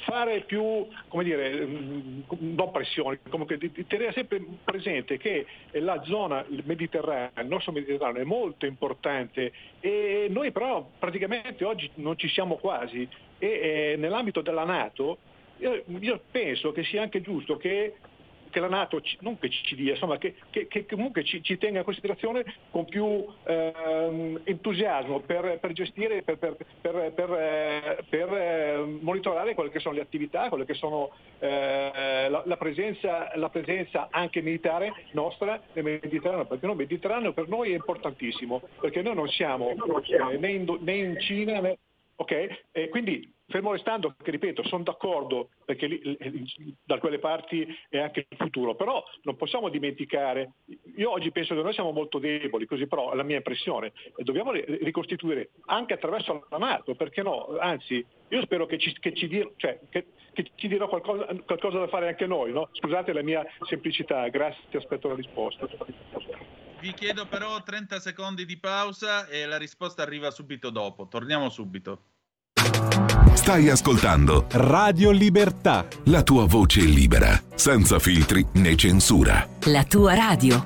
[0.06, 2.22] fare più, come dire, mm,
[2.56, 7.74] non pressioni, comunque di, di tenere sempre presente che la zona il Mediterraneo, il nostro
[7.74, 9.52] Mediterraneo è molto importante
[9.82, 13.08] e noi però praticamente oggi non ci siamo quasi
[13.40, 15.18] e eh, nell'ambito della Nato
[15.57, 17.95] io, io penso che sia anche giusto che
[18.49, 21.57] che la Nato, ci- non che ci dia, insomma, che, che- che comunque ci, ci
[21.57, 27.11] tenga in considerazione con più ehm, entusiasmo per, per gestire, per, per- eh,
[28.10, 33.32] per, eh, monitorare quelle che sono le attività, quelle che sono eh, la, la presenza,
[33.36, 39.02] la presenza anche militare nostra nel Mediterraneo, perché il Mediterraneo per noi è importantissimo, perché
[39.02, 41.78] noi non siamo eh, né, in, né in Cina né,
[42.22, 42.64] Ok?
[42.74, 46.18] E quindi fermo restando, che ripeto, sono d'accordo perché lì,
[46.84, 50.52] da quelle parti è anche il futuro, però non possiamo dimenticare,
[50.98, 54.52] io oggi penso che noi siamo molto deboli, così però è la mia impressione, dobbiamo
[54.52, 57.58] ri- ricostituire anche attraverso la Nato, perché no?
[57.58, 61.80] Anzi, io spero che ci, che ci dir- cioè, che- che ci dirà qualcosa, qualcosa
[61.80, 62.68] da fare anche noi, no?
[62.74, 65.68] Scusate la mia semplicità, grazie, aspetto la risposta.
[66.82, 71.10] Vi chiedo però 30 secondi di pausa e la risposta arriva subito dopo.
[71.10, 72.04] Torniamo subito.
[73.34, 75.86] Stai ascoltando Radio Libertà.
[76.06, 79.46] La tua voce libera, senza filtri né censura.
[79.66, 80.64] La tua radio.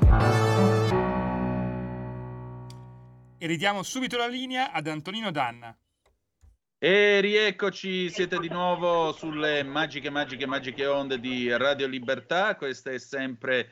[3.39, 5.75] E ridiamo subito la linea ad Antonino Danna.
[6.77, 12.55] E rieccoci, siete di nuovo sulle magiche, magiche, magiche onde di Radio Libertà.
[12.55, 13.69] Questo è sempre,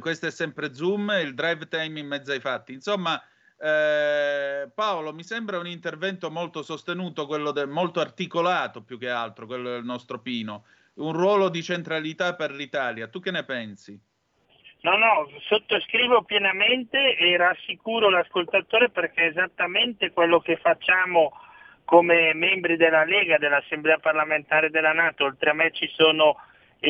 [0.00, 2.72] questo è sempre Zoom, il drive time in mezzo ai fatti.
[2.72, 3.20] Insomma,
[3.58, 9.70] eh, Paolo, mi sembra un intervento molto sostenuto, de- molto articolato più che altro, quello
[9.70, 10.64] del nostro Pino.
[10.94, 13.08] Un ruolo di centralità per l'Italia.
[13.08, 13.98] Tu che ne pensi?
[14.80, 21.30] No, no, sottoscrivo pienamente e rassicuro l'ascoltatore perché è esattamente quello che facciamo
[21.84, 25.24] come membri della Lega, dell'Assemblea parlamentare della Nato.
[25.24, 26.36] Oltre a me ci sono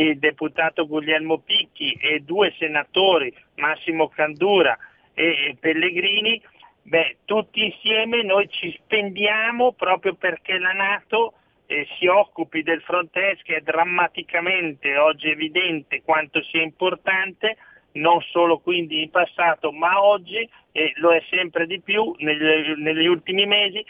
[0.01, 4.77] il deputato Guglielmo Picchi e due senatori, Massimo Candura
[5.15, 6.41] e Pellegrini.
[6.85, 11.35] Beh, tutti insieme noi ci spendiamo proprio perché la Nato
[11.67, 17.57] eh, si occupi del front est che è drammaticamente oggi evidente quanto sia importante,
[17.93, 23.07] non solo quindi in passato ma oggi e lo è sempre di più negli, negli
[23.07, 23.85] ultimi mesi,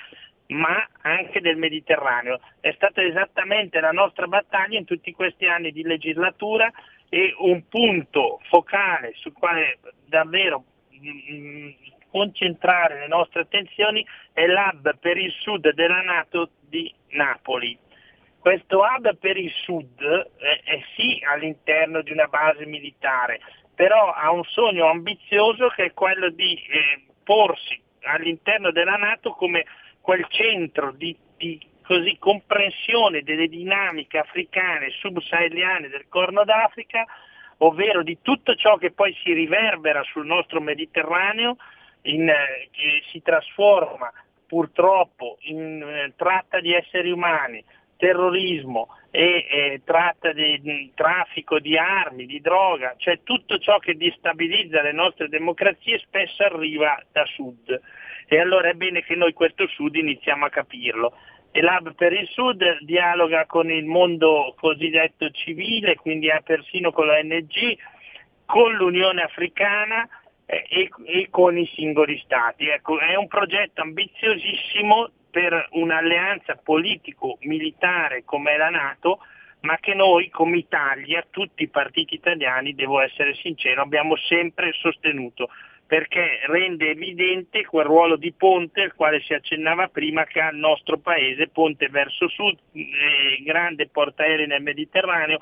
[0.53, 2.41] ma anche del Mediterraneo.
[2.61, 6.71] È stata esattamente la nostra battaglia in tutti questi anni di legislatura
[7.09, 10.65] e un punto focale sul quale davvero
[10.95, 11.71] mm,
[12.11, 17.77] concentrare le nostre attenzioni è l'hub per il sud della Nato di Napoli.
[18.39, 23.41] Questo hub per il sud è, è sì all'interno di una base militare,
[23.75, 29.65] però ha un sogno ambizioso che è quello di eh, porsi all'interno della Nato come
[30.03, 37.07] quel centro di, di così, comprensione delle dinamiche africane, subsaheliane del Corno d'Africa,
[37.59, 41.57] ovvero di tutto ciò che poi si riverbera sul nostro Mediterraneo,
[42.03, 44.13] in, eh, che si trasforma
[44.47, 47.65] purtroppo in eh, tratta di esseri umani,
[47.97, 53.97] terrorismo e eh, tratta di, di traffico di armi, di droga, cioè tutto ciò che
[53.97, 57.81] destabilizza le nostre democrazie spesso arriva da sud.
[58.33, 61.19] E allora è bene che noi questo sud iniziamo a capirlo.
[61.51, 67.77] E l'Hub per il Sud dialoga con il mondo cosiddetto civile, quindi persino con l'ONG,
[68.47, 70.09] con l'Unione Africana
[70.47, 72.69] eh, e, e con i singoli stati.
[72.69, 79.19] Ecco, è un progetto ambiziosissimo per un'alleanza politico-militare come la Nato,
[79.61, 85.51] ma che noi come Italia, tutti i partiti italiani, devo essere sincero, abbiamo sempre sostenuto
[85.93, 90.57] perché rende evidente quel ruolo di ponte al quale si accennava prima che ha il
[90.57, 95.41] nostro paese, ponte verso sud, eh, grande portaerei nel Mediterraneo,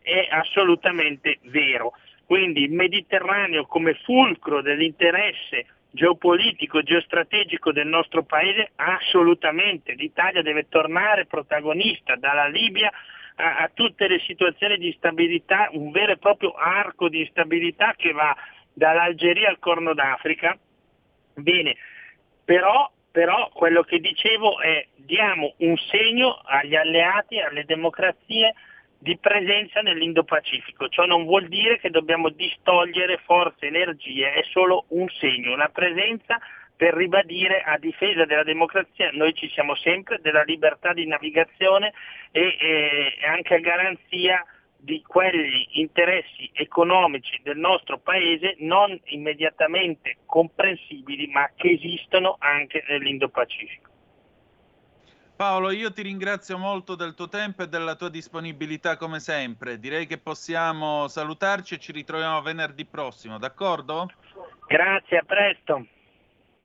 [0.00, 1.92] è assolutamente vero.
[2.24, 9.92] Quindi il Mediterraneo come fulcro dell'interesse geopolitico, geostrategico del nostro paese, assolutamente.
[9.92, 12.90] L'Italia deve tornare protagonista dalla Libia
[13.34, 18.12] a, a tutte le situazioni di instabilità, un vero e proprio arco di instabilità che
[18.12, 18.34] va
[18.72, 20.56] dall'Algeria al Corno d'Africa.
[21.34, 21.76] Bene,
[22.44, 28.54] però, però quello che dicevo è diamo un segno agli alleati, alle democrazie
[28.98, 30.88] di presenza nell'Indo-Pacifico.
[30.88, 36.38] Ciò non vuol dire che dobbiamo distogliere forze, energie, è solo un segno, una presenza
[36.76, 41.92] per ribadire a difesa della democrazia, noi ci siamo sempre, della libertà di navigazione
[42.30, 44.44] e, e anche a garanzia
[44.80, 53.88] di quegli interessi economici del nostro paese non immediatamente comprensibili ma che esistono anche nell'Indo-Pacifico.
[55.36, 59.78] Paolo, io ti ringrazio molto del tuo tempo e della tua disponibilità come sempre.
[59.78, 64.10] Direi che possiamo salutarci e ci ritroviamo venerdì prossimo, d'accordo?
[64.66, 65.86] Grazie, a presto.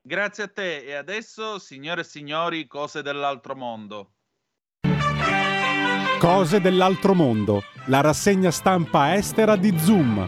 [0.01, 4.14] Grazie a te e adesso, signore e signori, cose dell'altro mondo.
[6.26, 10.27] Cose dell'altro mondo, la rassegna stampa estera di Zoom.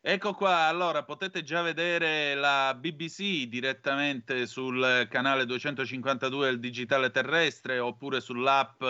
[0.00, 7.78] Ecco qua, allora potete già vedere la BBC direttamente sul canale 252 del digitale terrestre
[7.78, 8.82] oppure sull'app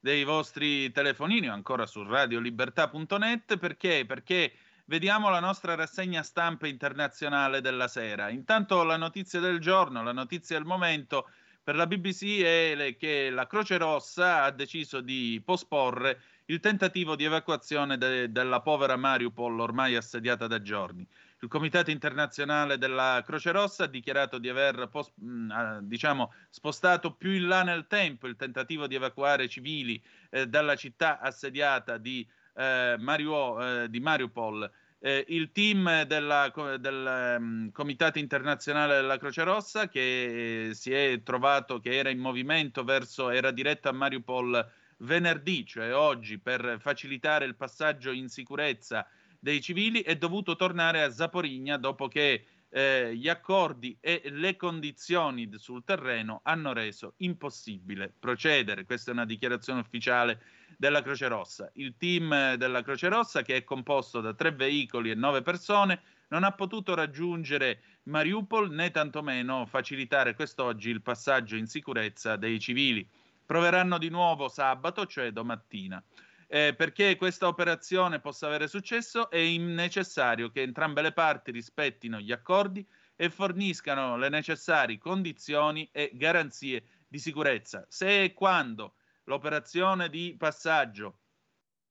[0.00, 4.04] dei vostri telefonini o ancora su radiolibertà.net perché?
[4.06, 4.52] Perché
[4.84, 8.28] vediamo la nostra rassegna stampa internazionale della sera.
[8.28, 11.26] Intanto la notizia del giorno, la notizia del momento
[11.64, 17.24] per la BBC è che la Croce Rossa ha deciso di posporre il tentativo di
[17.24, 21.08] evacuazione de- della povera Mariupol ormai assediata da giorni.
[21.40, 27.14] Il Comitato internazionale della Croce Rossa ha dichiarato di aver pos- mh, ah, diciamo, spostato
[27.14, 32.28] più in là nel tempo il tentativo di evacuare civili eh, dalla città assediata di,
[32.56, 34.70] eh, Mariu- eh, di Mariupol.
[35.06, 36.50] Eh, il team della-
[36.80, 42.18] del ehm, Comitato internazionale della Croce Rossa che eh, si è trovato, che era in
[42.18, 44.66] movimento verso, era diretto a Mariupol
[45.00, 49.06] venerdì, cioè oggi, per facilitare il passaggio in sicurezza
[49.38, 55.50] dei civili, è dovuto tornare a Zaporigna dopo che eh, gli accordi e le condizioni
[55.58, 58.86] sul terreno hanno reso impossibile procedere.
[58.86, 60.40] Questa è una dichiarazione ufficiale
[60.78, 61.70] della Croce Rossa.
[61.74, 66.44] Il team della Croce Rossa, che è composto da tre veicoli e nove persone, non
[66.44, 73.08] ha potuto raggiungere Mariupol né tantomeno facilitare quest'oggi il passaggio in sicurezza dei civili.
[73.46, 76.02] Proveranno di nuovo sabato, cioè domattina.
[76.46, 82.32] Eh, perché questa operazione possa avere successo è necessario che entrambe le parti rispettino gli
[82.32, 82.86] accordi
[83.16, 87.86] e forniscano le necessarie condizioni e garanzie di sicurezza.
[87.88, 88.94] Se e quando
[89.24, 91.18] l'operazione di passaggio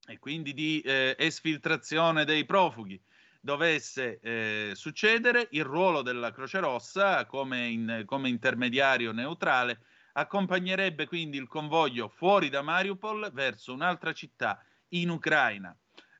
[0.08, 3.02] e quindi di eh, esfiltrazione dei profughi
[3.40, 9.82] dovesse eh, succedere, il ruolo della Croce Rossa come, in- come intermediario neutrale
[10.14, 15.76] accompagnerebbe quindi il convoglio fuori da Mariupol verso un'altra città in Ucraina.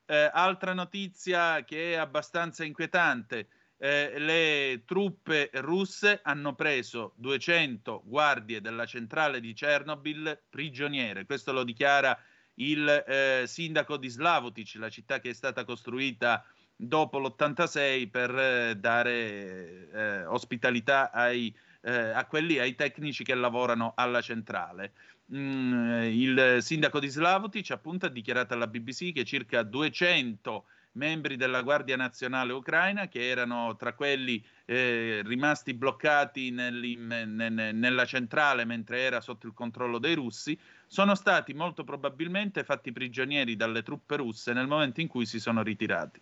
[0.06, 8.60] Eh, altra notizia che è abbastanza inquietante, eh, le truppe russe hanno preso 200 guardie
[8.60, 11.26] della centrale di Chernobyl prigioniere.
[11.26, 12.18] Questo lo dichiara
[12.54, 16.44] il eh, sindaco di Slavotic, la città che è stata costruita
[16.76, 24.20] dopo l'86 per eh, dare eh, ospitalità ai, eh, quelli, ai tecnici che lavorano alla
[24.20, 24.92] centrale.
[25.34, 31.62] Mm, il sindaco di Slavotic appunto ha dichiarato alla BBC che circa 200 membri della
[31.62, 39.46] Guardia Nazionale Ucraina che erano tra quelli eh, rimasti bloccati nella centrale mentre era sotto
[39.46, 45.00] il controllo dei russi, sono stati molto probabilmente fatti prigionieri dalle truppe russe nel momento
[45.00, 46.20] in cui si sono ritirati.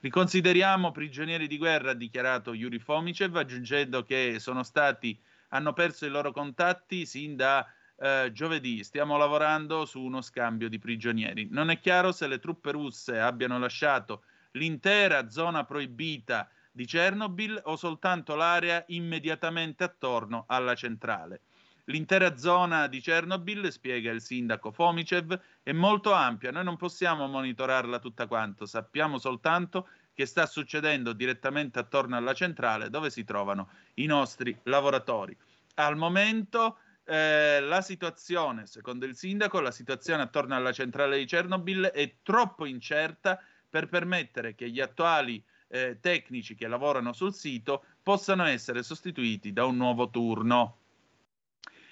[0.00, 5.16] Li consideriamo prigionieri di guerra, ha dichiarato Yuri Fomicev, aggiungendo che sono stati,
[5.50, 7.64] hanno perso i loro contatti sin da
[7.96, 8.82] eh, giovedì.
[8.84, 11.48] Stiamo lavorando su uno scambio di prigionieri.
[11.50, 17.76] Non è chiaro se le truppe russe abbiano lasciato l'intera zona proibita di Chernobyl o
[17.76, 21.42] soltanto l'area immediatamente attorno alla centrale.
[21.86, 27.98] L'intera zona di Chernobyl, spiega il sindaco Fomicev, è molto ampia, noi non possiamo monitorarla
[27.98, 34.06] tutta quanto, sappiamo soltanto che sta succedendo direttamente attorno alla centrale dove si trovano i
[34.06, 35.36] nostri lavoratori.
[35.74, 41.86] Al momento eh, la situazione, secondo il sindaco, la situazione attorno alla centrale di Chernobyl
[41.86, 48.44] è troppo incerta per permettere che gli attuali eh, tecnici che lavorano sul sito possano
[48.44, 50.76] essere sostituiti da un nuovo turno.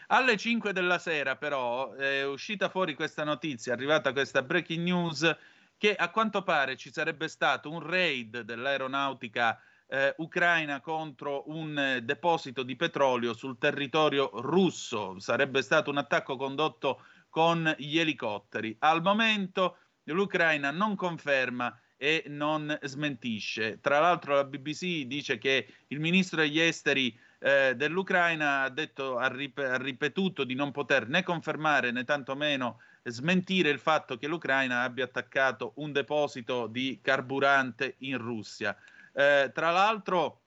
[0.09, 5.37] Alle 5 della sera, però, è uscita fuori questa notizia, è arrivata questa breaking news
[5.79, 9.59] che a quanto pare ci sarebbe stato un raid dell'aeronautica
[9.91, 15.19] eh, ucraina contro un eh, deposito di petrolio sul territorio russo.
[15.19, 18.77] Sarebbe stato un attacco condotto con gli elicotteri.
[18.81, 23.81] Al momento l'Ucraina non conferma e non smentisce.
[23.81, 29.29] Tra l'altro la BBC dice che il ministro degli esteri eh, dell'Ucraina ha, detto, ha,
[29.29, 34.83] rip- ha ripetuto di non poter né confermare né tantomeno smentire il fatto che l'Ucraina
[34.83, 38.77] abbia attaccato un deposito di carburante in Russia.
[39.21, 40.45] Eh, tra l'altro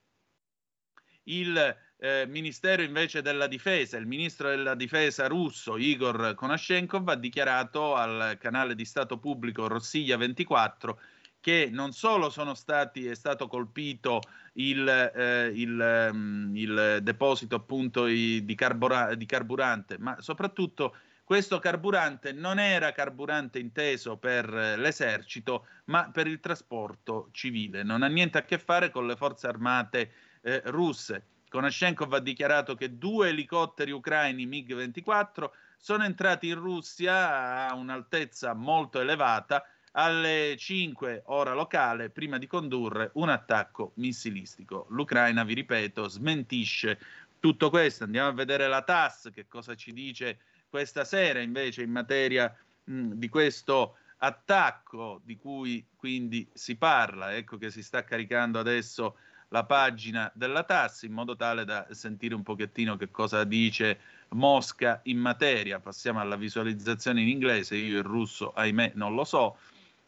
[1.26, 7.94] il eh, Ministero invece della Difesa, il ministro della Difesa russo Igor Konashenkov ha dichiarato
[7.95, 11.00] al canale di Stato pubblico Rossiglia 24
[11.40, 14.22] che non solo stati, è stato colpito
[14.54, 21.60] il, eh, il, um, il deposito appunto i, di, carbura- di carburante, ma soprattutto questo
[21.60, 27.84] carburante non era carburante inteso per eh, l'esercito, ma per il trasporto civile.
[27.84, 31.26] Non ha niente a che fare con le forze armate eh, russe.
[31.50, 39.00] Konashenkov ha dichiarato che due elicotteri ucraini MiG-24 sono entrati in Russia a un'altezza molto
[39.00, 44.88] elevata alle 5 ora locale prima di condurre un attacco missilistico.
[44.90, 47.00] L'Ucraina, vi ripeto, smentisce
[47.40, 48.04] tutto questo.
[48.04, 50.40] Andiamo a vedere la TAS, che cosa ci dice
[50.74, 52.52] questa sera invece in materia
[52.86, 57.36] mh, di questo attacco di cui quindi si parla.
[57.36, 59.18] Ecco che si sta caricando adesso
[59.50, 65.00] la pagina della TAS in modo tale da sentire un pochettino che cosa dice Mosca
[65.04, 65.80] in materia.
[65.80, 69.60] Passiamo alla visualizzazione in inglese, io il russo ahimè non lo so.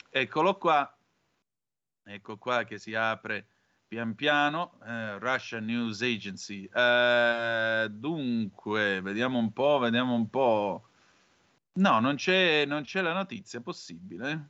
[0.10, 0.98] Eccolo qua,
[2.06, 3.50] ecco qua che si apre
[3.96, 6.66] pian piano, eh, Russian News Agency.
[6.66, 10.90] Eh, dunque, vediamo un po', vediamo un po'.
[11.76, 14.50] No, non c'è, non c'è la notizia possibile.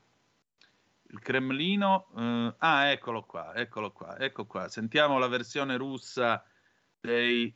[1.10, 4.68] Il Cremlino, eh, ah, eccolo qua, eccolo qua, ecco qua.
[4.68, 6.44] Sentiamo la versione russa
[7.00, 7.56] dei,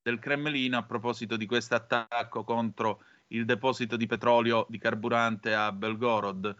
[0.00, 5.72] del Cremlino a proposito di questo attacco contro il deposito di petrolio di carburante a
[5.72, 6.54] Belgorod.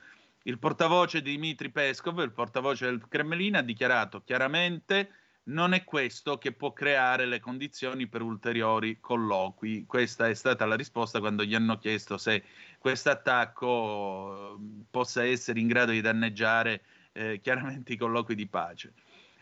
[0.49, 5.11] Il portavoce di Dmitry Peskov, il portavoce del Cremlino, ha dichiarato chiaramente
[5.49, 9.85] non è questo che può creare le condizioni per ulteriori colloqui.
[9.85, 12.43] Questa è stata la risposta quando gli hanno chiesto se
[12.79, 14.59] questo attacco
[14.89, 16.81] possa essere in grado di danneggiare
[17.13, 18.95] eh, chiaramente i colloqui di pace.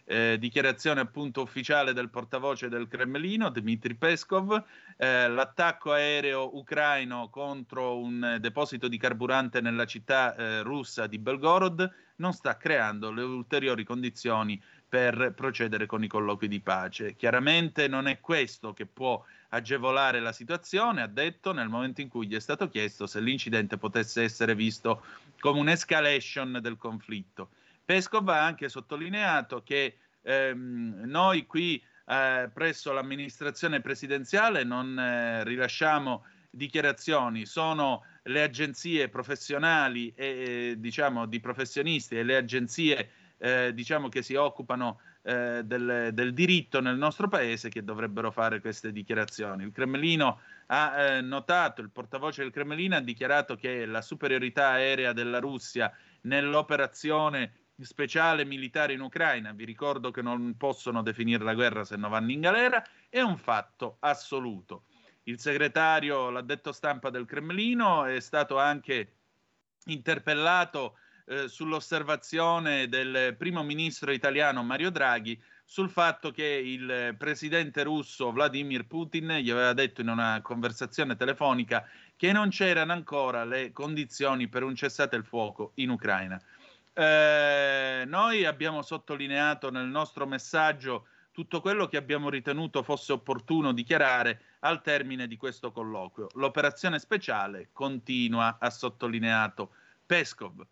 [0.09, 4.65] Eh, dichiarazione appunto ufficiale del portavoce del Cremlino, Dmitry Peskov,
[4.97, 11.93] eh, l'attacco aereo ucraino contro un deposito di carburante nella città eh, russa di Belgorod
[12.17, 17.17] non sta creando le ulteriori condizioni per procedere con i colloqui di pace.
[17.17, 22.27] Chiaramente non è questo che può agevolare la situazione, ha detto nel momento in cui
[22.27, 25.03] gli è stato chiesto se l'incidente potesse essere visto
[25.41, 27.51] come un'escalation del conflitto.
[27.87, 36.25] Peskov ha anche sottolineato che ehm, noi qui eh, presso l'amministrazione presidenziale non eh, rilasciamo
[36.51, 44.23] dichiarazioni, sono le agenzie professionali e diciamo di professionisti e le agenzie eh, diciamo che
[44.23, 49.65] si occupano eh, del, del, diritto nel nostro paese che dovrebbero fare queste dichiarazioni.
[49.65, 55.13] Il Cremlino ha eh, notato, il portavoce del Cremlino ha dichiarato che la superiorità aerea
[55.13, 55.93] della Russia
[56.23, 62.11] nell'operazione speciale militare in Ucraina, vi ricordo che non possono definire la guerra se non
[62.11, 64.85] vanno in galera, è un fatto assoluto.
[65.25, 69.13] Il segretario, l'addetto stampa del Cremlino, è stato anche
[69.87, 78.31] interpellato eh, sull'osservazione del primo ministro italiano Mario Draghi sul fatto che il presidente russo
[78.31, 81.85] Vladimir Putin gli aveva detto in una conversazione telefonica
[82.15, 86.41] che non c'erano ancora le condizioni per un cessate il fuoco in Ucraina.
[86.99, 94.41] Eh, noi abbiamo sottolineato nel nostro messaggio tutto quello che abbiamo ritenuto fosse opportuno dichiarare
[94.61, 96.29] al termine di questo colloquio.
[96.37, 99.73] L'operazione speciale continua, ha sottolineato
[100.07, 100.67] Peskov.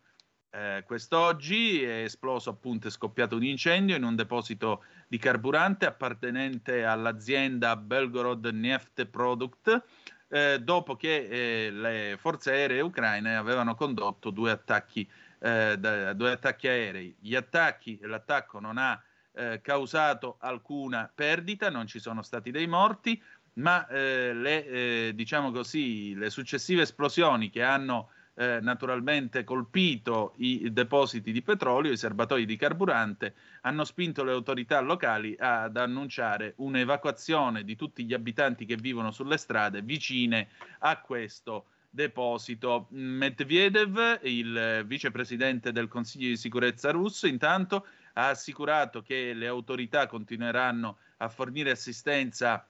[0.49, 6.87] Eh, quest'oggi è esploso appunto, è scoppiato un incendio in un deposito di carburante appartenente
[6.87, 9.83] all'azienda Belgorod Neft Product,
[10.29, 15.07] eh, dopo che eh, le forze aeree ucraine avevano condotto due attacchi,
[15.45, 17.15] eh, da, due attacchi aerei.
[17.21, 19.01] Gli attacchi, l'attacco non ha
[19.33, 23.23] eh, causato alcuna perdita, non ci sono stati dei morti,
[23.55, 30.73] ma eh, le, eh, diciamo così, le successive esplosioni che hanno eh, naturalmente colpito i
[30.73, 37.65] depositi di petrolio, i serbatoi di carburante, hanno spinto le autorità locali ad annunciare un'evacuazione
[37.65, 40.49] di tutti gli abitanti che vivono sulle strade vicine
[40.79, 42.89] a questo deposito.
[42.91, 50.99] Medvedev, il vicepresidente del Consiglio di sicurezza russo, intanto ha assicurato che le autorità continueranno
[51.19, 52.67] a fornire assistenza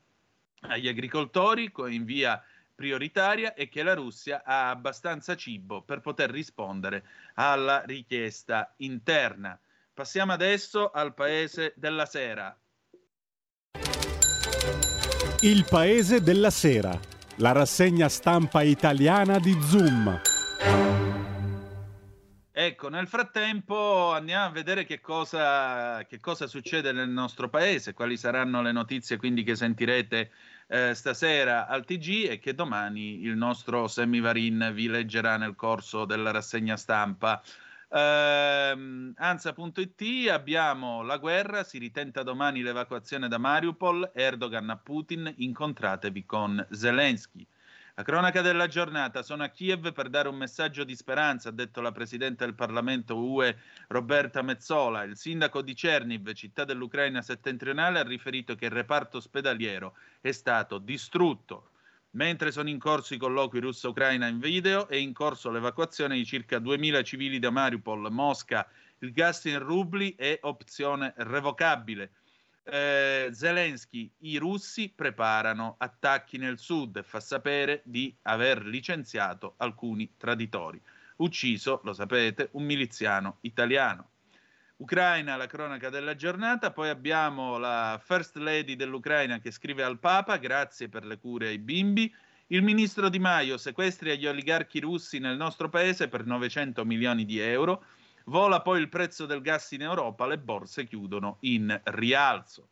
[0.61, 2.43] agli agricoltori in via
[2.75, 9.59] prioritaria e che la Russia ha abbastanza cibo per poter rispondere alla richiesta interna.
[9.93, 12.57] Passiamo adesso al paese della sera.
[15.41, 16.99] Il paese della sera,
[17.37, 20.21] la rassegna stampa italiana di Zoom.
[22.57, 28.17] Ecco, nel frattempo andiamo a vedere che cosa, che cosa succede nel nostro paese, quali
[28.17, 30.31] saranno le notizie quindi che sentirete
[30.69, 36.31] eh, stasera al TG e che domani il nostro Semivarin vi leggerà nel corso della
[36.31, 37.43] rassegna stampa.
[37.97, 46.25] Ehm, Ansa.it abbiamo la guerra, si ritenta domani l'evacuazione da Mariupol, Erdogan a Putin, incontratevi
[46.27, 47.47] con Zelensky.
[47.95, 51.81] La cronaca della giornata, sono a Kiev per dare un messaggio di speranza, ha detto
[51.81, 53.57] la Presidente del Parlamento UE
[53.87, 55.05] Roberta Mezzola.
[55.05, 60.79] Il sindaco di Cerniv, città dell'Ucraina settentrionale, ha riferito che il reparto ospedaliero è stato
[60.79, 61.69] distrutto.
[62.15, 66.59] Mentre sono in corso i colloqui russo-ucraina in video, è in corso l'evacuazione di circa
[66.59, 68.69] 2.000 civili da Mariupol, Mosca.
[68.99, 72.13] Il gas in rubli è opzione revocabile.
[72.63, 80.13] Eh, Zelensky, i russi preparano attacchi nel sud e fa sapere di aver licenziato alcuni
[80.17, 80.81] traditori.
[81.17, 84.11] Ucciso, lo sapete, un miliziano italiano.
[84.85, 90.37] Ucraina, la cronaca della giornata, poi abbiamo la First Lady dell'Ucraina che scrive al Papa,
[90.37, 92.15] grazie per le cure ai bimbi.
[92.49, 97.39] Il ministro Di Maio sequestri agli oligarchi russi nel nostro paese per 900 milioni di
[97.39, 97.83] euro.
[98.27, 102.69] Vola poi il prezzo del gas in Europa, le borse chiudono in rialzo.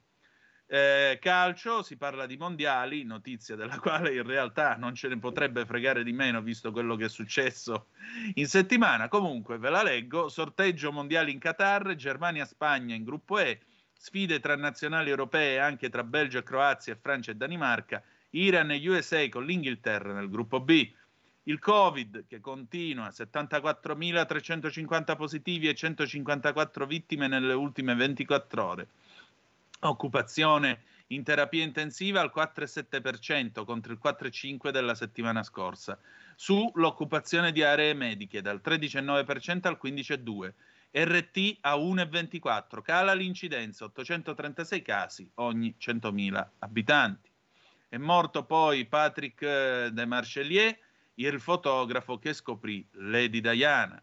[0.74, 5.66] Eh, calcio, si parla di mondiali, notizia della quale in realtà non ce ne potrebbe
[5.66, 7.88] fregare di meno visto quello che è successo
[8.36, 9.08] in settimana.
[9.08, 13.60] Comunque ve la leggo, sorteggio mondiali in Qatar, Germania-Spagna in gruppo E,
[13.92, 19.28] sfide tra nazionali europee anche tra Belgio e Croazia, Francia e Danimarca, Iran e USA
[19.28, 20.90] con l'Inghilterra nel gruppo B.
[21.42, 28.88] Il Covid che continua, 74.350 positivi e 154 vittime nelle ultime 24 ore.
[29.84, 35.98] Occupazione in terapia intensiva al 4,7% contro il 4,5% della settimana scorsa.
[36.36, 40.52] Sull'occupazione di aree mediche dal 13,9% al 15,2%.
[40.94, 47.30] RT a 1,24, cala l'incidenza, 836 casi ogni 100.000 abitanti.
[47.88, 50.78] È morto poi Patrick eh, de Marchelier,
[51.14, 54.02] il fotografo che scoprì Lady Diana.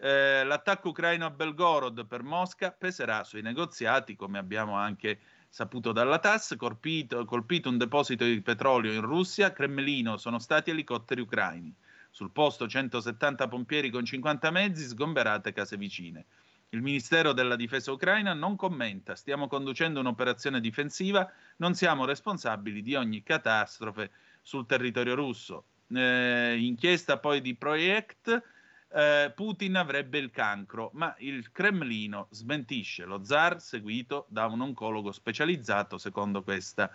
[0.00, 5.18] Eh, l'attacco ucraino a Belgorod per Mosca peserà sui negoziati, come abbiamo anche
[5.48, 11.20] saputo dalla TAS, colpito, colpito un deposito di petrolio in Russia, Cremlino sono stati elicotteri
[11.20, 11.74] ucraini.
[12.10, 16.26] Sul posto 170 pompieri con 50 mezzi, sgomberate case vicine.
[16.70, 22.94] Il Ministero della Difesa ucraina non commenta, stiamo conducendo un'operazione difensiva, non siamo responsabili di
[22.94, 24.10] ogni catastrofe
[24.42, 25.64] sul territorio russo.
[25.90, 28.42] Eh, inchiesta poi di Project,
[28.90, 35.12] eh, Putin avrebbe il cancro, ma il Cremlino smentisce lo zar seguito da un oncologo
[35.12, 36.90] specializzato secondo questa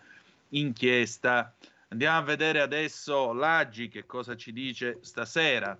[0.50, 1.56] inchiesta.
[1.90, 5.78] Andiamo a vedere adesso l'Aggi che cosa ci dice stasera,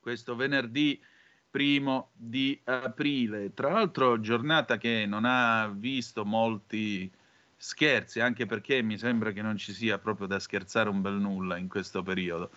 [0.00, 1.00] questo venerdì
[1.50, 3.52] primo di aprile.
[3.52, 7.10] Tra l'altro giornata che non ha visto molti
[7.56, 11.58] scherzi, anche perché mi sembra che non ci sia proprio da scherzare un bel nulla
[11.58, 12.50] in questo periodo.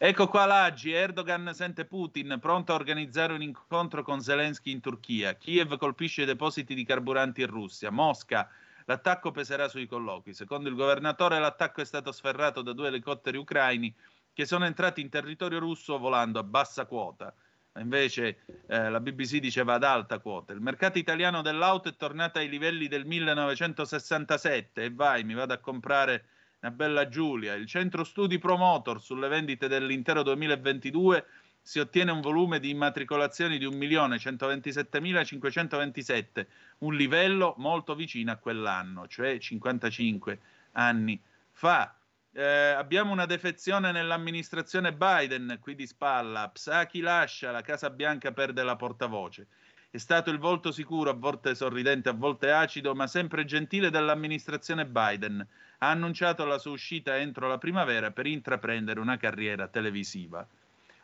[0.00, 5.34] Ecco qua l'Aggi, Erdogan sente Putin pronto a organizzare un incontro con Zelensky in Turchia.
[5.34, 7.90] Kiev colpisce i depositi di carburanti in Russia.
[7.90, 8.48] Mosca,
[8.84, 10.34] l'attacco peserà sui colloqui.
[10.34, 13.92] Secondo il governatore l'attacco è stato sferrato da due elicotteri ucraini
[14.32, 17.34] che sono entrati in territorio russo volando a bassa quota.
[17.78, 20.52] Invece eh, la BBC diceva ad alta quota.
[20.52, 25.58] Il mercato italiano dell'auto è tornato ai livelli del 1967 e vai, mi vado a
[25.58, 26.24] comprare
[26.60, 27.54] una bella Giulia.
[27.54, 31.24] Il centro studi Promotor sulle vendite dell'intero 2022
[31.60, 36.46] si ottiene un volume di immatricolazioni di 1.127.527,
[36.78, 40.40] un livello molto vicino a quell'anno, cioè 55
[40.72, 41.20] anni
[41.50, 41.94] fa.
[42.32, 46.48] Eh, abbiamo una defezione nell'amministrazione Biden, qui di spalla.
[46.48, 49.48] Psaki lascia, la Casa Bianca perde la portavoce.
[49.90, 54.84] È stato il volto sicuro, a volte sorridente, a volte acido, ma sempre gentile dell'amministrazione
[54.84, 55.40] Biden.
[55.78, 60.46] Ha annunciato la sua uscita entro la primavera per intraprendere una carriera televisiva.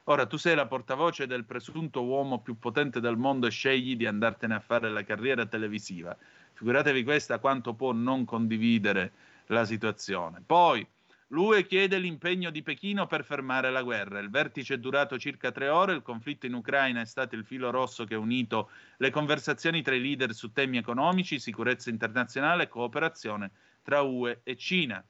[0.05, 4.05] Ora tu sei la portavoce del presunto uomo più potente del mondo e scegli di
[4.05, 6.15] andartene a fare la carriera televisiva.
[6.53, 9.13] Figuratevi questa quanto può non condividere
[9.47, 10.43] la situazione.
[10.45, 10.87] Poi
[11.35, 14.21] L'UE chiede l'impegno di Pechino per fermare la guerra.
[14.21, 17.73] Il vertice è durato circa tre ore, il conflitto in Ucraina è stato il filo
[17.73, 22.69] rosso che ha unito le conversazioni tra i leader su temi economici, sicurezza internazionale e
[22.69, 23.51] cooperazione
[23.83, 25.05] tra UE e Cina.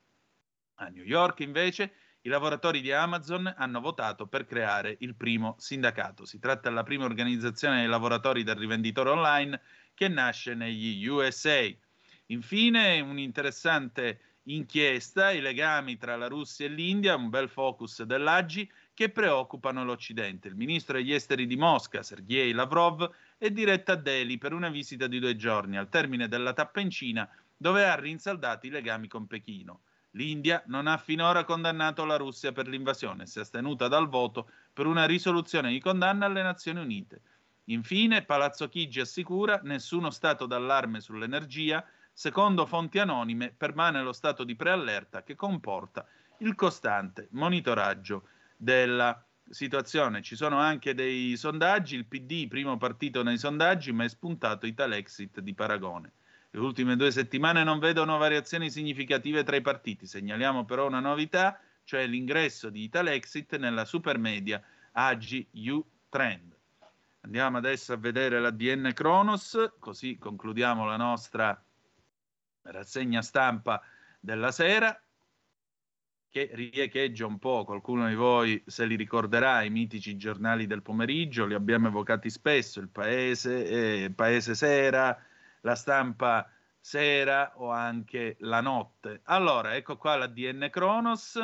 [0.76, 1.92] A New York, invece,
[2.22, 6.24] i lavoratori di Amazon hanno votato per creare il primo sindacato.
[6.24, 9.60] Si tratta della prima organizzazione dei lavoratori del rivenditore online
[9.92, 11.70] che nasce negli USA.
[12.28, 18.70] Infine, un interessante inchiesta, i legami tra la Russia e l'India, un bel focus dell'Aggi,
[18.92, 20.48] che preoccupano l'Occidente.
[20.48, 25.06] Il ministro degli esteri di Mosca, Sergei Lavrov, è diretto a Delhi per una visita
[25.06, 29.26] di due giorni, al termine della tappa in Cina, dove ha rinsaldato i legami con
[29.26, 29.80] Pechino.
[30.12, 34.86] L'India non ha finora condannato la Russia per l'invasione si è astenuta dal voto per
[34.86, 37.20] una risoluzione di condanna alle Nazioni Unite.
[37.64, 41.84] Infine, Palazzo Chigi assicura nessuno stato d'allarme sull'energia,
[42.14, 46.06] secondo fonti anonime permane lo stato di preallerta che comporta
[46.38, 50.22] il costante monitoraggio della situazione.
[50.22, 55.40] Ci sono anche dei sondaggi, il PD primo partito nei sondaggi, ma è spuntato Italexit
[55.40, 56.12] di Paragone.
[56.50, 60.06] Le ultime due settimane non vedono variazioni significative tra i partiti.
[60.06, 64.62] Segnaliamo però una novità, cioè l'ingresso di Italexit nella supermedia
[64.92, 66.56] AGI U Trend.
[67.22, 71.60] Andiamo adesso a vedere la DN Kronos, così concludiamo la nostra
[72.64, 73.82] rassegna stampa
[74.20, 74.98] della sera
[76.34, 81.46] che riecheggia un po', qualcuno di voi se li ricorderà, i mitici giornali del pomeriggio,
[81.46, 85.16] li abbiamo evocati spesso, il Paese, eh, Paese Sera,
[85.60, 86.50] la stampa
[86.80, 89.20] Sera o anche la notte.
[89.26, 91.38] Allora, ecco qua la DN Kronos,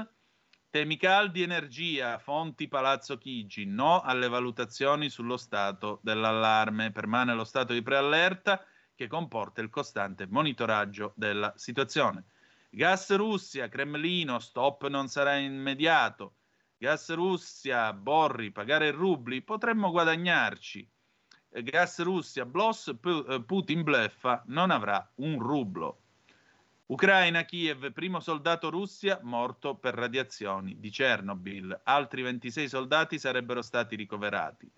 [0.71, 7.73] temi caldi, energia, fonti Palazzo Chigi, no alle valutazioni sullo stato dell'allarme, permane lo stato
[7.75, 8.61] di preallerta
[9.01, 12.25] che comporta il costante monitoraggio della situazione.
[12.69, 16.35] Gas Russia, Cremlino, stop non sarà immediato.
[16.77, 20.87] Gas Russia, Borri, pagare rubli, potremmo guadagnarci.
[21.49, 26.03] Gas Russia, Bloss, eh, Putin bleffa, non avrà un rublo.
[26.85, 31.81] Ucraina, Kiev, primo soldato Russia morto per radiazioni di Chernobyl.
[31.85, 34.71] Altri 26 soldati sarebbero stati ricoverati.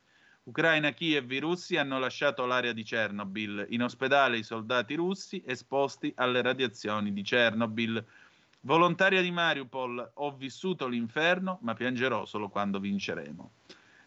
[0.44, 3.66] Ucraina, Kiev, i russi hanno lasciato l'area di Chernobyl.
[3.68, 8.04] In ospedale i soldati russi esposti alle radiazioni di Chernobyl.
[8.62, 13.52] Volontaria di Mariupol, ho vissuto l'inferno, ma piangerò solo quando vinceremo.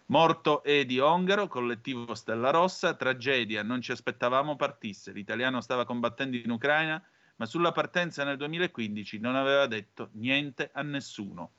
[0.07, 5.13] Morto Edi Ongaro, collettivo Stella Rossa, tragedia, non ci aspettavamo partisse.
[5.13, 7.01] L'italiano stava combattendo in Ucraina,
[7.37, 11.51] ma sulla partenza nel 2015 non aveva detto niente a nessuno.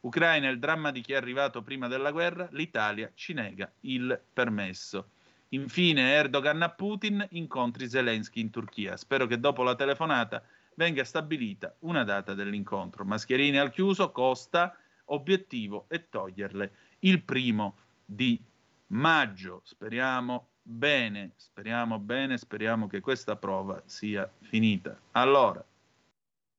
[0.00, 4.18] Ucraina è il dramma di chi è arrivato prima della guerra, l'Italia ci nega il
[4.32, 5.10] permesso.
[5.50, 8.96] Infine Erdogan a Putin, incontri Zelensky in Turchia.
[8.96, 10.42] Spero che dopo la telefonata
[10.74, 13.04] venga stabilita una data dell'incontro.
[13.04, 14.74] Mascherine al chiuso, costa,
[15.06, 18.40] obiettivo è toglierle il primo di
[18.88, 19.60] maggio.
[19.64, 24.96] Speriamo bene, speriamo bene, speriamo che questa prova sia finita.
[25.12, 25.62] Allora,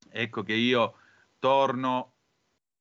[0.10, 0.96] ecco che io
[1.40, 2.11] torno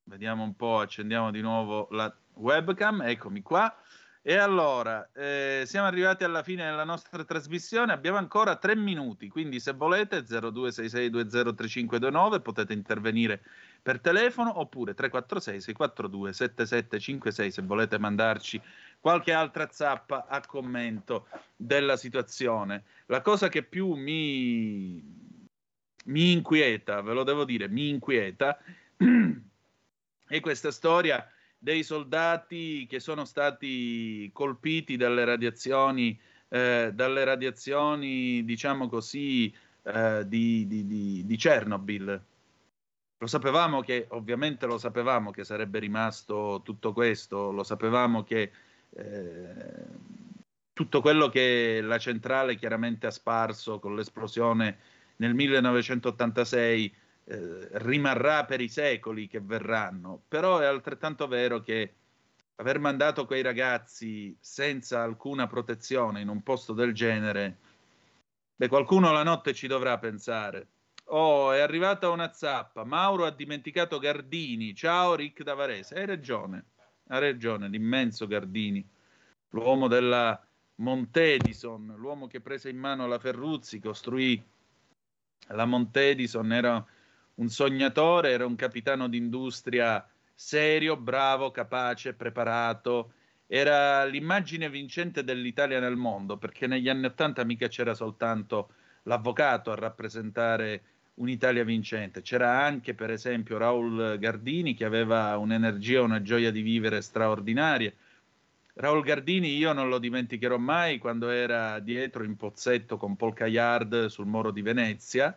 [0.04, 3.74] Vediamo un po', accendiamo di nuovo la webcam, eccomi qua.
[4.22, 9.60] E allora, eh, siamo arrivati alla fine della nostra trasmissione, abbiamo ancora tre minuti, quindi
[9.60, 13.40] se volete 0266203529 potete intervenire
[13.80, 18.60] per telefono oppure 346 642 7756 se volete mandarci
[19.00, 22.84] qualche altra zappa a commento della situazione.
[23.06, 25.02] La cosa che più mi,
[26.04, 28.58] mi inquieta, ve lo devo dire, mi inquieta
[30.32, 31.28] E questa storia
[31.58, 36.16] dei soldati che sono stati colpiti dalle radiazioni,
[36.48, 39.52] eh, dalle radiazioni diciamo così,
[39.82, 42.24] eh, di, di, di, di Chernobyl.
[43.18, 48.52] Lo sapevamo che, ovviamente lo sapevamo che sarebbe rimasto tutto questo, lo sapevamo che
[48.90, 49.84] eh,
[50.72, 54.78] tutto quello che la centrale chiaramente ha sparso con l'esplosione
[55.16, 56.94] nel 1986
[57.30, 61.94] eh, rimarrà per i secoli che verranno, però è altrettanto vero che
[62.56, 67.58] aver mandato quei ragazzi senza alcuna protezione in un posto del genere,
[68.56, 70.66] beh, qualcuno la notte ci dovrà pensare.
[71.12, 72.84] Oh, è arrivata una zappa.
[72.84, 74.74] Mauro ha dimenticato Gardini.
[74.74, 75.94] Ciao Rick da Varese.
[75.94, 76.64] Hai ragione,
[77.08, 78.84] ha ragione, l'immenso Gardini,
[79.50, 80.44] l'uomo della
[80.76, 84.42] Montedison, l'uomo che prese in mano la Ferruzzi, costruì
[85.48, 86.84] la Montedison, era
[87.40, 93.12] un sognatore, era un capitano d'industria serio, bravo, capace, preparato.
[93.46, 98.70] Era l'immagine vincente dell'Italia nel mondo, perché negli anni Ottanta mica c'era soltanto
[99.04, 100.82] l'avvocato a rappresentare
[101.14, 107.02] un'Italia vincente, c'era anche per esempio Raul Gardini che aveva un'energia, una gioia di vivere
[107.02, 107.94] straordinarie.
[108.74, 114.06] Raul Gardini io non lo dimenticherò mai quando era dietro in pozzetto con Paul Caillard
[114.06, 115.36] sul Moro di Venezia,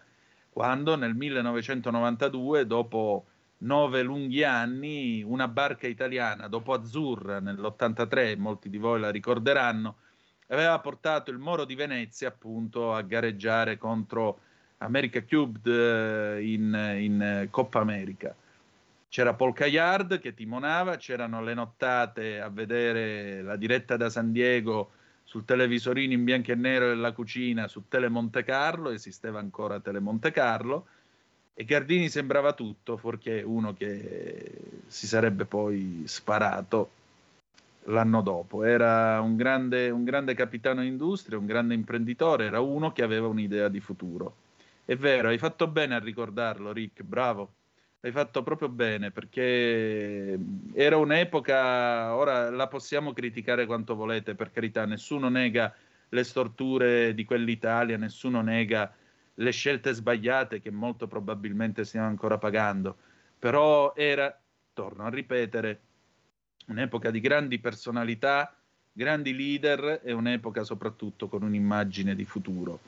[0.53, 3.25] quando nel 1992, dopo
[3.63, 9.95] nove lunghi anni, una barca italiana, dopo Azzurra nell'83, molti di voi la ricorderanno,
[10.47, 14.39] aveva portato il Moro di Venezia appunto a gareggiare contro
[14.77, 18.35] America Cubed eh, in, in Coppa America.
[19.09, 24.91] c'era Paul Caillard che timonava, c'erano le nottate a vedere la diretta da San Diego
[25.33, 28.07] sul televisorino in bianco e nero della cucina su Tele
[28.45, 29.99] Carlo, esisteva ancora Tele
[30.31, 30.85] Carlo,
[31.55, 34.51] e Gardini sembrava tutto, fuorché uno che
[34.85, 36.91] si sarebbe poi sparato
[37.85, 38.63] l'anno dopo.
[38.63, 43.69] Era un grande, un grande capitano industria, un grande imprenditore, era uno che aveva un'idea
[43.69, 44.35] di futuro.
[44.85, 47.53] È vero, hai fatto bene a ricordarlo, Rick, bravo.
[48.05, 50.37] Hai fatto proprio bene perché
[50.73, 55.73] era un'epoca, ora la possiamo criticare quanto volete, per carità, nessuno nega
[56.09, 58.93] le storture di quell'Italia, nessuno nega
[59.35, 62.97] le scelte sbagliate che molto probabilmente stiamo ancora pagando,
[63.39, 64.37] però era,
[64.73, 65.79] torno a ripetere,
[66.67, 68.53] un'epoca di grandi personalità,
[68.91, 72.79] grandi leader e un'epoca soprattutto con un'immagine di futuro.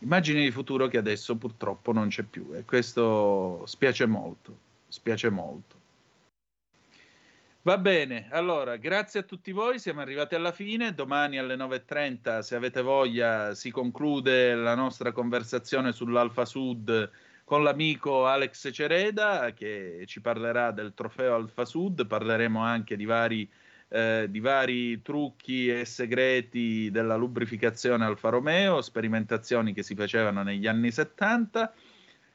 [0.00, 4.56] Immagine di futuro che adesso purtroppo non c'è più e questo spiace molto,
[4.88, 5.78] spiace molto.
[7.62, 12.54] Va bene, allora grazie a tutti voi, siamo arrivati alla fine, domani alle 9.30 se
[12.56, 17.10] avete voglia si conclude la nostra conversazione sull'Alfa Sud
[17.44, 23.46] con l'amico Alex Cereda che ci parlerà del trofeo Alfa Sud, parleremo anche di vari,
[23.92, 30.68] eh, di vari trucchi e segreti della lubrificazione Alfa Romeo, sperimentazioni che si facevano negli
[30.68, 31.74] anni 70.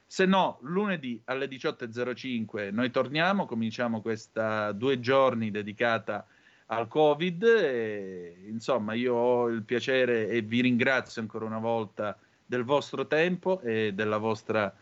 [0.05, 6.27] Se no, lunedì alle 18.05 noi torniamo, cominciamo questa due giorni dedicata
[6.67, 7.43] al Covid.
[7.43, 13.61] E, insomma, io ho il piacere e vi ringrazio ancora una volta del vostro tempo
[13.61, 14.75] e della vostra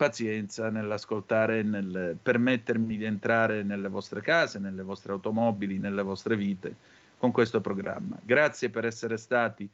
[0.00, 6.36] pazienza nell'ascoltare e nel permettermi di entrare nelle vostre case, nelle vostre automobili, nelle vostre
[6.36, 6.74] vite
[7.18, 8.18] con questo programma.
[8.22, 9.68] Grazie per essere stati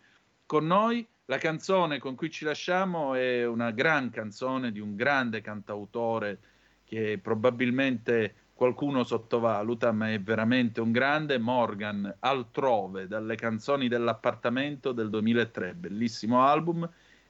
[0.44, 1.06] con noi.
[1.26, 6.38] La canzone con cui ci lasciamo è una gran canzone di un grande cantautore
[6.84, 15.08] che probabilmente qualcuno sottovaluta, ma è veramente un grande, Morgan Altrove, dalle canzoni dell'appartamento del
[15.08, 16.90] 2003, bellissimo album.